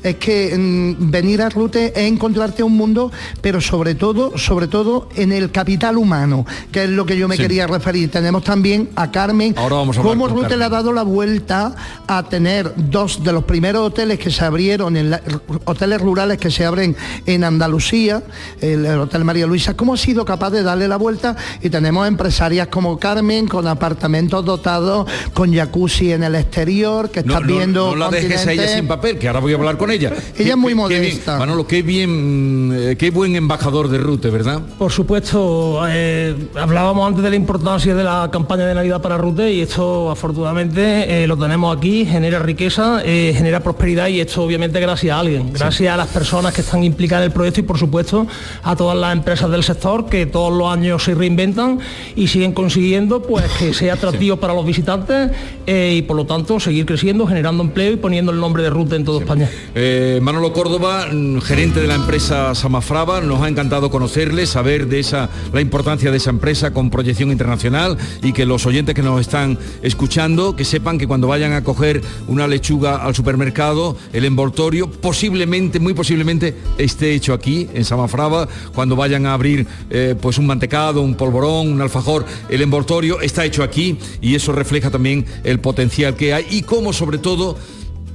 es 0.04 0.16
que 0.16 0.56
mm, 0.58 1.10
venir 1.12 1.42
a 1.42 1.50
Rute 1.50 1.94
es 1.96 2.08
encontrarte 2.08 2.64
un 2.64 2.76
mundo, 2.76 3.12
pero 3.42 3.62
sobre 3.62 3.96
todo, 3.96 4.38
sobre 4.38 4.68
todo 4.68 5.10
en 5.16 5.32
el 5.32 5.52
capital 5.52 5.98
humano, 5.98 6.46
que 6.72 6.84
es 6.86 6.90
lo 6.90 7.06
que 7.06 7.18
yo 7.18 7.28
me 7.28 7.36
Sí. 7.36 7.42
quería 7.44 7.68
referir. 7.68 8.10
Tenemos 8.12 8.44
también 8.44 8.90
a 8.96 9.12
Carmen, 9.12 9.54
Ahora 9.58 9.78
vamos 9.78 9.98
a 9.98 10.02
cómo 10.02 10.28
Rute 10.28 10.42
Carmen. 10.42 10.60
le 10.60 10.66
ha 10.66 10.70
dado 10.70 10.94
la 10.94 11.04
vuelta 11.04 11.76
a 12.08 12.24
tener 12.24 12.74
dos 12.76 13.24
de 13.24 13.32
los 13.34 13.44
primeros 13.44 13.82
hoteles 13.88 14.18
que 14.20 14.32
se 14.32 14.44
abrieron, 14.44 14.98
en 14.98 15.12
la- 15.12 15.22
hoteles 15.66 16.02
rurales 16.02 16.38
que 16.38 16.50
se 16.52 16.66
abren 16.66 16.96
en 17.26 17.44
Andalucía, 17.44 18.24
el, 18.60 18.86
el 18.86 19.00
Hotel 19.00 19.24
María 19.24 19.46
Luisa, 19.46 19.76
cómo 19.76 19.94
ha 19.94 19.98
sido 19.98 20.26
capaz 20.26 20.50
de 20.52 20.64
darle 20.64 20.88
la 20.88 20.98
vuelta 20.98 21.36
y 21.62 21.70
tenemos 21.70 22.08
empresarias 22.08 22.68
como 22.68 22.98
Carmen, 22.98 23.48
con 23.48 23.68
apartamentos 23.68 24.44
dotados, 24.46 25.10
con 25.34 25.54
jacuzzi 25.54 26.12
en 26.12 26.24
el 26.24 26.36
exterior, 26.36 27.10
que 27.12 27.24
No, 27.24 27.34
estás 27.34 27.48
no- 27.48 27.56
viendo 27.56 27.90
no 27.92 27.96
la 27.98 28.10
dejes 28.10 28.48
a 28.48 28.52
ella 28.54 28.68
sin 28.68 28.88
papel, 28.88 29.18
que 29.20 29.28
ahora 29.28 29.40
voy 29.42 29.54
a 29.54 29.56
hablar 29.58 29.78
con 29.78 29.91
ella. 29.94 30.12
Ella 30.38 30.52
es 30.52 30.58
muy 30.58 30.74
Qué- 30.74 30.80
qué 30.88 31.00
bien. 31.00 31.12
modesta. 31.14 31.38
Manolo, 31.38 31.68
qué 31.68 31.82
bien, 31.82 32.72
eh, 32.76 32.96
qué 32.98 33.12
buen 33.12 33.36
embajador 33.36 33.88
de 33.90 33.98
Rute, 33.98 34.30
¿verdad? 34.30 34.62
Por 34.78 34.92
supuesto, 34.92 35.82
eh, 35.90 36.36
hablábamos 36.56 37.08
antes 37.08 37.24
de 37.24 37.30
la 37.30 37.36
importancia 37.36 37.94
de 37.96 38.04
la 38.04 38.30
campaña 38.32 38.66
de 38.66 38.74
Navidad 38.76 39.02
para 39.02 39.18
Rute 39.18 39.52
y 39.52 39.62
esto 39.62 40.10
afortunadamente 40.12 41.24
eh, 41.24 41.28
lo 41.28 41.38
tenemos 41.38 41.76
aquí, 41.76 42.06
genera 42.06 42.40
riqueza, 42.40 43.02
eh, 43.04 43.34
genera 43.36 43.60
prosperidad 43.62 44.08
y 44.08 44.20
esto 44.20 44.44
obviamente 44.44 44.80
gracias 44.80 45.16
a 45.16 45.20
alguien, 45.20 45.52
gracias 45.54 45.94
a 45.94 45.98
las 45.98 46.08
personas 46.08 46.54
que 46.54 46.62
están 46.62 46.84
implicadas 46.84 47.24
en 47.26 47.32
el 47.32 47.34
proyecto 47.34 47.60
y 47.60 47.64
por 47.64 47.78
supuesto 47.78 48.28
a 48.64 48.76
todas 48.76 48.98
las 48.98 49.14
empresas 49.14 49.50
del 49.52 49.64
sector 49.64 50.08
que 50.08 50.26
todos 50.26 50.52
los 50.58 50.72
años 50.72 51.04
se 51.04 51.14
reinventan 51.16 51.80
y 52.16 52.28
siguen 52.28 52.54
consiguiendo 52.54 53.22
pues 53.22 53.46
que 53.60 53.74
sea 53.82 53.94
atractivo 53.96 54.38
para 54.38 54.54
los 54.54 54.66
visitantes 54.66 55.32
eh, 55.68 55.96
y 55.98 56.02
por 56.02 56.16
lo 56.18 56.26
tanto 56.26 56.60
seguir 56.60 56.86
creciendo, 56.86 57.28
generando 57.28 57.64
empleo 57.64 57.92
y 57.94 57.98
poniendo 57.98 58.32
el 58.32 58.40
nombre 58.40 58.64
de 58.64 58.70
Rute 58.70 58.96
en 58.96 59.06
toda 59.06 59.20
España. 59.22 59.50
Eh, 59.84 60.20
Manolo 60.22 60.54
Córdoba, 60.54 61.08
mm, 61.12 61.40
gerente 61.40 61.82
de 61.82 61.88
la 61.88 61.96
empresa 61.96 62.54
Samafrava, 62.54 63.20
nos 63.20 63.42
ha 63.42 63.50
encantado 63.50 63.90
conocerle, 63.90 64.46
saber 64.46 64.86
de 64.86 65.00
esa 65.00 65.28
la 65.52 65.60
importancia 65.60 66.12
de 66.12 66.18
esa 66.18 66.30
empresa 66.30 66.72
con 66.72 66.92
proyección 66.92 67.32
internacional 67.32 67.98
y 68.22 68.32
que 68.32 68.46
los 68.46 68.68
oyentes 68.68 68.94
que 68.94 69.02
nos 69.02 69.20
están 69.20 69.58
escuchando 69.82 70.56
que 70.56 70.66
sepan 70.66 71.00
que 71.00 71.08
cuando 71.08 71.28
vayan 71.28 71.54
a 71.54 71.64
coger 71.64 72.04
una 72.28 72.48
lechuga 72.48 72.98
al 72.98 73.16
supermercado, 73.16 73.98
el 74.14 74.26
envoltorio 74.26 74.88
posiblemente, 74.88 75.80
muy 75.80 75.96
posiblemente 75.96 76.56
esté 76.78 77.16
hecho 77.16 77.34
aquí 77.34 77.68
en 77.74 77.84
Samafrava, 77.84 78.48
cuando 78.76 78.96
vayan 78.96 79.26
a 79.26 79.34
abrir 79.34 79.66
eh, 79.90 80.14
pues 80.22 80.38
un 80.38 80.46
mantecado, 80.46 81.02
un 81.02 81.16
polvorón, 81.16 81.70
un 81.70 81.82
alfajor, 81.82 82.24
el 82.50 82.62
envoltorio 82.62 83.20
está 83.20 83.46
hecho 83.46 83.64
aquí 83.64 83.98
y 84.22 84.36
eso 84.36 84.52
refleja 84.52 84.92
también 84.92 85.26
el 85.44 85.60
potencial 85.60 86.16
que 86.16 86.36
hay 86.36 86.46
y 86.52 86.62
cómo 86.62 86.94
sobre 86.94 87.18
todo 87.18 87.58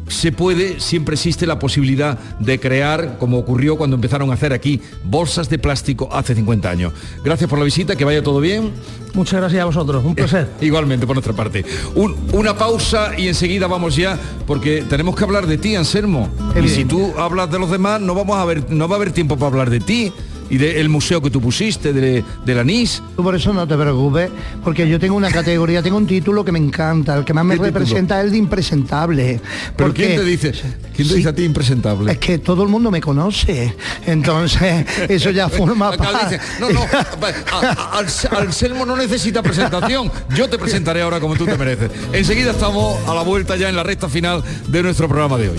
se 0.09 0.31
puede, 0.33 0.79
siempre 0.81 1.15
existe 1.15 1.47
la 1.47 1.59
posibilidad 1.59 2.19
de 2.39 2.61
crear, 2.61 3.17
como 3.19 3.39
ocurrió 3.39 3.77
cuando 3.77 3.97
empezaron 3.97 4.31
a 4.31 4.35
hacer 4.35 4.53
aquí, 4.53 4.81
bolsas 5.05 5.49
de 5.49 5.59
plástico 5.59 6.09
hace 6.13 6.35
50 6.35 6.71
años. 6.71 6.93
Gracias 7.25 7.51
por 7.51 7.59
la 7.59 7.65
visita, 7.65 7.97
que 7.97 8.05
vaya 8.05 8.23
todo 8.23 8.41
bien. 8.41 8.71
Muchas 9.15 9.41
gracias 9.41 9.63
a 9.63 9.65
vosotros, 9.65 10.05
un 10.05 10.15
placer. 10.17 10.49
Igualmente, 10.61 11.07
por 11.07 11.17
nuestra 11.17 11.33
parte. 11.33 11.65
Un- 11.95 12.15
una 12.33 12.57
pausa 12.57 13.19
y 13.19 13.29
enseguida 13.29 13.67
vamos 13.67 13.97
ya, 13.97 14.19
porque 14.47 14.85
tenemos 14.89 15.17
que 15.17 15.25
hablar 15.25 15.47
de 15.47 15.59
ti, 15.59 15.75
Anselmo. 15.75 16.29
Y 16.63 16.69
si 16.69 16.85
tú 16.85 17.13
hablas 17.19 17.51
de 17.51 17.59
los 17.59 17.71
demás, 17.71 18.01
no, 18.01 18.15
vamos 18.15 18.37
a 18.37 18.45
ver, 18.45 18.71
no 18.71 18.89
va 18.89 18.95
a 18.95 18.99
haber 18.99 19.11
tiempo 19.13 19.37
para 19.37 19.49
hablar 19.49 19.71
de 19.71 19.81
ti 19.81 20.13
y 20.51 20.59
del 20.59 20.89
museo 20.89 21.21
que 21.23 21.31
tú 21.31 21.41
pusiste, 21.41 21.93
de, 21.93 22.25
del 22.45 22.59
anís. 22.59 23.03
Tú 23.17 23.23
por 23.23 23.35
eso 23.35 23.53
no 23.53 23.67
te 23.67 23.77
preocupes, 23.77 24.31
porque 24.63 24.89
yo 24.89 24.99
tengo 25.01 25.17
una 25.17 25.31
categoría, 25.31 25.83
tengo 25.83 25.97
un 25.97 26.07
título 26.07 26.45
que 26.45 26.53
me 26.53 26.59
encanta, 26.59 27.17
el 27.17 27.25
que 27.25 27.33
más 27.35 27.45
me 27.45 27.57
representa 27.57 28.19
es 28.21 28.27
el 28.27 28.31
de 28.33 28.37
impresentable. 28.39 29.41
¿Pero 29.77 29.89
porque 29.89 30.07
quién 30.07 30.17
te 30.19 30.25
dice? 30.25 30.53
¿Quién 30.95 31.09
te 31.09 31.15
dice 31.15 31.29
a 31.29 31.35
ti 31.35 31.45
impresentable? 31.45 32.13
Es 32.13 32.19
que 32.19 32.39
todo 32.39 32.63
el 32.63 32.69
mundo 32.69 32.91
me 32.91 33.01
conoce, 33.01 33.75
entonces 34.07 34.85
eso 35.09 35.31
ya 35.31 35.49
forma 35.49 35.93
parte. 35.93 36.39
no, 36.61 36.71
no, 36.71 36.81
a- 36.83 37.97
a- 37.97 38.01
Ans- 38.03 38.29
Anselmo 38.37 38.87
no 38.87 38.97
necesita 38.97 39.43
presentación. 39.43 40.11
Yo 40.35 40.49
te 40.49 40.59
presentaré 40.59 41.03
ahora 41.03 41.21
como 41.21 41.37
tú 41.37 41.45
te 41.47 41.57
mereces. 41.59 41.91
Enseguida 42.13 42.53
estamos 42.53 42.97
a 43.09 43.15
la 43.15 43.23
vuelta 43.23 43.57
ya 43.57 43.69
en 43.69 43.77
la 43.77 43.83
recta 43.83 44.09
final 44.09 44.43
de 44.69 44.83
nuestro 44.83 45.09
programa 45.09 45.37
de 45.39 45.51
hoy. 45.51 45.59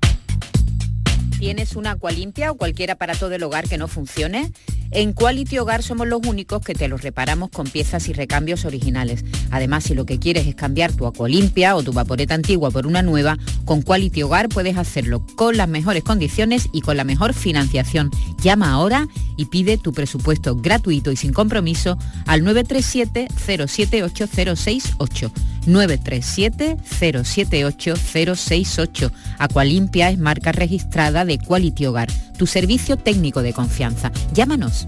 ¿Tienes 1.41 1.75
una 1.75 1.89
agua 1.93 2.11
limpia 2.11 2.51
o 2.51 2.55
cualquier 2.55 2.91
aparato 2.91 3.27
del 3.27 3.41
hogar 3.41 3.67
que 3.67 3.79
no 3.79 3.87
funcione? 3.87 4.51
En 4.91 5.13
Quality 5.13 5.57
Hogar 5.57 5.81
somos 5.81 6.05
los 6.05 6.19
únicos 6.27 6.61
que 6.61 6.75
te 6.75 6.87
los 6.87 7.01
reparamos 7.01 7.49
con 7.49 7.65
piezas 7.65 8.09
y 8.09 8.13
recambios 8.13 8.65
originales. 8.65 9.23
Además, 9.49 9.85
si 9.85 9.95
lo 9.95 10.05
que 10.05 10.19
quieres 10.19 10.45
es 10.45 10.53
cambiar 10.53 10.91
tu 10.91 11.09
limpia 11.27 11.75
o 11.75 11.81
tu 11.81 11.93
vaporeta 11.93 12.35
antigua 12.35 12.69
por 12.69 12.85
una 12.85 13.01
nueva, 13.01 13.37
con 13.65 13.81
Quality 13.81 14.21
Hogar 14.21 14.49
puedes 14.49 14.77
hacerlo 14.77 15.25
con 15.35 15.57
las 15.57 15.67
mejores 15.67 16.03
condiciones 16.03 16.69
y 16.73 16.81
con 16.81 16.95
la 16.95 17.05
mejor 17.05 17.33
financiación. 17.33 18.11
Llama 18.39 18.71
ahora 18.71 19.07
y 19.37 19.45
pide 19.45 19.77
tu 19.77 19.93
presupuesto 19.93 20.57
gratuito 20.57 21.11
y 21.11 21.15
sin 21.15 21.31
compromiso 21.33 21.97
al 22.27 22.43
937 22.43 23.29
078 23.33 24.27
068 24.27 25.31
937 25.67 26.77
078 27.23 27.95
068. 27.95 29.11
Aqualimpia 29.39 30.09
es 30.09 30.19
marca 30.19 30.51
registrada 30.51 31.23
de 31.23 31.30
Quality 31.37 31.85
Hogar, 31.87 32.09
tu 32.37 32.47
servicio 32.47 32.97
técnico 32.97 33.41
de 33.41 33.53
confianza. 33.53 34.11
Llámanos. 34.33 34.87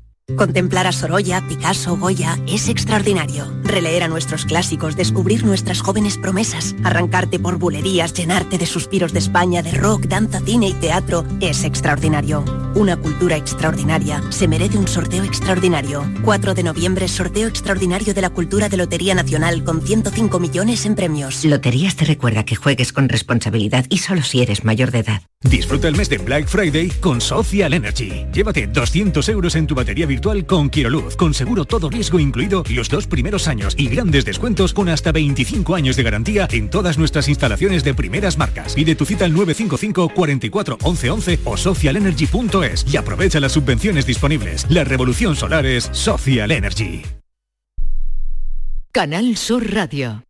Contemplar 0.37 0.87
a 0.87 0.91
Sorolla, 0.91 1.41
Picasso, 1.47 1.97
Goya 1.97 2.37
es 2.47 2.69
extraordinario. 2.69 3.51
Releer 3.63 4.03
a 4.03 4.07
nuestros 4.07 4.45
clásicos, 4.45 4.95
descubrir 4.95 5.45
nuestras 5.45 5.81
jóvenes 5.81 6.17
promesas, 6.17 6.75
arrancarte 6.83 7.39
por 7.39 7.57
bulerías, 7.57 8.13
llenarte 8.13 8.57
de 8.57 8.65
suspiros 8.65 9.13
de 9.13 9.19
España, 9.19 9.61
de 9.61 9.71
rock, 9.71 10.05
danza, 10.07 10.39
cine 10.41 10.69
y 10.69 10.73
teatro 10.73 11.25
es 11.41 11.63
extraordinario. 11.63 12.43
Una 12.73 12.97
cultura 12.97 13.35
extraordinaria 13.35 14.21
se 14.29 14.47
merece 14.47 14.77
un 14.77 14.87
sorteo 14.87 15.23
extraordinario. 15.23 16.09
4 16.23 16.53
de 16.53 16.63
noviembre, 16.63 17.07
sorteo 17.07 17.47
extraordinario 17.47 18.13
de 18.13 18.21
la 18.21 18.29
cultura 18.29 18.69
de 18.69 18.77
Lotería 18.77 19.13
Nacional 19.13 19.63
con 19.63 19.81
105 19.81 20.39
millones 20.39 20.85
en 20.85 20.95
premios. 20.95 21.43
Loterías 21.43 21.95
te 21.95 22.05
recuerda 22.05 22.45
que 22.45 22.55
juegues 22.55 22.93
con 22.93 23.09
responsabilidad 23.09 23.85
y 23.89 23.97
solo 23.97 24.23
si 24.23 24.41
eres 24.41 24.63
mayor 24.63 24.91
de 24.91 24.99
edad. 24.99 25.21
Disfruta 25.43 25.87
el 25.87 25.95
mes 25.95 26.07
de 26.07 26.19
Black 26.19 26.47
Friday 26.47 26.89
con 26.99 27.19
Social 27.19 27.73
Energy. 27.73 28.25
Llévate 28.31 28.67
200 28.67 29.27
euros 29.29 29.55
en 29.55 29.65
tu 29.65 29.73
batería 29.73 30.05
virtual 30.05 30.20
con 30.45 30.69
Quiroluz, 30.69 31.15
con 31.15 31.33
seguro 31.33 31.65
todo 31.65 31.89
riesgo 31.89 32.19
incluido 32.19 32.63
los 32.69 32.89
dos 32.89 33.07
primeros 33.07 33.47
años 33.47 33.73
y 33.77 33.87
grandes 33.87 34.23
descuentos 34.23 34.73
con 34.73 34.87
hasta 34.87 35.11
25 35.11 35.73
años 35.73 35.95
de 35.95 36.03
garantía 36.03 36.47
en 36.51 36.69
todas 36.69 36.97
nuestras 36.97 37.27
instalaciones 37.27 37.83
de 37.83 37.93
primeras 37.93 38.37
marcas. 38.37 38.75
Pide 38.75 38.95
tu 38.95 39.05
cita 39.05 39.25
al 39.25 39.33
955 39.33 40.09
44 40.13 40.77
11 40.81 41.09
11 41.09 41.39
o 41.43 41.57
socialenergy.es 41.57 42.85
y 42.91 42.97
aprovecha 42.97 43.39
las 43.39 43.53
subvenciones 43.53 44.05
disponibles. 44.05 44.65
La 44.69 44.83
revolución 44.83 45.35
solar 45.35 45.65
es 45.65 45.89
Social 45.91 46.51
Energy. 46.51 47.01
Canal 48.91 49.37
Sur 49.37 49.73
Radio. 49.73 50.23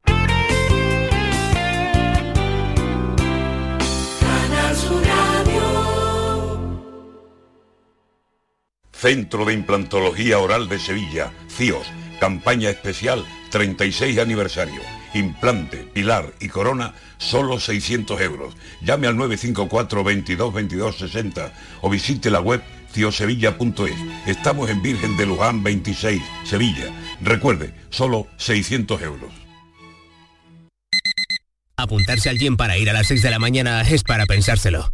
Centro 9.01 9.45
de 9.45 9.53
Implantología 9.53 10.37
Oral 10.37 10.69
de 10.69 10.77
Sevilla, 10.77 11.31
CIOS, 11.49 11.87
campaña 12.19 12.69
especial 12.69 13.25
36 13.49 14.19
aniversario. 14.19 14.79
Implante, 15.15 15.77
pilar 15.77 16.31
y 16.39 16.49
corona, 16.49 16.93
solo 17.17 17.59
600 17.59 18.21
euros. 18.21 18.53
Llame 18.83 19.07
al 19.07 19.17
954 19.17 20.03
22 20.03 20.53
22 20.53 20.97
60 20.97 21.51
o 21.81 21.89
visite 21.89 22.29
la 22.29 22.41
web 22.41 22.61
ciosevilla.es. 22.93 23.95
Estamos 24.27 24.69
en 24.69 24.83
Virgen 24.83 25.17
de 25.17 25.25
Luján 25.25 25.63
26, 25.63 26.21
Sevilla. 26.43 26.93
Recuerde, 27.21 27.73
solo 27.89 28.27
600 28.37 29.01
euros. 29.01 29.31
Apuntarse 31.75 32.29
al 32.29 32.37
gym 32.37 32.55
para 32.55 32.77
ir 32.77 32.91
a 32.91 32.93
las 32.93 33.07
6 33.07 33.23
de 33.23 33.31
la 33.31 33.39
mañana 33.39 33.81
es 33.81 34.03
para 34.03 34.27
pensárselo. 34.27 34.93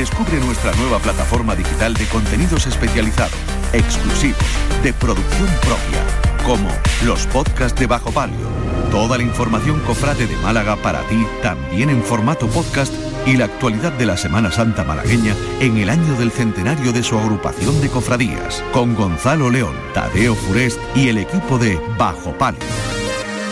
Descubre 0.00 0.40
nuestra 0.40 0.72
nueva 0.76 0.98
plataforma 0.98 1.54
digital 1.54 1.92
de 1.92 2.06
contenidos 2.06 2.66
especializados, 2.66 3.36
exclusivos, 3.74 4.38
de 4.82 4.94
producción 4.94 5.46
propia, 5.60 6.46
como 6.46 6.70
los 7.04 7.26
podcasts 7.26 7.78
de 7.78 7.86
Bajo 7.86 8.10
Palio, 8.10 8.48
toda 8.90 9.18
la 9.18 9.24
información 9.24 9.78
cofrade 9.80 10.26
de 10.26 10.36
Málaga 10.38 10.76
para 10.76 11.02
ti 11.02 11.26
también 11.42 11.90
en 11.90 12.02
formato 12.02 12.46
podcast 12.46 12.94
y 13.26 13.36
la 13.36 13.44
actualidad 13.44 13.92
de 13.92 14.06
la 14.06 14.16
Semana 14.16 14.50
Santa 14.50 14.84
malagueña 14.84 15.36
en 15.60 15.76
el 15.76 15.90
año 15.90 16.14
del 16.14 16.30
centenario 16.30 16.92
de 16.92 17.02
su 17.02 17.18
agrupación 17.18 17.78
de 17.82 17.90
cofradías, 17.90 18.64
con 18.72 18.94
Gonzalo 18.94 19.50
León, 19.50 19.76
Tadeo 19.92 20.34
Furest 20.34 20.80
y 20.96 21.10
el 21.10 21.18
equipo 21.18 21.58
de 21.58 21.78
Bajo 21.98 22.32
Palio. 22.38 22.60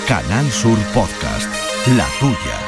Canal 0.08 0.50
Sur 0.50 0.78
Podcast, 0.94 1.46
la 1.94 2.06
tuya. 2.18 2.67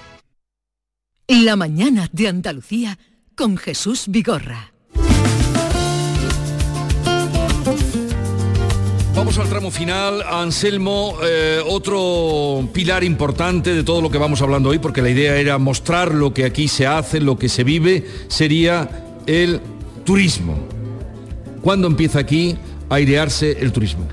La 1.31 1.55
mañana 1.55 2.09
de 2.11 2.27
Andalucía 2.27 2.99
con 3.35 3.55
Jesús 3.55 4.07
Vigorra. 4.09 4.73
Vamos 9.15 9.37
al 9.37 9.47
tramo 9.47 9.71
final. 9.71 10.23
Anselmo, 10.23 11.15
eh, 11.23 11.61
otro 11.65 12.67
pilar 12.73 13.05
importante 13.05 13.73
de 13.73 13.83
todo 13.83 14.01
lo 14.01 14.11
que 14.11 14.17
vamos 14.17 14.41
hablando 14.41 14.71
hoy, 14.71 14.79
porque 14.79 15.01
la 15.01 15.09
idea 15.09 15.37
era 15.37 15.57
mostrar 15.57 16.13
lo 16.13 16.33
que 16.33 16.43
aquí 16.43 16.67
se 16.67 16.85
hace, 16.85 17.21
lo 17.21 17.39
que 17.39 17.47
se 17.47 17.63
vive, 17.63 18.05
sería 18.27 18.89
el 19.25 19.61
turismo. 20.03 20.57
¿Cuándo 21.61 21.87
empieza 21.87 22.19
aquí 22.19 22.57
a 22.89 22.95
airearse 22.95 23.53
el 23.61 23.71
turismo? 23.71 24.05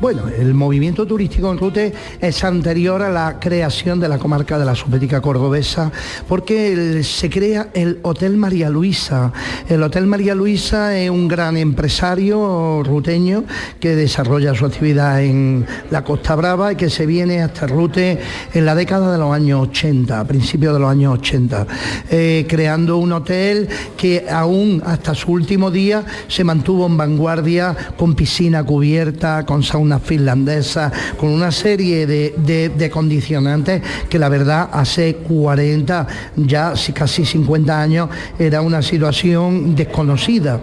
Bueno, 0.00 0.28
el 0.28 0.54
movimiento 0.54 1.08
turístico 1.08 1.50
en 1.50 1.58
Rute 1.58 1.92
es 2.20 2.44
anterior 2.44 3.02
a 3.02 3.10
la 3.10 3.40
creación 3.40 3.98
de 3.98 4.08
la 4.08 4.16
comarca 4.16 4.56
de 4.56 4.64
la 4.64 4.76
Subbética 4.76 5.20
Cordobesa, 5.20 5.90
porque 6.28 7.02
se 7.02 7.28
crea 7.28 7.70
el 7.74 7.98
Hotel 8.02 8.36
María 8.36 8.70
Luisa. 8.70 9.32
El 9.68 9.82
Hotel 9.82 10.06
María 10.06 10.36
Luisa 10.36 10.96
es 10.96 11.10
un 11.10 11.26
gran 11.26 11.56
empresario 11.56 12.80
ruteño 12.84 13.42
que 13.80 13.96
desarrolla 13.96 14.54
su 14.54 14.66
actividad 14.66 15.20
en 15.20 15.66
la 15.90 16.04
Costa 16.04 16.36
Brava 16.36 16.72
y 16.72 16.76
que 16.76 16.90
se 16.90 17.04
viene 17.04 17.42
hasta 17.42 17.66
Rute 17.66 18.20
en 18.54 18.64
la 18.64 18.76
década 18.76 19.10
de 19.10 19.18
los 19.18 19.34
años 19.34 19.66
80, 19.70 20.20
a 20.20 20.24
principios 20.24 20.74
de 20.74 20.78
los 20.78 20.90
años 20.90 21.18
80, 21.18 21.66
eh, 22.08 22.46
creando 22.48 22.98
un 22.98 23.10
hotel 23.10 23.68
que 23.96 24.26
aún 24.30 24.80
hasta 24.86 25.12
su 25.16 25.32
último 25.32 25.72
día 25.72 26.04
se 26.28 26.44
mantuvo 26.44 26.86
en 26.86 26.96
vanguardia 26.96 27.76
con 27.96 28.14
piscina 28.14 28.62
cubierta, 28.62 29.44
con 29.44 29.64
sauna 29.64 29.87
finlandesa, 29.98 30.92
con 31.16 31.30
una 31.30 31.50
serie 31.50 32.06
de, 32.06 32.90
condicionantes 32.92 33.82
que 34.08 34.18
la 34.18 34.28
verdad 34.28 34.68
hace 34.72 35.16
40, 35.16 36.06
ya 36.36 36.74
casi 36.94 37.24
50 37.24 37.80
años, 37.80 38.08
era 38.38 38.60
una 38.60 38.82
situación 38.82 39.74
desconocida. 39.74 40.60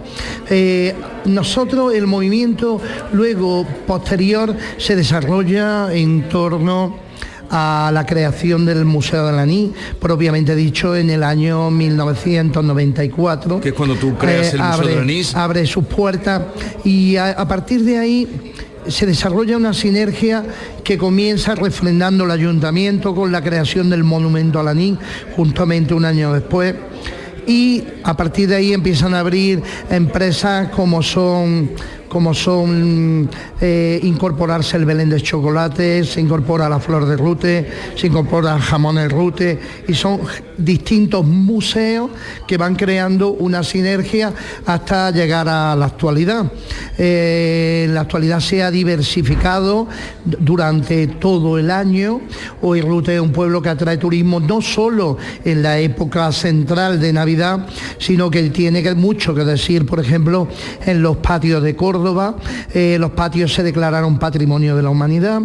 Eh, 0.48 0.94
nosotros, 1.24 1.94
el 1.94 2.06
movimiento 2.06 2.80
luego 3.12 3.66
posterior 3.86 4.54
se 4.76 4.94
desarrolla 4.94 5.92
en 5.92 6.28
torno 6.28 7.06
a 7.50 7.90
la 7.92 8.04
creación 8.06 8.64
del 8.66 8.84
Museo 8.84 9.26
de 9.26 9.32
la 9.32 9.46
Ni, 9.46 9.72
propiamente 10.00 10.54
dicho 10.54 10.96
en 10.96 11.10
el 11.10 11.22
año 11.22 11.70
1994. 11.70 13.60
Que 13.60 13.68
es 13.70 13.74
cuando 13.74 13.94
tú 13.96 14.16
creas 14.16 14.54
el 14.54 14.60
Museo 14.60 15.04
de 15.04 15.24
la 15.32 15.42
Abre 15.42 15.66
sus 15.66 15.84
puertas 15.84 16.42
y 16.84 17.16
a 17.16 17.46
partir 17.46 17.84
de 17.84 17.98
ahí 17.98 18.52
se 18.88 19.06
desarrolla 19.06 19.56
una 19.56 19.74
sinergia 19.74 20.44
que 20.84 20.98
comienza 20.98 21.54
refrendando 21.54 22.24
el 22.24 22.30
ayuntamiento 22.30 23.14
con 23.14 23.32
la 23.32 23.42
creación 23.42 23.90
del 23.90 24.04
monumento 24.04 24.60
a 24.60 24.62
la 24.62 24.74
justamente 25.36 25.94
un 25.94 26.04
año 26.04 26.32
después. 26.32 26.74
Y 27.46 27.84
a 28.02 28.16
partir 28.16 28.48
de 28.48 28.56
ahí 28.56 28.72
empiezan 28.72 29.14
a 29.14 29.20
abrir 29.20 29.62
empresas 29.88 30.68
como 30.70 31.02
son 31.02 31.70
como 32.16 32.32
son 32.32 33.28
eh, 33.60 34.00
incorporarse 34.02 34.78
el 34.78 34.86
Belén 34.86 35.10
de 35.10 35.20
chocolate, 35.20 36.02
se 36.02 36.18
incorpora 36.18 36.66
la 36.66 36.80
flor 36.80 37.04
de 37.04 37.14
rute, 37.14 37.70
se 37.94 38.06
incorpora 38.06 38.56
el 38.56 38.62
jamón 38.62 38.96
de 38.96 39.06
rute 39.06 39.60
y 39.86 39.92
son 39.92 40.20
distintos 40.56 41.26
museos 41.26 42.10
que 42.46 42.56
van 42.56 42.74
creando 42.74 43.32
una 43.32 43.62
sinergia 43.62 44.32
hasta 44.64 45.10
llegar 45.10 45.46
a 45.46 45.76
la 45.76 45.84
actualidad. 45.84 46.50
Eh, 46.96 47.86
la 47.90 48.00
actualidad 48.00 48.40
se 48.40 48.62
ha 48.62 48.70
diversificado 48.70 49.86
durante 50.24 51.08
todo 51.08 51.58
el 51.58 51.70
año. 51.70 52.22
Hoy 52.62 52.80
Rute 52.80 53.16
es 53.16 53.20
un 53.20 53.32
pueblo 53.32 53.60
que 53.60 53.68
atrae 53.68 53.98
turismo 53.98 54.40
no 54.40 54.62
solo 54.62 55.18
en 55.44 55.62
la 55.62 55.78
época 55.80 56.32
central 56.32 56.98
de 56.98 57.12
Navidad, 57.12 57.66
sino 57.98 58.30
que 58.30 58.48
tiene 58.48 58.94
mucho 58.94 59.34
que 59.34 59.44
decir, 59.44 59.84
por 59.84 60.00
ejemplo, 60.00 60.48
en 60.86 61.02
los 61.02 61.18
patios 61.18 61.62
de 61.62 61.76
Córdoba 61.76 62.05
eh, 62.74 62.96
los 63.00 63.10
patios 63.12 63.54
se 63.54 63.62
declararon 63.62 64.18
patrimonio 64.18 64.76
de 64.76 64.82
la 64.82 64.90
humanidad 64.90 65.42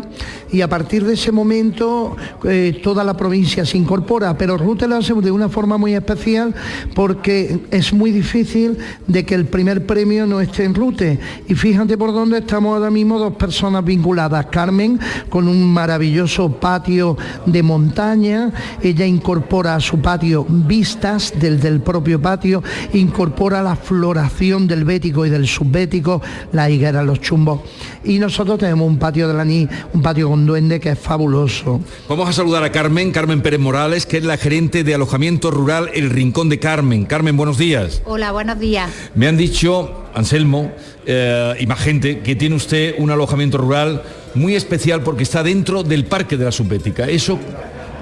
y 0.52 0.62
a 0.62 0.70
partir 0.70 1.06
de 1.06 1.14
ese 1.14 1.32
momento 1.32 2.16
eh, 2.44 2.80
toda 2.84 3.04
la 3.04 3.16
provincia 3.16 3.66
se 3.66 3.78
incorpora, 3.78 4.38
pero 4.38 4.58
Rute 4.58 4.88
lo 4.88 4.98
hace 4.98 5.14
de 5.14 5.32
una 5.32 5.50
forma 5.50 5.78
muy 5.78 5.94
especial 5.94 6.54
porque 6.94 7.62
es 7.72 7.94
muy 7.94 8.12
difícil 8.12 8.78
de 9.08 9.26
que 9.26 9.36
el 9.36 9.46
primer 9.46 9.86
premio 9.86 10.28
no 10.28 10.42
esté 10.42 10.66
en 10.66 10.76
Rute. 10.76 11.20
Y 11.48 11.56
fíjate 11.56 11.98
por 11.98 12.14
dónde 12.14 12.40
estamos 12.40 12.76
ahora 12.76 12.92
mismo 12.92 13.18
dos 13.18 13.36
personas 13.36 13.84
vinculadas. 13.86 14.48
Carmen, 14.48 15.00
con 15.30 15.48
un 15.48 15.72
maravilloso 15.72 16.52
patio 16.52 17.18
de 17.46 17.64
montaña, 17.64 18.52
ella 18.82 19.06
incorpora 19.06 19.76
a 19.76 19.80
su 19.80 20.02
patio 20.02 20.46
vistas 20.48 21.34
del, 21.40 21.60
del 21.60 21.82
propio 21.82 22.22
patio, 22.22 22.64
incorpora 22.94 23.62
la 23.62 23.76
floración 23.76 24.68
del 24.68 24.86
bético 24.86 25.26
y 25.26 25.30
del 25.30 25.48
subbético, 25.48 26.22
la 26.52 26.70
higuera, 26.70 27.04
los 27.04 27.22
chumbos. 27.22 27.62
Y 28.04 28.20
nosotros 28.20 28.60
tenemos 28.60 28.88
un 28.88 28.98
patio 28.98 29.28
de 29.28 29.34
la 29.34 29.46
ni, 29.46 29.68
un 29.94 30.02
patio 30.02 30.30
con 30.30 30.46
duende 30.46 30.80
que 30.80 30.90
es 30.90 31.00
fabuloso. 31.00 31.82
Vamos 32.10 32.30
a 32.30 32.34
saludar 32.34 32.64
a 32.64 32.72
Carmen, 32.72 33.12
Carmen 33.12 33.42
Pérez 33.42 33.60
Morales, 33.60 34.06
que 34.06 34.18
es 34.18 34.24
la 34.24 34.38
gerente 34.38 34.84
de 34.84 34.96
alojamiento 34.96 35.52
rural 35.52 35.90
El 35.94 36.10
Rincón 36.10 36.50
de 36.50 36.60
Carmen. 36.60 37.06
Carmen, 37.06 37.38
buenos 37.38 37.58
días. 37.58 38.02
Hola, 38.06 38.32
buenos 38.32 38.60
días. 38.60 38.90
Me 39.16 39.28
han 39.28 39.38
dicho, 39.38 40.06
Anselmo, 40.14 40.72
eh, 41.06 41.56
y 41.60 41.68
más 41.68 41.80
gente, 41.80 42.20
que 42.20 42.36
tiene 42.36 42.56
usted 42.56 42.96
un 42.98 43.12
alojamiento 43.12 43.58
rural 43.58 44.04
muy 44.34 44.56
especial 44.56 45.02
porque 45.02 45.24
está 45.24 45.44
dentro 45.44 45.84
del 45.84 46.06
Parque 46.06 46.38
de 46.38 46.46
la 46.46 46.52
Subbética. 46.52 47.08
¿Eso 47.08 47.40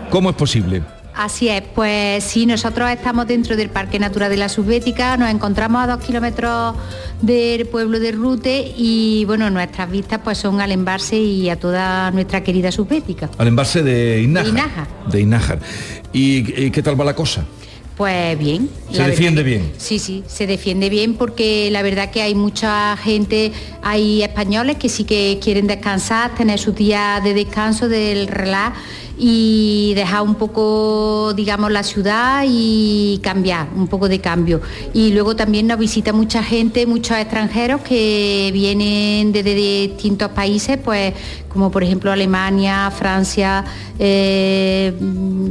cómo 0.10 0.30
es 0.30 0.36
posible? 0.36 0.99
Así 1.16 1.49
es, 1.49 1.62
pues 1.76 2.24
sí, 2.24 2.45
nosotros 2.45 2.89
estamos 2.89 3.28
dentro 3.28 3.57
del 3.57 3.70
Parque 3.70 3.99
Natural 3.99 4.30
de 4.30 4.38
la 4.38 4.47
Subbética, 4.47 5.18
nos 5.18 5.30
encontramos 5.30 5.84
a 5.84 5.88
dos 5.88 6.05
kilómetros 6.05 6.76
del 7.22 7.66
pueblo 7.66 7.99
de 7.99 8.12
Rute 8.14 8.74
y 8.78 9.26
bueno, 9.26 9.49
nuestras 9.49 9.91
vistas 9.91 10.22
pues 10.24 10.38
son 10.38 10.62
al 10.62 10.72
embalse 10.72 11.18
y 11.18 11.49
a 11.49 11.57
toda 11.57 12.12
nuestra 12.12 12.41
querida 12.41 12.72
Subbética. 12.72 13.30
Al 13.38 13.47
embalse 13.47 13.84
de 13.84 14.22
Inájar. 14.22 14.88
De 15.12 15.20
Inájar. 15.20 15.60
¿Y, 16.14 16.72
qué 16.72 16.82
tal 16.82 16.99
va 16.99 17.05
la 17.05 17.16
cosa? 17.16 17.45
Pues 17.97 18.39
bien. 18.39 18.70
¿Se 18.89 19.03
defiende 19.03 19.43
bien? 19.43 19.74
Sí, 19.78 19.99
sí, 19.99 20.24
se 20.26 20.47
defiende 20.47 20.89
bien 20.89 21.16
porque 21.16 21.70
la 21.70 21.82
verdad 21.82 22.12
que 22.12 22.22
hay 22.22 22.34
mucha 22.34 22.95
gente, 22.95 23.51
hay 23.84 24.24
españoles 24.24 24.78
que 24.78 24.88
sí 24.88 25.03
que 25.03 25.38
quieren 25.43 25.68
descansar, 25.68 26.34
tener 26.34 26.60
sus 26.60 26.74
días 26.76 27.22
de 27.22 27.34
descanso 27.34 27.89
del 27.89 28.28
relax 28.28 28.78
y 29.22 29.92
dejar 29.96 30.22
un 30.22 30.36
poco, 30.36 31.34
digamos, 31.36 31.72
la 31.72 31.84
ciudad 31.84 32.46
y 32.48 33.20
cambiar, 33.22 33.68
un 33.76 33.90
poco 33.90 34.08
de 34.08 34.20
cambio. 34.20 34.62
Y 34.94 35.12
luego 35.12 35.36
también 35.36 35.68
nos 35.68 35.78
visita 35.78 36.14
mucha 36.14 36.42
gente, 36.42 36.86
muchos 36.86 37.18
extranjeros 37.18 37.82
que 37.82 38.50
vienen 38.54 39.34
desde 39.34 39.56
distintos 39.56 40.30
países, 40.30 40.78
pues 40.78 41.14
como 41.50 41.70
por 41.70 41.84
ejemplo 41.84 42.12
Alemania, 42.12 42.90
Francia, 42.92 43.66
eh, 44.00 44.94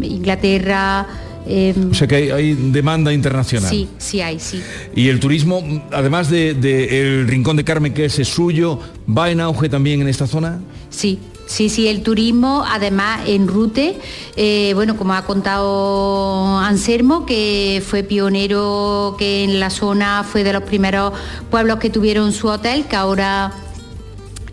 Inglaterra. 0.03 1.07
Em, 1.47 1.91
o 1.91 1.95
sea 1.95 2.07
que 2.07 2.33
hay, 2.33 2.55
demanda 2.55 3.13
internacional. 3.13 3.71
Sí, 3.71 3.87
sí 3.99 4.23
hay, 4.23 4.41
sí. 4.41 4.63
Y 4.95 5.09
el 5.09 5.21
turismo, 5.21 5.63
además 5.93 6.31
del 6.31 6.59
de, 6.59 7.25
Rincón 7.27 7.57
de 7.57 7.65
Carmen, 7.65 7.93
que 7.93 8.07
es 8.07 8.15
suyo, 8.27 8.81
¿va 9.07 9.31
en 9.31 9.41
auge 9.41 9.69
también 9.69 10.01
en 10.01 10.09
esta 10.09 10.27
zona? 10.27 10.61
Sí, 10.89 11.19
Sí, 11.49 11.71
sí, 11.71 11.89
el 11.89 12.03
turismo, 12.03 12.63
además 12.69 13.23
en 13.27 13.49
Rute, 13.49 13.99
eh, 14.37 14.73
bueno, 14.75 14.99
como 14.99 15.15
ha 15.15 15.25
contado 15.25 16.59
Anselmo, 16.59 17.25
que 17.25 17.83
fue 17.85 18.03
pionero, 18.03 19.17
que 19.19 19.45
en 19.45 19.59
la 19.59 19.71
zona 19.71 20.25
fue 20.31 20.45
de 20.45 20.53
los 20.53 20.63
primeros 20.63 21.15
pueblos 21.51 21.79
que 21.79 21.89
tuvieron 21.89 22.33
su 22.33 22.49
hotel, 22.49 22.85
que 22.85 22.97
ahora 22.97 23.53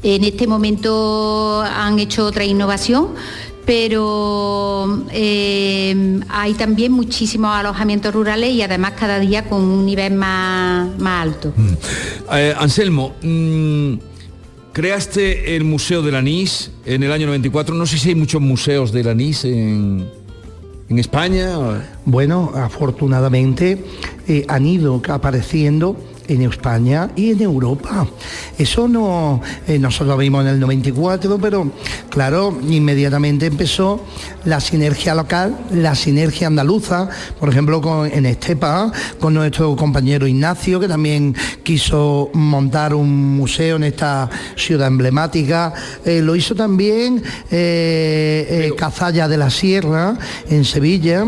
en 0.04 0.24
este 0.24 0.48
momento 0.48 1.62
han 1.62 2.00
hecho 2.00 2.26
otra 2.26 2.46
innovación 2.46 3.10
pero 3.66 5.06
eh, 5.12 6.20
hay 6.30 6.54
también 6.54 6.92
muchísimos 6.92 7.52
alojamientos 7.52 8.14
rurales 8.14 8.52
y 8.52 8.62
además 8.62 8.94
cada 8.98 9.20
día 9.20 9.46
con 9.46 9.62
un 9.64 9.86
nivel 9.86 10.14
más, 10.14 10.88
alto. 11.04 11.52
Mm. 11.56 11.74
Eh, 12.32 12.56
Anselmo, 12.58 13.16
mm, 13.24 13.96
Creaste 14.76 15.56
el 15.56 15.64
Museo 15.64 16.02
del 16.02 16.16
Anís 16.16 16.70
en 16.86 17.02
el 17.02 17.14
año 17.14 17.28
94. 17.28 17.74
No 17.74 17.86
sé 17.86 17.98
si 17.98 18.10
hay 18.10 18.16
muchos 18.16 18.42
museos 18.42 18.92
del 18.92 19.08
anís 19.08 19.46
en, 19.46 20.06
en 20.90 21.00
España. 21.00 21.88
Bueno, 22.04 22.52
afortunadamente 22.54 23.82
eh, 24.28 24.44
han 24.50 24.66
ido 24.66 25.02
apareciendo 25.08 25.96
en 26.28 26.42
España 26.42 27.10
y 27.16 27.32
en 27.32 27.42
Europa. 27.42 28.08
Eso 28.58 28.88
no, 28.88 29.42
eh, 29.68 29.80
nosotros 29.80 30.18
vimos 30.18 30.42
en 30.42 30.52
el 30.52 30.60
94, 30.60 31.38
pero 31.40 31.72
claro, 32.10 32.58
inmediatamente 32.70 33.48
empezó 33.48 34.04
la 34.46 34.60
sinergia 34.60 35.16
local, 35.16 35.58
la 35.72 35.96
sinergia 35.96 36.48
andaluza, 36.48 37.10
por 37.40 37.50
ejemplo, 37.50 37.82
con, 37.82 38.12
en 38.12 38.26
Estepa, 38.26 38.92
con 39.20 39.34
nuestro 39.34 39.76
compañero 39.76 40.28
Ignacio, 40.28 40.80
que 40.80 40.88
también 40.88 41.36
quiso 41.64 42.30
montar 42.34 42.94
un 42.94 43.36
museo 43.36 43.76
en 43.78 43.84
esta 43.86 44.30
ciudad 44.56 44.88
emblemática. 44.88 45.74
Eh, 46.06 46.22
lo 46.22 46.36
hizo 46.36 46.56
también 46.56 47.24
eh, 47.52 48.72
Cazalla 48.78 49.28
de 49.28 49.38
la 49.38 49.50
Sierra, 49.50 50.18
en 50.50 50.66
Sevilla 50.66 51.26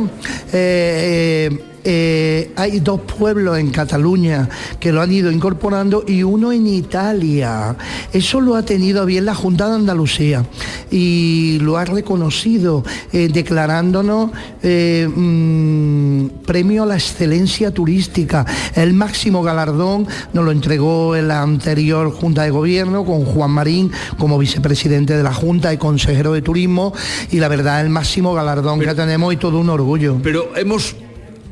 eh, 1.90 2.52
hay 2.58 2.82
dos 2.82 3.00
pueblos 3.00 3.58
en 3.58 3.70
Cataluña 3.70 4.50
que 4.78 4.92
lo 4.92 5.02
han 5.02 5.10
ido 5.10 5.32
incorporando 5.32 6.04
y 6.06 6.22
uno 6.22 6.52
en 6.52 6.68
Italia. 6.68 7.78
Eso 8.12 8.42
lo 8.42 8.56
ha 8.56 8.64
tenido 8.64 9.06
bien 9.06 9.24
la 9.24 9.34
Junta 9.34 9.70
de 9.70 9.76
Andalucía 9.76 10.46
y 10.92 11.60
lo 11.62 11.78
ha 11.78 11.86
reconocido 11.86 12.84
eh, 13.14 13.30
declarándonos 13.32 14.32
eh, 14.64 15.08
mm, 15.08 16.44
premio 16.46 16.84
a 16.84 16.88
la 16.88 16.96
excelencia 16.96 17.72
turística. 17.72 18.46
El 18.76 18.94
máximo 18.94 19.42
galardón 19.42 20.08
nos 20.34 20.44
lo 20.44 20.52
entregó 20.52 21.16
en 21.16 21.30
la 21.30 21.42
anterior 21.42 22.12
Junta 22.12 22.44
de 22.44 22.50
Gobierno 22.50 23.06
con 23.06 23.24
Juan 23.24 23.52
Marín 23.52 23.94
como 24.18 24.38
vicepresidente 24.38 25.16
de 25.16 25.24
la 25.24 25.34
Junta 25.34 25.74
y 25.74 25.78
consejero 25.78 26.34
de 26.34 26.42
Turismo 26.42 26.94
y 27.32 27.40
la 27.40 27.48
verdad 27.48 27.80
el 27.80 27.90
máximo 27.90 28.34
galardón 28.34 28.82
que 28.82 28.94
tenemos 28.94 29.34
y 29.34 29.38
todo 29.38 29.58
un 29.58 29.70
orgullo. 29.70 30.18
Pero 30.22 30.50
hemos 30.58 30.94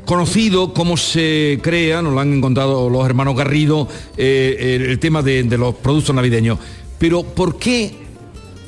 conocido 0.06 0.72
cómo 0.72 0.96
se 0.96 1.58
crea, 1.62 2.00
nos 2.00 2.14
lo 2.14 2.20
han 2.20 2.32
encontrado 2.32 2.88
los 2.88 3.04
hermanos 3.04 3.36
Garrido, 3.36 3.86
eh, 4.16 4.76
el, 4.80 4.90
el 4.90 4.98
tema 4.98 5.20
de, 5.22 5.42
de 5.42 5.58
los 5.58 5.74
productos 5.74 6.14
navideños. 6.14 6.58
Pero 6.98 7.22
¿por 7.22 7.58
qué 7.58 7.92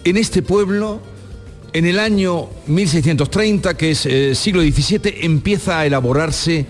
en 0.04 0.16
este 0.18 0.42
pueblo, 0.42 1.00
en 1.72 1.86
el 1.86 1.98
año 1.98 2.48
1630, 2.66 3.76
que 3.76 3.92
es 3.92 4.04
eh, 4.04 4.34
siglo 4.34 4.60
XVII, 4.62 5.00
empieza 5.22 5.78
a 5.80 5.86
elaborarse 5.86 6.66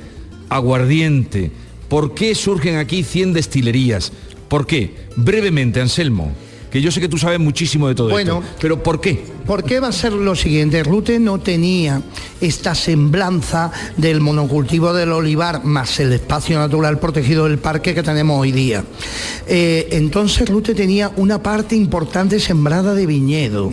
aguardiente? 0.48 1.50
¿Por 1.88 2.14
qué 2.14 2.34
surgen 2.34 2.76
aquí 2.76 3.02
100 3.02 3.32
destilerías? 3.32 4.12
¿Por 4.48 4.66
qué? 4.66 4.94
Brevemente, 5.16 5.80
Anselmo, 5.80 6.32
que 6.70 6.80
yo 6.82 6.90
sé 6.90 7.00
que 7.00 7.08
tú 7.08 7.16
sabes 7.18 7.38
muchísimo 7.40 7.88
de 7.88 7.94
todo 7.94 8.10
Bueno. 8.10 8.40
esto, 8.40 8.56
pero 8.60 8.82
¿por 8.82 9.00
qué? 9.00 9.20
¿Por 9.48 9.64
qué 9.64 9.80
va 9.80 9.88
a 9.88 9.92
ser 9.92 10.12
lo 10.12 10.36
siguiente? 10.36 10.82
Rute 10.84 11.18
no 11.18 11.40
tenía 11.40 12.02
esta 12.38 12.74
semblanza 12.74 13.72
del 13.96 14.20
monocultivo 14.20 14.92
del 14.92 15.10
olivar 15.10 15.64
más 15.64 15.98
el 16.00 16.12
espacio 16.12 16.58
natural 16.58 16.98
protegido 17.00 17.44
del 17.44 17.58
parque 17.58 17.94
que 17.94 18.02
tenemos 18.02 18.38
hoy 18.38 18.52
día. 18.52 18.84
Eh, 19.46 19.88
entonces 19.92 20.46
Rute 20.50 20.74
tenía 20.74 21.10
una 21.16 21.42
parte 21.42 21.74
importante 21.74 22.38
sembrada 22.40 22.94
de 22.94 23.06
viñedo. 23.06 23.72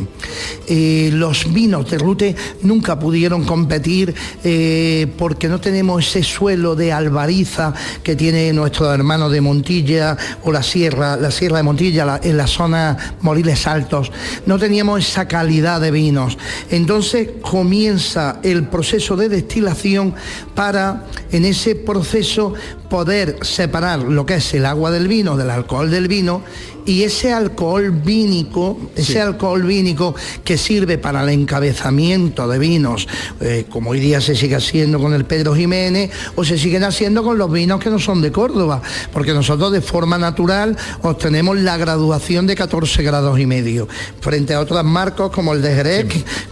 Eh, 0.65 1.09
los 1.13 1.51
vinos 1.53 1.91
de 1.91 1.97
Rute 1.97 2.35
nunca 2.61 2.97
pudieron 2.97 3.43
competir 3.43 4.15
eh, 4.45 5.07
porque 5.17 5.49
no 5.49 5.59
tenemos 5.59 6.07
ese 6.07 6.23
suelo 6.23 6.75
de 6.77 6.93
albariza 6.93 7.73
que 8.01 8.15
tiene 8.15 8.53
nuestro 8.53 8.91
hermano 8.93 9.29
de 9.29 9.41
Montilla 9.41 10.15
o 10.43 10.53
la 10.53 10.63
sierra, 10.63 11.17
la 11.17 11.31
sierra 11.31 11.57
de 11.57 11.63
Montilla 11.63 12.05
la- 12.05 12.21
en 12.23 12.37
la 12.37 12.47
zona 12.47 13.17
Moriles 13.21 13.67
Altos. 13.67 14.09
No 14.45 14.57
teníamos 14.57 15.05
esa 15.07 15.27
calidad 15.27 15.64
de 15.65 15.91
vinos. 15.91 16.37
Entonces 16.69 17.29
comienza 17.41 18.39
el 18.43 18.67
proceso 18.67 19.15
de 19.15 19.29
destilación 19.29 20.13
para 20.53 21.05
en 21.31 21.43
ese 21.43 21.75
proceso 21.75 22.53
poder 22.89 23.39
separar 23.41 23.99
lo 23.99 24.25
que 24.25 24.35
es 24.35 24.53
el 24.53 24.65
agua 24.65 24.91
del 24.91 25.07
vino 25.07 25.37
del 25.37 25.49
alcohol 25.49 25.89
del 25.89 26.07
vino 26.07 26.43
y 26.85 27.03
ese 27.03 27.33
alcohol 27.33 27.89
vínico, 27.89 28.77
ese 28.95 29.19
alcohol 29.19 29.63
vínico 29.63 30.15
que 30.43 30.57
sirve 30.57 30.97
para 30.97 31.23
el 31.23 31.29
encabezamiento 31.29 32.47
de 32.47 32.59
vinos, 32.59 33.07
eh, 33.41 33.65
como 33.69 33.91
hoy 33.91 33.99
día 33.99 34.21
se 34.21 34.35
sigue 34.35 34.55
haciendo 34.55 34.99
con 34.99 35.13
el 35.13 35.25
Pedro 35.25 35.55
Jiménez 35.55 36.11
o 36.35 36.45
se 36.45 36.59
siguen 36.59 36.83
haciendo 36.83 37.23
con 37.23 37.37
los 37.37 37.51
vinos 37.51 37.79
que 37.79 37.89
no 37.89 37.97
son 37.97 38.21
de 38.21 38.31
Córdoba, 38.31 38.81
porque 39.11 39.33
nosotros 39.33 39.71
de 39.71 39.81
forma 39.81 40.17
natural 40.17 40.77
obtenemos 41.01 41.57
la 41.57 41.77
graduación 41.77 42.45
de 42.45 42.55
14 42.55 43.01
grados 43.01 43.39
y 43.39 43.47
medio, 43.47 43.87
frente 44.21 44.53
a 44.53 44.59
otras 44.59 44.85
marcas 44.85 45.31
como 45.31 45.53
el 45.53 45.63
de 45.63 45.75
Jerez 45.75 46.05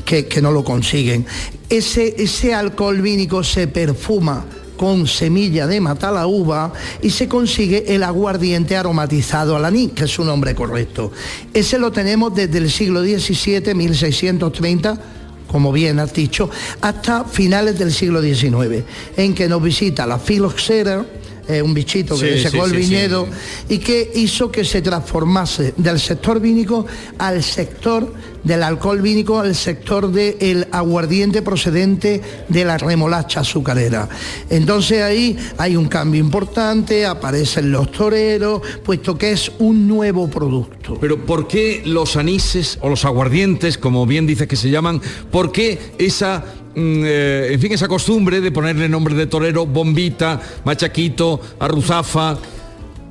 que, 0.03 0.25
que 0.25 0.41
no 0.41 0.51
lo 0.51 0.63
consiguen. 0.63 1.27
Ese, 1.69 2.15
ese 2.17 2.53
alcohol 2.55 3.01
vínico 3.01 3.43
se 3.43 3.67
perfuma 3.67 4.45
con 4.83 5.07
semilla 5.07 5.65
de 5.65 5.79
uva 5.79 6.73
y 7.01 7.09
se 7.09 7.29
consigue 7.29 7.95
el 7.95 8.03
aguardiente 8.03 8.75
aromatizado 8.75 9.55
al 9.55 9.63
anís, 9.63 9.93
que 9.93 10.03
es 10.03 10.11
su 10.11 10.25
nombre 10.25 10.53
correcto. 10.53 11.09
Ese 11.53 11.79
lo 11.79 11.93
tenemos 11.93 12.35
desde 12.35 12.57
el 12.57 12.69
siglo 12.69 13.01
XVII, 13.01 13.73
1630 13.73 14.99
como 15.47 15.71
bien 15.71 15.99
has 15.99 16.13
dicho, 16.13 16.49
hasta 16.81 17.23
finales 17.23 17.79
del 17.79 17.93
siglo 17.93 18.21
XIX, 18.21 18.83
en 19.15 19.33
que 19.33 19.47
nos 19.47 19.63
visita 19.63 20.05
la 20.05 20.19
filoxera, 20.19 21.05
eh, 21.47 21.61
un 21.61 21.73
bichito 21.73 22.17
que 22.17 22.37
Sí, 22.37 22.43
secó 22.43 22.67
sí, 22.67 22.75
el 22.75 22.83
sí, 22.83 22.89
viñedo 22.89 23.27
y 23.69 23.79
que 23.79 24.11
hizo 24.15 24.51
que 24.51 24.63
se 24.63 24.81
transformase 24.81 25.73
del 25.77 25.99
sector 25.99 26.39
vínico 26.39 26.85
al 27.17 27.43
sector 27.43 28.13
del 28.43 28.63
alcohol 28.63 29.01
vínico, 29.01 29.39
al 29.39 29.55
sector 29.55 30.11
del 30.11 30.67
aguardiente 30.71 31.41
procedente 31.41 32.21
de 32.49 32.65
la 32.65 32.77
remolacha 32.77 33.39
azucarera. 33.41 34.09
Entonces 34.49 35.01
ahí 35.01 35.37
hay 35.57 35.75
un 35.75 35.87
cambio 35.87 36.19
importante, 36.19 37.05
aparecen 37.05 37.71
los 37.71 37.91
toreros, 37.91 38.61
puesto 38.83 39.17
que 39.17 39.31
es 39.31 39.51
un 39.59 39.87
nuevo 39.87 40.29
producto. 40.29 40.97
Pero 40.99 41.25
¿por 41.25 41.47
qué 41.47 41.81
los 41.85 42.15
anises 42.17 42.77
o 42.81 42.89
los 42.89 43.05
aguardientes, 43.05 43.77
como 43.77 44.05
bien 44.05 44.27
dices 44.27 44.47
que 44.47 44.55
se 44.55 44.69
llaman, 44.69 45.01
por 45.31 45.51
qué 45.51 45.93
esa, 45.97 46.43
eh, 46.75 47.49
en 47.51 47.59
fin, 47.59 47.71
esa 47.73 47.87
costumbre 47.87 48.41
de 48.41 48.51
ponerle 48.51 48.87
nombre 48.89 49.13
de 49.15 49.27
torero, 49.27 49.65
bombita, 49.65 50.39
machaquito, 50.63 51.39
arruzafa, 51.59 52.37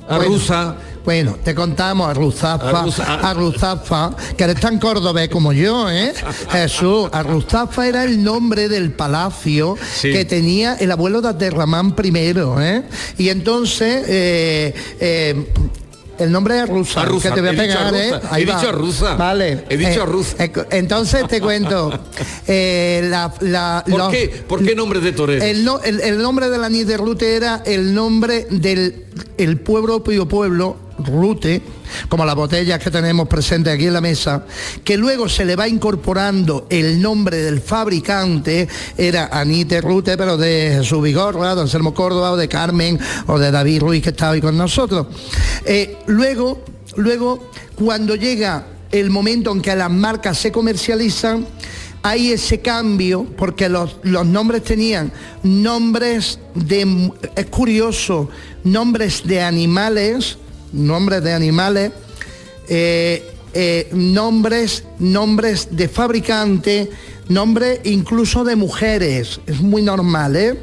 arruza? 0.08 0.76
Bueno, 1.04 1.36
te 1.42 1.52
contamos 1.52 2.08
Arruzafa, 2.08 2.70
Arruza- 2.84 3.18
Arruzafa, 3.28 4.16
que 4.36 4.44
eres 4.44 4.60
tan 4.60 4.78
cordobés 4.78 5.28
como 5.30 5.52
yo, 5.52 5.90
¿eh? 5.90 6.12
Jesús, 6.52 7.08
Arruzafa 7.10 7.88
era 7.88 8.04
el 8.04 8.22
nombre 8.22 8.68
del 8.68 8.92
palacio 8.92 9.74
Sí. 9.96 10.12
que 10.12 10.24
tenía 10.24 10.74
el 10.76 10.92
abuelo 10.92 11.20
de 11.20 11.30
Aterramán 11.30 11.96
primero, 11.96 12.62
¿eh? 12.62 12.84
Y 13.18 13.30
entonces, 13.30 14.04
eh, 14.06 14.74
eh, 15.00 15.44
el 16.18 16.30
nombre 16.32 16.56
es 16.56 16.62
Arruza, 16.62 17.00
Arruza, 17.02 17.28
que 17.30 17.34
te 17.36 17.40
voy 17.40 17.50
a 17.50 17.52
pegar, 17.62 17.94
¿eh? 17.94 18.12
Arruza, 18.12 18.36
he 18.38 18.40
dicho 18.40 18.68
Arruza. 18.68 19.14
Vale. 19.16 19.64
He 19.68 19.76
dicho 19.76 19.90
Eh, 19.90 20.02
Arruza. 20.02 20.44
eh, 20.44 20.52
entonces 20.70 21.26
te 21.28 21.40
cuento, 21.40 21.90
eh, 22.46 23.00
la, 23.04 23.32
la- 23.40 23.84
¿Por, 23.88 23.98
los- 23.98 24.10
qué? 24.10 24.28
¿Por 24.48 24.64
qué 24.64 24.74
nombre 24.74 25.00
de 25.00 25.12
torero? 25.12 25.44
el, 25.44 25.64
no- 25.64 25.80
el- 25.82 26.00
el 26.00 26.18
nombre 26.22 26.48
del 26.50 26.62
anís 26.64 26.86
de 26.86 26.96
Rute 26.96 27.36
era 27.36 27.62
el 27.64 27.94
nombre 27.94 28.46
del 28.50 29.06
el 29.38 29.58
pueblo 29.60 30.02
Pío 30.04 30.26
Pueblo, 30.28 30.76
Rute, 31.04 31.62
como 32.08 32.24
las 32.24 32.34
botellas 32.34 32.78
que 32.78 32.90
tenemos 32.90 33.28
presentes 33.28 33.74
aquí 33.74 33.86
en 33.86 33.92
la 33.92 34.00
mesa, 34.00 34.44
que 34.84 34.96
luego 34.96 35.28
se 35.28 35.44
le 35.44 35.56
va 35.56 35.68
incorporando 35.68 36.66
el 36.70 37.00
nombre 37.00 37.38
del 37.38 37.60
fabricante, 37.60 38.68
era 38.96 39.26
anís 39.32 39.68
de 39.68 39.80
Rute, 39.80 40.16
pero 40.16 40.36
de 40.36 40.76
Jesús 40.78 41.02
Vigorra, 41.02 41.54
de 41.54 41.62
Anselmo 41.62 41.94
Córdoba, 41.94 42.32
o 42.32 42.36
de 42.36 42.48
Carmen, 42.48 42.98
o 43.26 43.38
de 43.38 43.50
David 43.50 43.80
Ruiz, 43.80 44.02
que 44.02 44.10
está 44.10 44.30
hoy 44.30 44.40
con 44.40 44.56
nosotros. 44.56 45.06
Eh, 45.64 45.98
luego, 46.06 46.62
luego, 46.96 47.50
cuando 47.74 48.14
llega 48.16 48.66
el 48.90 49.10
momento 49.10 49.52
en 49.52 49.62
que 49.62 49.74
las 49.74 49.90
marcas 49.90 50.38
se 50.38 50.52
comercializan, 50.52 51.46
hay 52.02 52.32
ese 52.32 52.60
cambio 52.60 53.24
porque 53.36 53.68
los, 53.68 53.96
los 54.02 54.26
nombres 54.26 54.64
tenían 54.64 55.12
nombres 55.42 56.38
de, 56.54 57.12
es 57.36 57.46
curioso, 57.46 58.28
nombres 58.64 59.22
de 59.24 59.40
animales, 59.40 60.38
nombres 60.72 61.22
de 61.22 61.32
animales, 61.32 61.92
eh, 62.68 63.30
eh, 63.54 63.90
nombres, 63.92 64.84
nombres 64.98 65.68
de 65.70 65.88
fabricante, 65.88 66.90
nombres 67.28 67.80
incluso 67.84 68.44
de 68.44 68.56
mujeres, 68.56 69.40
es 69.46 69.60
muy 69.60 69.82
normal, 69.82 70.36
¿eh? 70.36 70.58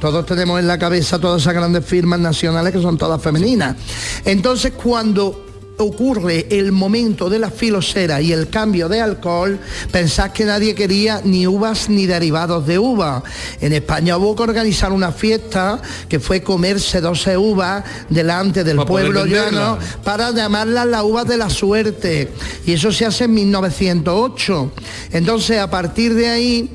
Todos 0.00 0.26
tenemos 0.26 0.58
en 0.58 0.66
la 0.66 0.78
cabeza 0.78 1.20
todas 1.20 1.42
esas 1.42 1.54
grandes 1.54 1.84
firmas 1.84 2.18
nacionales 2.18 2.72
que 2.72 2.82
son 2.82 2.98
todas 2.98 3.22
femeninas. 3.22 3.76
Entonces 4.24 4.72
cuando 4.72 5.51
ocurre 5.78 6.46
el 6.50 6.72
momento 6.72 7.28
de 7.28 7.38
la 7.38 7.50
filosera 7.50 8.20
y 8.20 8.32
el 8.32 8.48
cambio 8.48 8.88
de 8.88 9.00
alcohol, 9.00 9.58
pensás 9.90 10.30
que 10.30 10.44
nadie 10.44 10.74
quería 10.74 11.20
ni 11.24 11.46
uvas 11.46 11.88
ni 11.88 12.06
derivados 12.06 12.66
de 12.66 12.78
uva. 12.78 13.22
En 13.60 13.72
España 13.72 14.16
hubo 14.16 14.36
que 14.36 14.42
organizar 14.42 14.92
una 14.92 15.12
fiesta 15.12 15.80
que 16.08 16.20
fue 16.20 16.42
comerse 16.42 17.00
12 17.00 17.36
uvas 17.36 17.84
delante 18.08 18.64
del 18.64 18.76
Para 18.76 18.88
pueblo 18.88 19.26
llano 19.26 19.78
para 20.04 20.30
llamarlas 20.30 20.86
las 20.86 21.02
uvas 21.02 21.26
de 21.26 21.36
la 21.36 21.50
suerte. 21.50 22.30
Y 22.66 22.72
eso 22.72 22.92
se 22.92 23.06
hace 23.06 23.24
en 23.24 23.34
1908. 23.34 24.72
Entonces, 25.12 25.58
a 25.58 25.70
partir 25.70 26.14
de 26.14 26.28
ahí, 26.28 26.70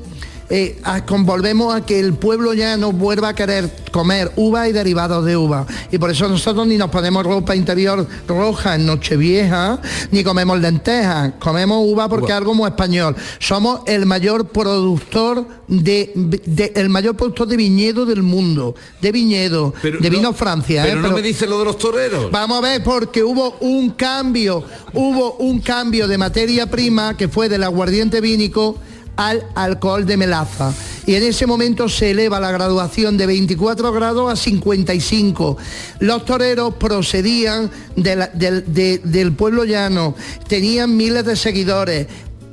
eh, 0.50 0.78
a- 0.84 1.04
con- 1.04 1.26
volvemos 1.26 1.74
a 1.74 1.84
que 1.84 1.98
el 2.00 2.14
pueblo 2.14 2.54
ya 2.54 2.76
no 2.76 2.92
vuelva 2.92 3.28
a 3.30 3.34
querer 3.34 3.70
comer 3.92 4.32
uva 4.36 4.68
y 4.68 4.72
derivados 4.72 5.24
de 5.24 5.36
uva. 5.36 5.66
Y 5.92 5.98
por 5.98 6.10
eso 6.10 6.28
nosotros 6.28 6.66
ni 6.66 6.76
nos 6.76 6.90
ponemos 6.90 7.24
ropa 7.24 7.54
interior 7.54 8.06
roja 8.26 8.74
en 8.76 8.86
Nochevieja, 8.86 9.80
ni 10.10 10.24
comemos 10.24 10.58
lentejas. 10.60 11.32
Comemos 11.38 11.78
uva 11.86 12.08
porque 12.08 12.26
es 12.32 12.32
algo 12.38 12.54
muy 12.54 12.68
español. 12.68 13.14
Somos 13.38 13.80
el 13.86 14.06
mayor 14.06 14.48
productor 14.48 15.46
de, 15.68 16.12
de- 16.14 16.72
el 16.76 16.88
mayor 16.88 17.16
productor 17.16 17.48
de 17.48 17.56
viñedo 17.56 18.06
del 18.06 18.22
mundo. 18.22 18.74
De 19.00 19.12
viñedo, 19.12 19.74
Pero 19.82 19.98
de 19.98 20.10
no- 20.10 20.16
vino 20.16 20.32
Francia. 20.32 20.82
Pero 20.84 21.00
¿eh? 21.00 21.02
no 21.02 21.10
me 21.12 21.22
dice 21.22 21.46
lo 21.46 21.58
de 21.58 21.64
los 21.66 21.78
toreros. 21.78 22.30
Vamos 22.30 22.58
a 22.58 22.60
ver, 22.62 22.82
porque 22.82 23.22
hubo 23.22 23.56
un 23.60 23.90
cambio, 23.90 24.64
hubo 24.94 25.34
un 25.36 25.60
cambio 25.60 26.08
de 26.08 26.16
materia 26.18 26.70
prima 26.70 27.16
que 27.16 27.28
fue 27.28 27.48
del 27.48 27.64
aguardiente 27.64 28.20
vínico 28.20 28.76
al 29.18 29.44
alcohol 29.56 30.06
de 30.06 30.16
melaza. 30.16 30.72
y 31.04 31.16
en 31.16 31.24
ese 31.24 31.44
momento 31.44 31.88
se 31.88 32.12
eleva 32.12 32.38
la 32.38 32.52
graduación 32.52 33.16
de 33.16 33.26
24 33.26 33.92
grados 33.92 34.32
a 34.32 34.36
55. 34.36 35.56
Los 35.98 36.24
toreros 36.24 36.74
procedían 36.74 37.68
del 37.96 39.32
pueblo 39.32 39.64
llano, 39.64 40.14
tenían 40.46 40.96
miles 40.96 41.24
de 41.24 41.34
seguidores. 41.34 42.06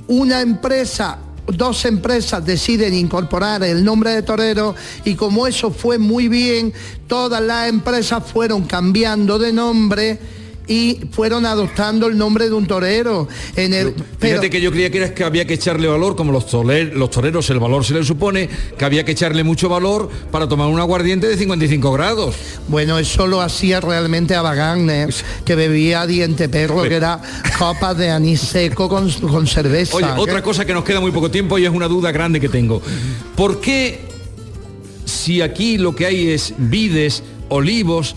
Una 0.07 0.41
empresa 0.41 1.20
dos 1.47 1.86
empresas 1.86 2.43
deciden 2.43 2.95
incorporar 2.95 3.63
el 3.63 3.84
nombre 3.84 4.09
de 4.09 4.24
torero 4.24 4.74
y 5.03 5.13
como 5.13 5.45
eso 5.45 5.70
fue 5.70 5.99
muy 5.99 6.28
bien, 6.28 6.74
todas 7.05 7.41
las 7.43 7.70
empresas 7.70 8.24
fueron 8.26 8.63
cambiando 8.63 9.38
de 9.38 9.53
nombre 9.53 10.20
y 10.68 11.01
fueron 11.11 11.45
adoptando 11.45 12.07
el 12.07 12.18
nombre 12.18 12.45
de 12.45 12.53
un 12.53 12.68
torero. 12.68 13.28
En 13.55 13.74
el, 13.74 13.93
Fíjate 14.20 14.49
que 14.49 14.61
yo 14.61 14.72
creía 14.72 14.89
que, 14.89 14.97
era 14.97 15.13
que 15.13 15.24
había 15.24 15.45
que 15.45 15.55
echarle 15.55 15.88
valor, 15.88 16.16
como 16.16 16.32
los, 16.32 16.51
los 16.53 17.09
toreros 17.09 17.49
el 17.49 17.59
valor 17.59 17.86
se 17.86 17.93
les 17.93 18.07
supone, 18.07 18.49
que 18.78 18.86
había 18.86 19.03
que 19.03 19.11
echarle 19.11 19.43
mucho 19.43 19.70
valor 19.70 20.09
para 20.32 20.47
tomar 20.47 20.68
un 20.68 20.80
aguardiente 20.80 21.28
de 21.28 21.38
55 21.38 21.91
grados. 21.91 22.36
Bueno, 22.68 22.97
eso 22.97 23.28
lo 23.28 23.41
hacía 23.41 23.80
realmente 23.82 24.36
Abagán, 24.36 24.89
¿eh? 24.89 25.07
que 25.45 25.55
bebía 25.55 26.05
diente 26.07 26.49
perro, 26.49 26.84
que 26.84 26.95
era 26.95 27.22
copas 27.57 27.97
de 27.97 28.09
anís 28.09 28.41
seco 28.41 28.89
con, 28.89 29.09
con 29.11 29.47
cerveza. 29.47 29.95
Oye, 29.95 30.07
otra 30.18 30.41
cosa 30.41 30.66
que 30.66 30.74
nos 30.74 30.84
queda 30.84 30.99
muy 30.99 31.11
poco 31.11 31.30
tiempo 31.30 31.57
y 31.57 31.66
es 31.66 31.72
una 31.72 31.88
duda 31.88 32.11
grande 32.11 32.39
que 32.39 32.49
tengo. 32.49 32.82
¿Por 33.36 33.61
qué 33.61 34.16
si 35.05 35.41
aquí 35.41 35.78
lo 35.78 35.95
que 35.95 36.05
hay 36.05 36.30
es 36.30 36.53
vides, 36.57 37.24
olivos, 37.49 38.16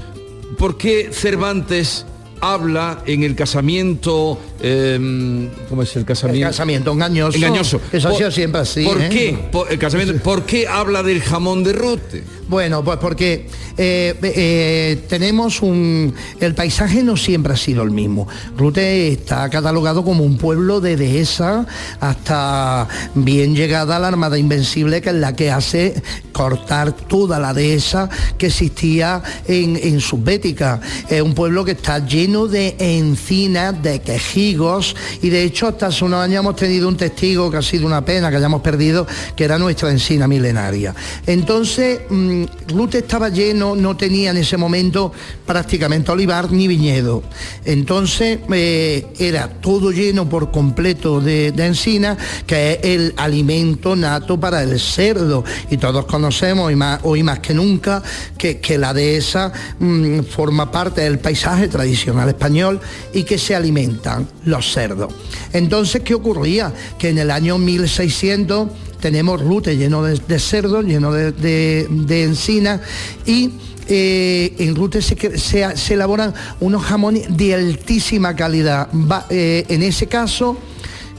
¿por 0.58 0.76
qué 0.76 1.10
Cervantes 1.12 2.04
habla 2.40 3.02
en 3.06 3.22
el 3.22 3.34
casamiento, 3.34 4.38
eh, 4.60 5.48
¿cómo 5.68 5.82
es 5.82 5.96
el 5.96 6.04
casamiento? 6.04 6.46
El 6.46 6.50
casamiento 6.52 6.92
engañoso. 6.92 7.36
Engañoso. 7.36 7.80
Eso 7.92 8.08
ha 8.08 8.14
sido 8.14 8.30
siempre 8.30 8.60
así. 8.60 8.84
¿Por 8.84 9.00
¿eh? 9.00 9.08
qué? 9.08 9.38
Por, 9.50 9.70
el 9.70 9.78
casamiento, 9.78 10.22
¿Por 10.22 10.44
qué 10.44 10.66
habla 10.66 11.02
del 11.02 11.22
jamón 11.22 11.64
de 11.64 11.72
rute? 11.72 12.24
Bueno, 12.48 12.82
pues 12.82 12.96
porque 12.96 13.46
eh, 13.76 14.14
eh, 14.22 15.04
tenemos 15.06 15.60
un... 15.60 16.14
El 16.40 16.54
paisaje 16.54 17.02
no 17.02 17.16
siempre 17.16 17.52
ha 17.52 17.56
sido 17.56 17.82
el 17.82 17.90
mismo. 17.90 18.26
Rute 18.56 19.08
está 19.08 19.50
catalogado 19.50 20.02
como 20.02 20.24
un 20.24 20.38
pueblo 20.38 20.80
de 20.80 20.96
dehesa 20.96 21.66
hasta 22.00 22.88
bien 23.14 23.54
llegada 23.54 23.98
la 23.98 24.08
Armada 24.08 24.38
Invencible, 24.38 25.02
que 25.02 25.10
es 25.10 25.16
la 25.16 25.36
que 25.36 25.50
hace 25.50 26.02
cortar 26.32 26.92
toda 26.92 27.38
la 27.38 27.52
dehesa 27.52 28.08
que 28.38 28.46
existía 28.46 29.22
en, 29.46 29.76
en 29.76 30.00
Subbética. 30.00 30.80
Es 31.10 31.20
un 31.20 31.34
pueblo 31.34 31.66
que 31.66 31.72
está 31.72 31.98
lleno 31.98 32.27
de 32.28 32.76
encinas, 32.78 33.82
de 33.82 34.00
quejigos, 34.00 34.94
y 35.22 35.30
de 35.30 35.44
hecho 35.44 35.66
hasta 35.68 35.86
hace 35.86 36.04
unos 36.04 36.22
años 36.22 36.40
hemos 36.40 36.56
tenido 36.56 36.88
un 36.88 36.96
testigo 36.96 37.50
que 37.50 37.56
ha 37.56 37.62
sido 37.62 37.86
una 37.86 38.04
pena 38.04 38.30
que 38.30 38.36
hayamos 38.36 38.60
perdido, 38.60 39.06
que 39.34 39.44
era 39.44 39.58
nuestra 39.58 39.90
encina 39.90 40.28
milenaria. 40.28 40.94
Entonces, 41.26 42.00
mm, 42.08 42.44
Rute 42.68 42.98
estaba 42.98 43.30
lleno, 43.30 43.74
no 43.74 43.96
tenía 43.96 44.30
en 44.30 44.36
ese 44.36 44.56
momento 44.56 45.12
prácticamente 45.46 46.12
olivar 46.12 46.52
ni 46.52 46.68
viñedo. 46.68 47.22
Entonces 47.64 48.38
eh, 48.52 49.06
era 49.18 49.48
todo 49.48 49.90
lleno 49.90 50.28
por 50.28 50.50
completo 50.50 51.20
de, 51.20 51.48
encina, 51.48 52.16
que 52.46 52.72
es 52.72 52.78
el 52.82 53.14
alimento 53.16 53.96
nato 53.96 54.38
para 54.38 54.62
el 54.62 54.78
cerdo. 54.78 55.44
Y 55.70 55.78
todos 55.78 56.04
conocemos, 56.04 56.72
hoy 57.02 57.22
más, 57.22 57.38
que 57.40 57.54
nunca, 57.54 58.02
que, 58.36 58.78
la 58.78 58.92
dehesa 58.92 59.52
mm, 59.80 60.20
forma 60.20 60.70
parte 60.70 61.00
del 61.00 61.18
paisaje 61.18 61.68
tradicional 61.68 62.17
español 62.26 62.80
y 63.12 63.24
que 63.24 63.36
se 63.36 63.54
alimentan 63.54 64.26
los 64.44 64.72
cerdos. 64.72 65.12
Entonces, 65.52 66.02
¿qué 66.02 66.14
ocurría? 66.14 66.72
Que 66.98 67.10
en 67.10 67.18
el 67.18 67.30
año 67.30 67.58
1600 67.58 68.68
tenemos 69.00 69.40
rute 69.40 69.76
lleno 69.76 70.02
de, 70.02 70.38
cerdos, 70.38 70.84
lleno 70.84 71.12
de, 71.12 71.86
encina 72.24 72.80
y 73.26 73.52
eh, 73.90 74.54
en 74.58 74.74
Rute 74.74 75.00
se, 75.00 75.94
elaboran 75.94 76.34
unos 76.60 76.82
jamones 76.82 77.36
de 77.36 77.54
altísima 77.54 78.34
calidad. 78.36 78.88
Eh, 79.30 79.64
en 79.68 79.82
ese 79.82 80.08
caso, 80.08 80.58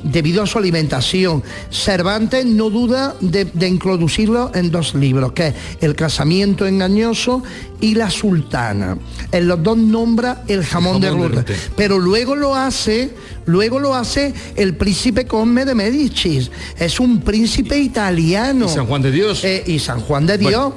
debido 0.04 0.44
a 0.44 0.48
su 0.48 0.58
alimentación. 0.58 1.44
Cervantes 1.72 2.46
no 2.46 2.70
duda 2.70 3.16
de, 3.20 3.68
introducirlo 3.68 4.52
en 4.54 4.72
dos 4.72 4.96
libros, 4.96 5.32
que 5.34 5.48
es 5.48 5.56
El 5.82 5.96
casamiento 5.96 6.66
engañoso 6.66 7.44
y 7.82 7.96
La 7.96 8.10
sultana. 8.10 8.98
En 9.32 9.48
los 9.48 9.62
dos 9.64 9.78
nombra 9.78 10.44
el 10.48 10.64
jamón, 10.64 11.02
de, 11.02 11.12
Rute. 11.12 11.56
Pero 11.76 12.00
luego 12.00 12.36
lo 12.36 12.56
hace, 12.56 13.12
luego 13.46 13.80
lo 13.80 13.96
hace 13.96 14.34
el 14.56 14.76
príncipe 14.76 15.26
Cosme 15.26 15.66
de 15.66 15.76
Medici. 15.76 16.50
Es 16.78 17.00
un 17.00 17.22
príncipe 17.22 17.78
italiano. 17.78 18.66
¿Y 18.66 18.70
San 18.70 18.86
Juan 18.86 19.02
de 19.02 19.12
Dios? 19.12 19.44
Eh, 19.44 19.64
y 19.66 19.80
San 19.80 20.02
Juan 20.02 20.26
de 20.26 20.38
Dios. 20.38 20.74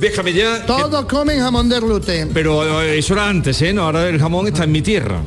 déjame 0.00 0.32
ya. 0.32 0.66
Todos 0.66 1.04
comen 1.06 1.40
jamón 1.40 1.68
de 1.68 1.80
Rute. 1.80 2.26
Pero 2.32 2.82
eh, 2.82 2.98
eso 2.98 3.14
era 3.14 3.28
antes, 3.28 3.60
¿eh? 3.62 3.72
No, 3.72 3.82
ahora 3.82 4.08
el 4.08 4.18
jamón 4.18 4.46
está 4.46 4.64
en 4.64 4.72
mi 4.72 4.82
tierra. 4.82 5.20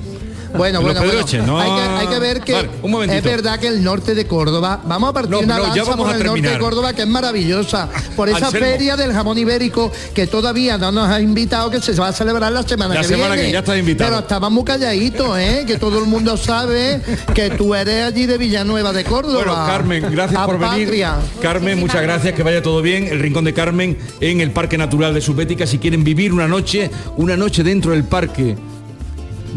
Bueno, 0.57 0.81
bueno, 0.81 0.99
hay, 0.99 2.07
que, 2.07 2.19
ver 2.19 2.41
que 2.41 2.69
es 3.09 3.23
verdad 3.23 3.59
que 3.59 3.67
el 3.67 3.83
norte 3.83 4.15
de 4.15 4.25
Córdoba, 4.27 4.81
vamos 4.85 5.09
a 5.09 5.13
partir 5.13 5.37
de 5.37 5.43
una 5.43 5.59
lanza 5.59 5.95
por 5.95 6.15
el 6.15 6.23
norte 6.23 6.41
de 6.41 6.59
Córdoba 6.59 6.93
que 6.93 7.03
es 7.03 7.07
maravillosa, 7.07 7.89
por 8.15 8.29
esa 8.29 8.51
feria 8.51 8.95
del 8.95 9.13
jamón 9.13 9.37
ibérico 9.37 9.91
que 10.13 10.27
todavía 10.27 10.77
no 10.77 10.91
nos 10.91 11.09
ha 11.09 11.21
invitado, 11.21 11.69
que 11.69 11.81
se 11.81 11.93
va 11.93 12.09
a 12.09 12.13
celebrar 12.13 12.51
la 12.51 12.63
semana 12.63 12.95
la 12.95 13.01
que 13.01 13.07
semana 13.07 13.33
viene. 13.33 13.47
Que 13.47 13.53
ya 13.53 13.59
está 13.59 13.77
invitado. 13.77 14.09
Pero 14.09 14.21
estaba 14.21 14.49
muy 14.49 14.63
calladito, 14.63 15.37
¿eh? 15.37 15.63
que 15.65 15.77
todo 15.77 15.99
el 15.99 16.05
mundo 16.05 16.37
sabe 16.37 17.01
que 17.33 17.49
tú 17.51 17.75
eres 17.75 18.05
allí 18.05 18.25
de 18.25 18.37
Villanueva 18.37 18.93
de 18.93 19.03
Córdoba. 19.03 19.43
Bueno, 19.43 19.65
Carmen, 19.65 20.05
gracias 20.11 20.45
por 20.45 20.59
venir. 20.59 21.05
Carmen, 21.41 21.79
muchas 21.79 22.01
gracias, 22.01 22.33
que 22.33 22.43
vaya 22.43 22.61
todo 22.61 22.81
bien. 22.81 23.05
El 23.05 23.19
Rincón 23.19 23.45
de 23.45 23.53
Carmen 23.53 23.97
en 24.19 24.41
el 24.41 24.51
Parque 24.51 24.77
Natural 24.77 25.13
de 25.13 25.21
Subética, 25.21 25.65
si 25.67 25.77
quieren 25.77 26.03
vivir 26.03 26.33
una 26.33 26.47
noche, 26.47 26.89
una 27.17 27.37
noche 27.37 27.63
dentro 27.63 27.91
del 27.91 28.03
parque 28.03 28.55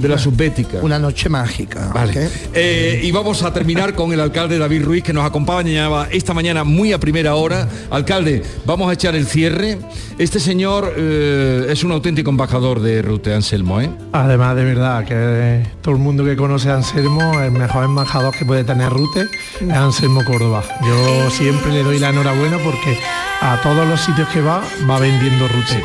de 0.01 0.09
la 0.09 0.18
subbética. 0.18 0.78
Una 0.82 0.98
noche 0.98 1.28
mágica. 1.28 1.90
Vale. 1.92 2.28
Eh, 2.55 3.01
y 3.03 3.11
vamos 3.12 3.42
a 3.42 3.53
terminar 3.53 3.94
con 3.94 4.12
el 4.12 4.20
alcalde 4.20 4.59
David 4.59 4.84
Ruiz, 4.84 5.05
que 5.05 5.12
nos 5.12 5.24
acompañaba 5.24 6.09
esta 6.11 6.34
mañana 6.34 6.64
muy 6.64 6.92
a 6.92 6.98
primera 6.98 7.34
hora. 7.34 7.68
Alcalde, 7.90 8.42
vamos 8.64 8.90
a 8.90 8.94
echar 8.94 9.14
el 9.14 9.26
cierre. 9.26 9.78
Este 10.18 10.40
señor 10.40 10.94
eh, 10.96 11.66
es 11.70 11.84
un 11.84 11.92
auténtico 11.92 12.30
embajador 12.30 12.80
de 12.80 13.03
Rute 13.03 13.34
Anselmo, 13.34 13.80
¿eh? 13.80 13.90
Además, 14.12 14.57
de 14.57 14.64
verdad, 14.64 15.05
que 15.05 15.66
todo 15.82 15.94
el 15.94 16.01
mundo 16.01 16.24
que 16.24 16.36
conoce 16.36 16.70
a 16.70 16.76
Anselmo, 16.76 17.40
el 17.40 17.53
mejor 17.53 17.84
embajador 17.84 18.34
que 18.36 18.44
puede 18.44 18.64
tener 18.64 18.90
Rute 18.90 19.28
es 19.61 19.70
Anselmo 19.70 20.24
Córdoba. 20.24 20.64
Yo 20.82 21.30
siempre 21.30 21.72
le 21.72 21.82
doy 21.82 21.98
la 21.98 22.11
enhorabuena 22.11 22.59
porque 22.59 22.98
a 23.40 23.61
todos 23.62 23.86
los 23.88 24.01
sitios 24.01 24.28
que 24.28 24.40
va, 24.40 24.62
va 24.88 24.98
vendiendo 24.98 25.48
Rute. 25.48 25.82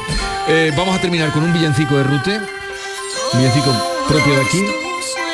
Eh, 0.48 0.72
vamos 0.78 0.96
a 0.96 1.02
terminar 1.02 1.32
con 1.32 1.44
un 1.44 1.54
villancico 1.54 1.96
de 1.96 2.04
Rute. 2.04 2.40
villancico 3.34 3.95
propio 4.08 4.36
de 4.36 4.42
aquí. 4.42 4.66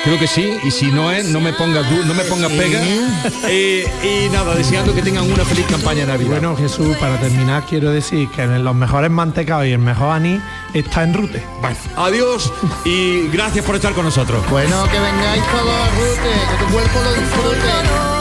Creo 0.03 0.17
que 0.17 0.27
sí, 0.27 0.57
y 0.63 0.71
si 0.71 0.87
no 0.87 1.11
es, 1.11 1.25
no 1.25 1.39
me 1.39 1.53
pongas 1.53 1.85
no 1.91 2.13
me 2.13 2.23
pongas 2.23 2.51
pega. 2.51 2.81
Eh, 3.47 3.85
y 4.03 4.29
nada, 4.29 4.55
deseando 4.55 4.95
que 4.95 5.01
tengan 5.01 5.29
una 5.31 5.45
feliz 5.45 5.65
campaña 5.67 6.05
Navidad. 6.05 6.31
Bueno, 6.31 6.55
Jesús, 6.55 6.95
para 6.97 7.19
terminar 7.19 7.63
quiero 7.67 7.91
decir 7.91 8.29
que 8.29 8.43
en 8.43 8.63
los 8.63 8.73
mejores 8.73 9.11
mantecados 9.11 9.67
y 9.67 9.71
el 9.71 9.79
mejor 9.79 10.11
anís 10.11 10.41
está 10.73 11.03
en 11.03 11.13
Rute. 11.13 11.43
adiós 11.95 12.51
y 12.85 13.27
gracias 13.27 13.63
por 13.65 13.75
estar 13.75 13.93
con 13.93 14.05
nosotros. 14.05 14.43
Bueno, 14.49 14.83
que 14.85 14.99
vengáis 14.99 15.43
todos 15.51 15.69
a 15.69 15.89
Rute, 15.89 16.57
que 16.57 16.65
tu 16.65 16.71
cuerpo 16.71 16.99
lo 17.03 17.13
disfrute. 17.13 18.20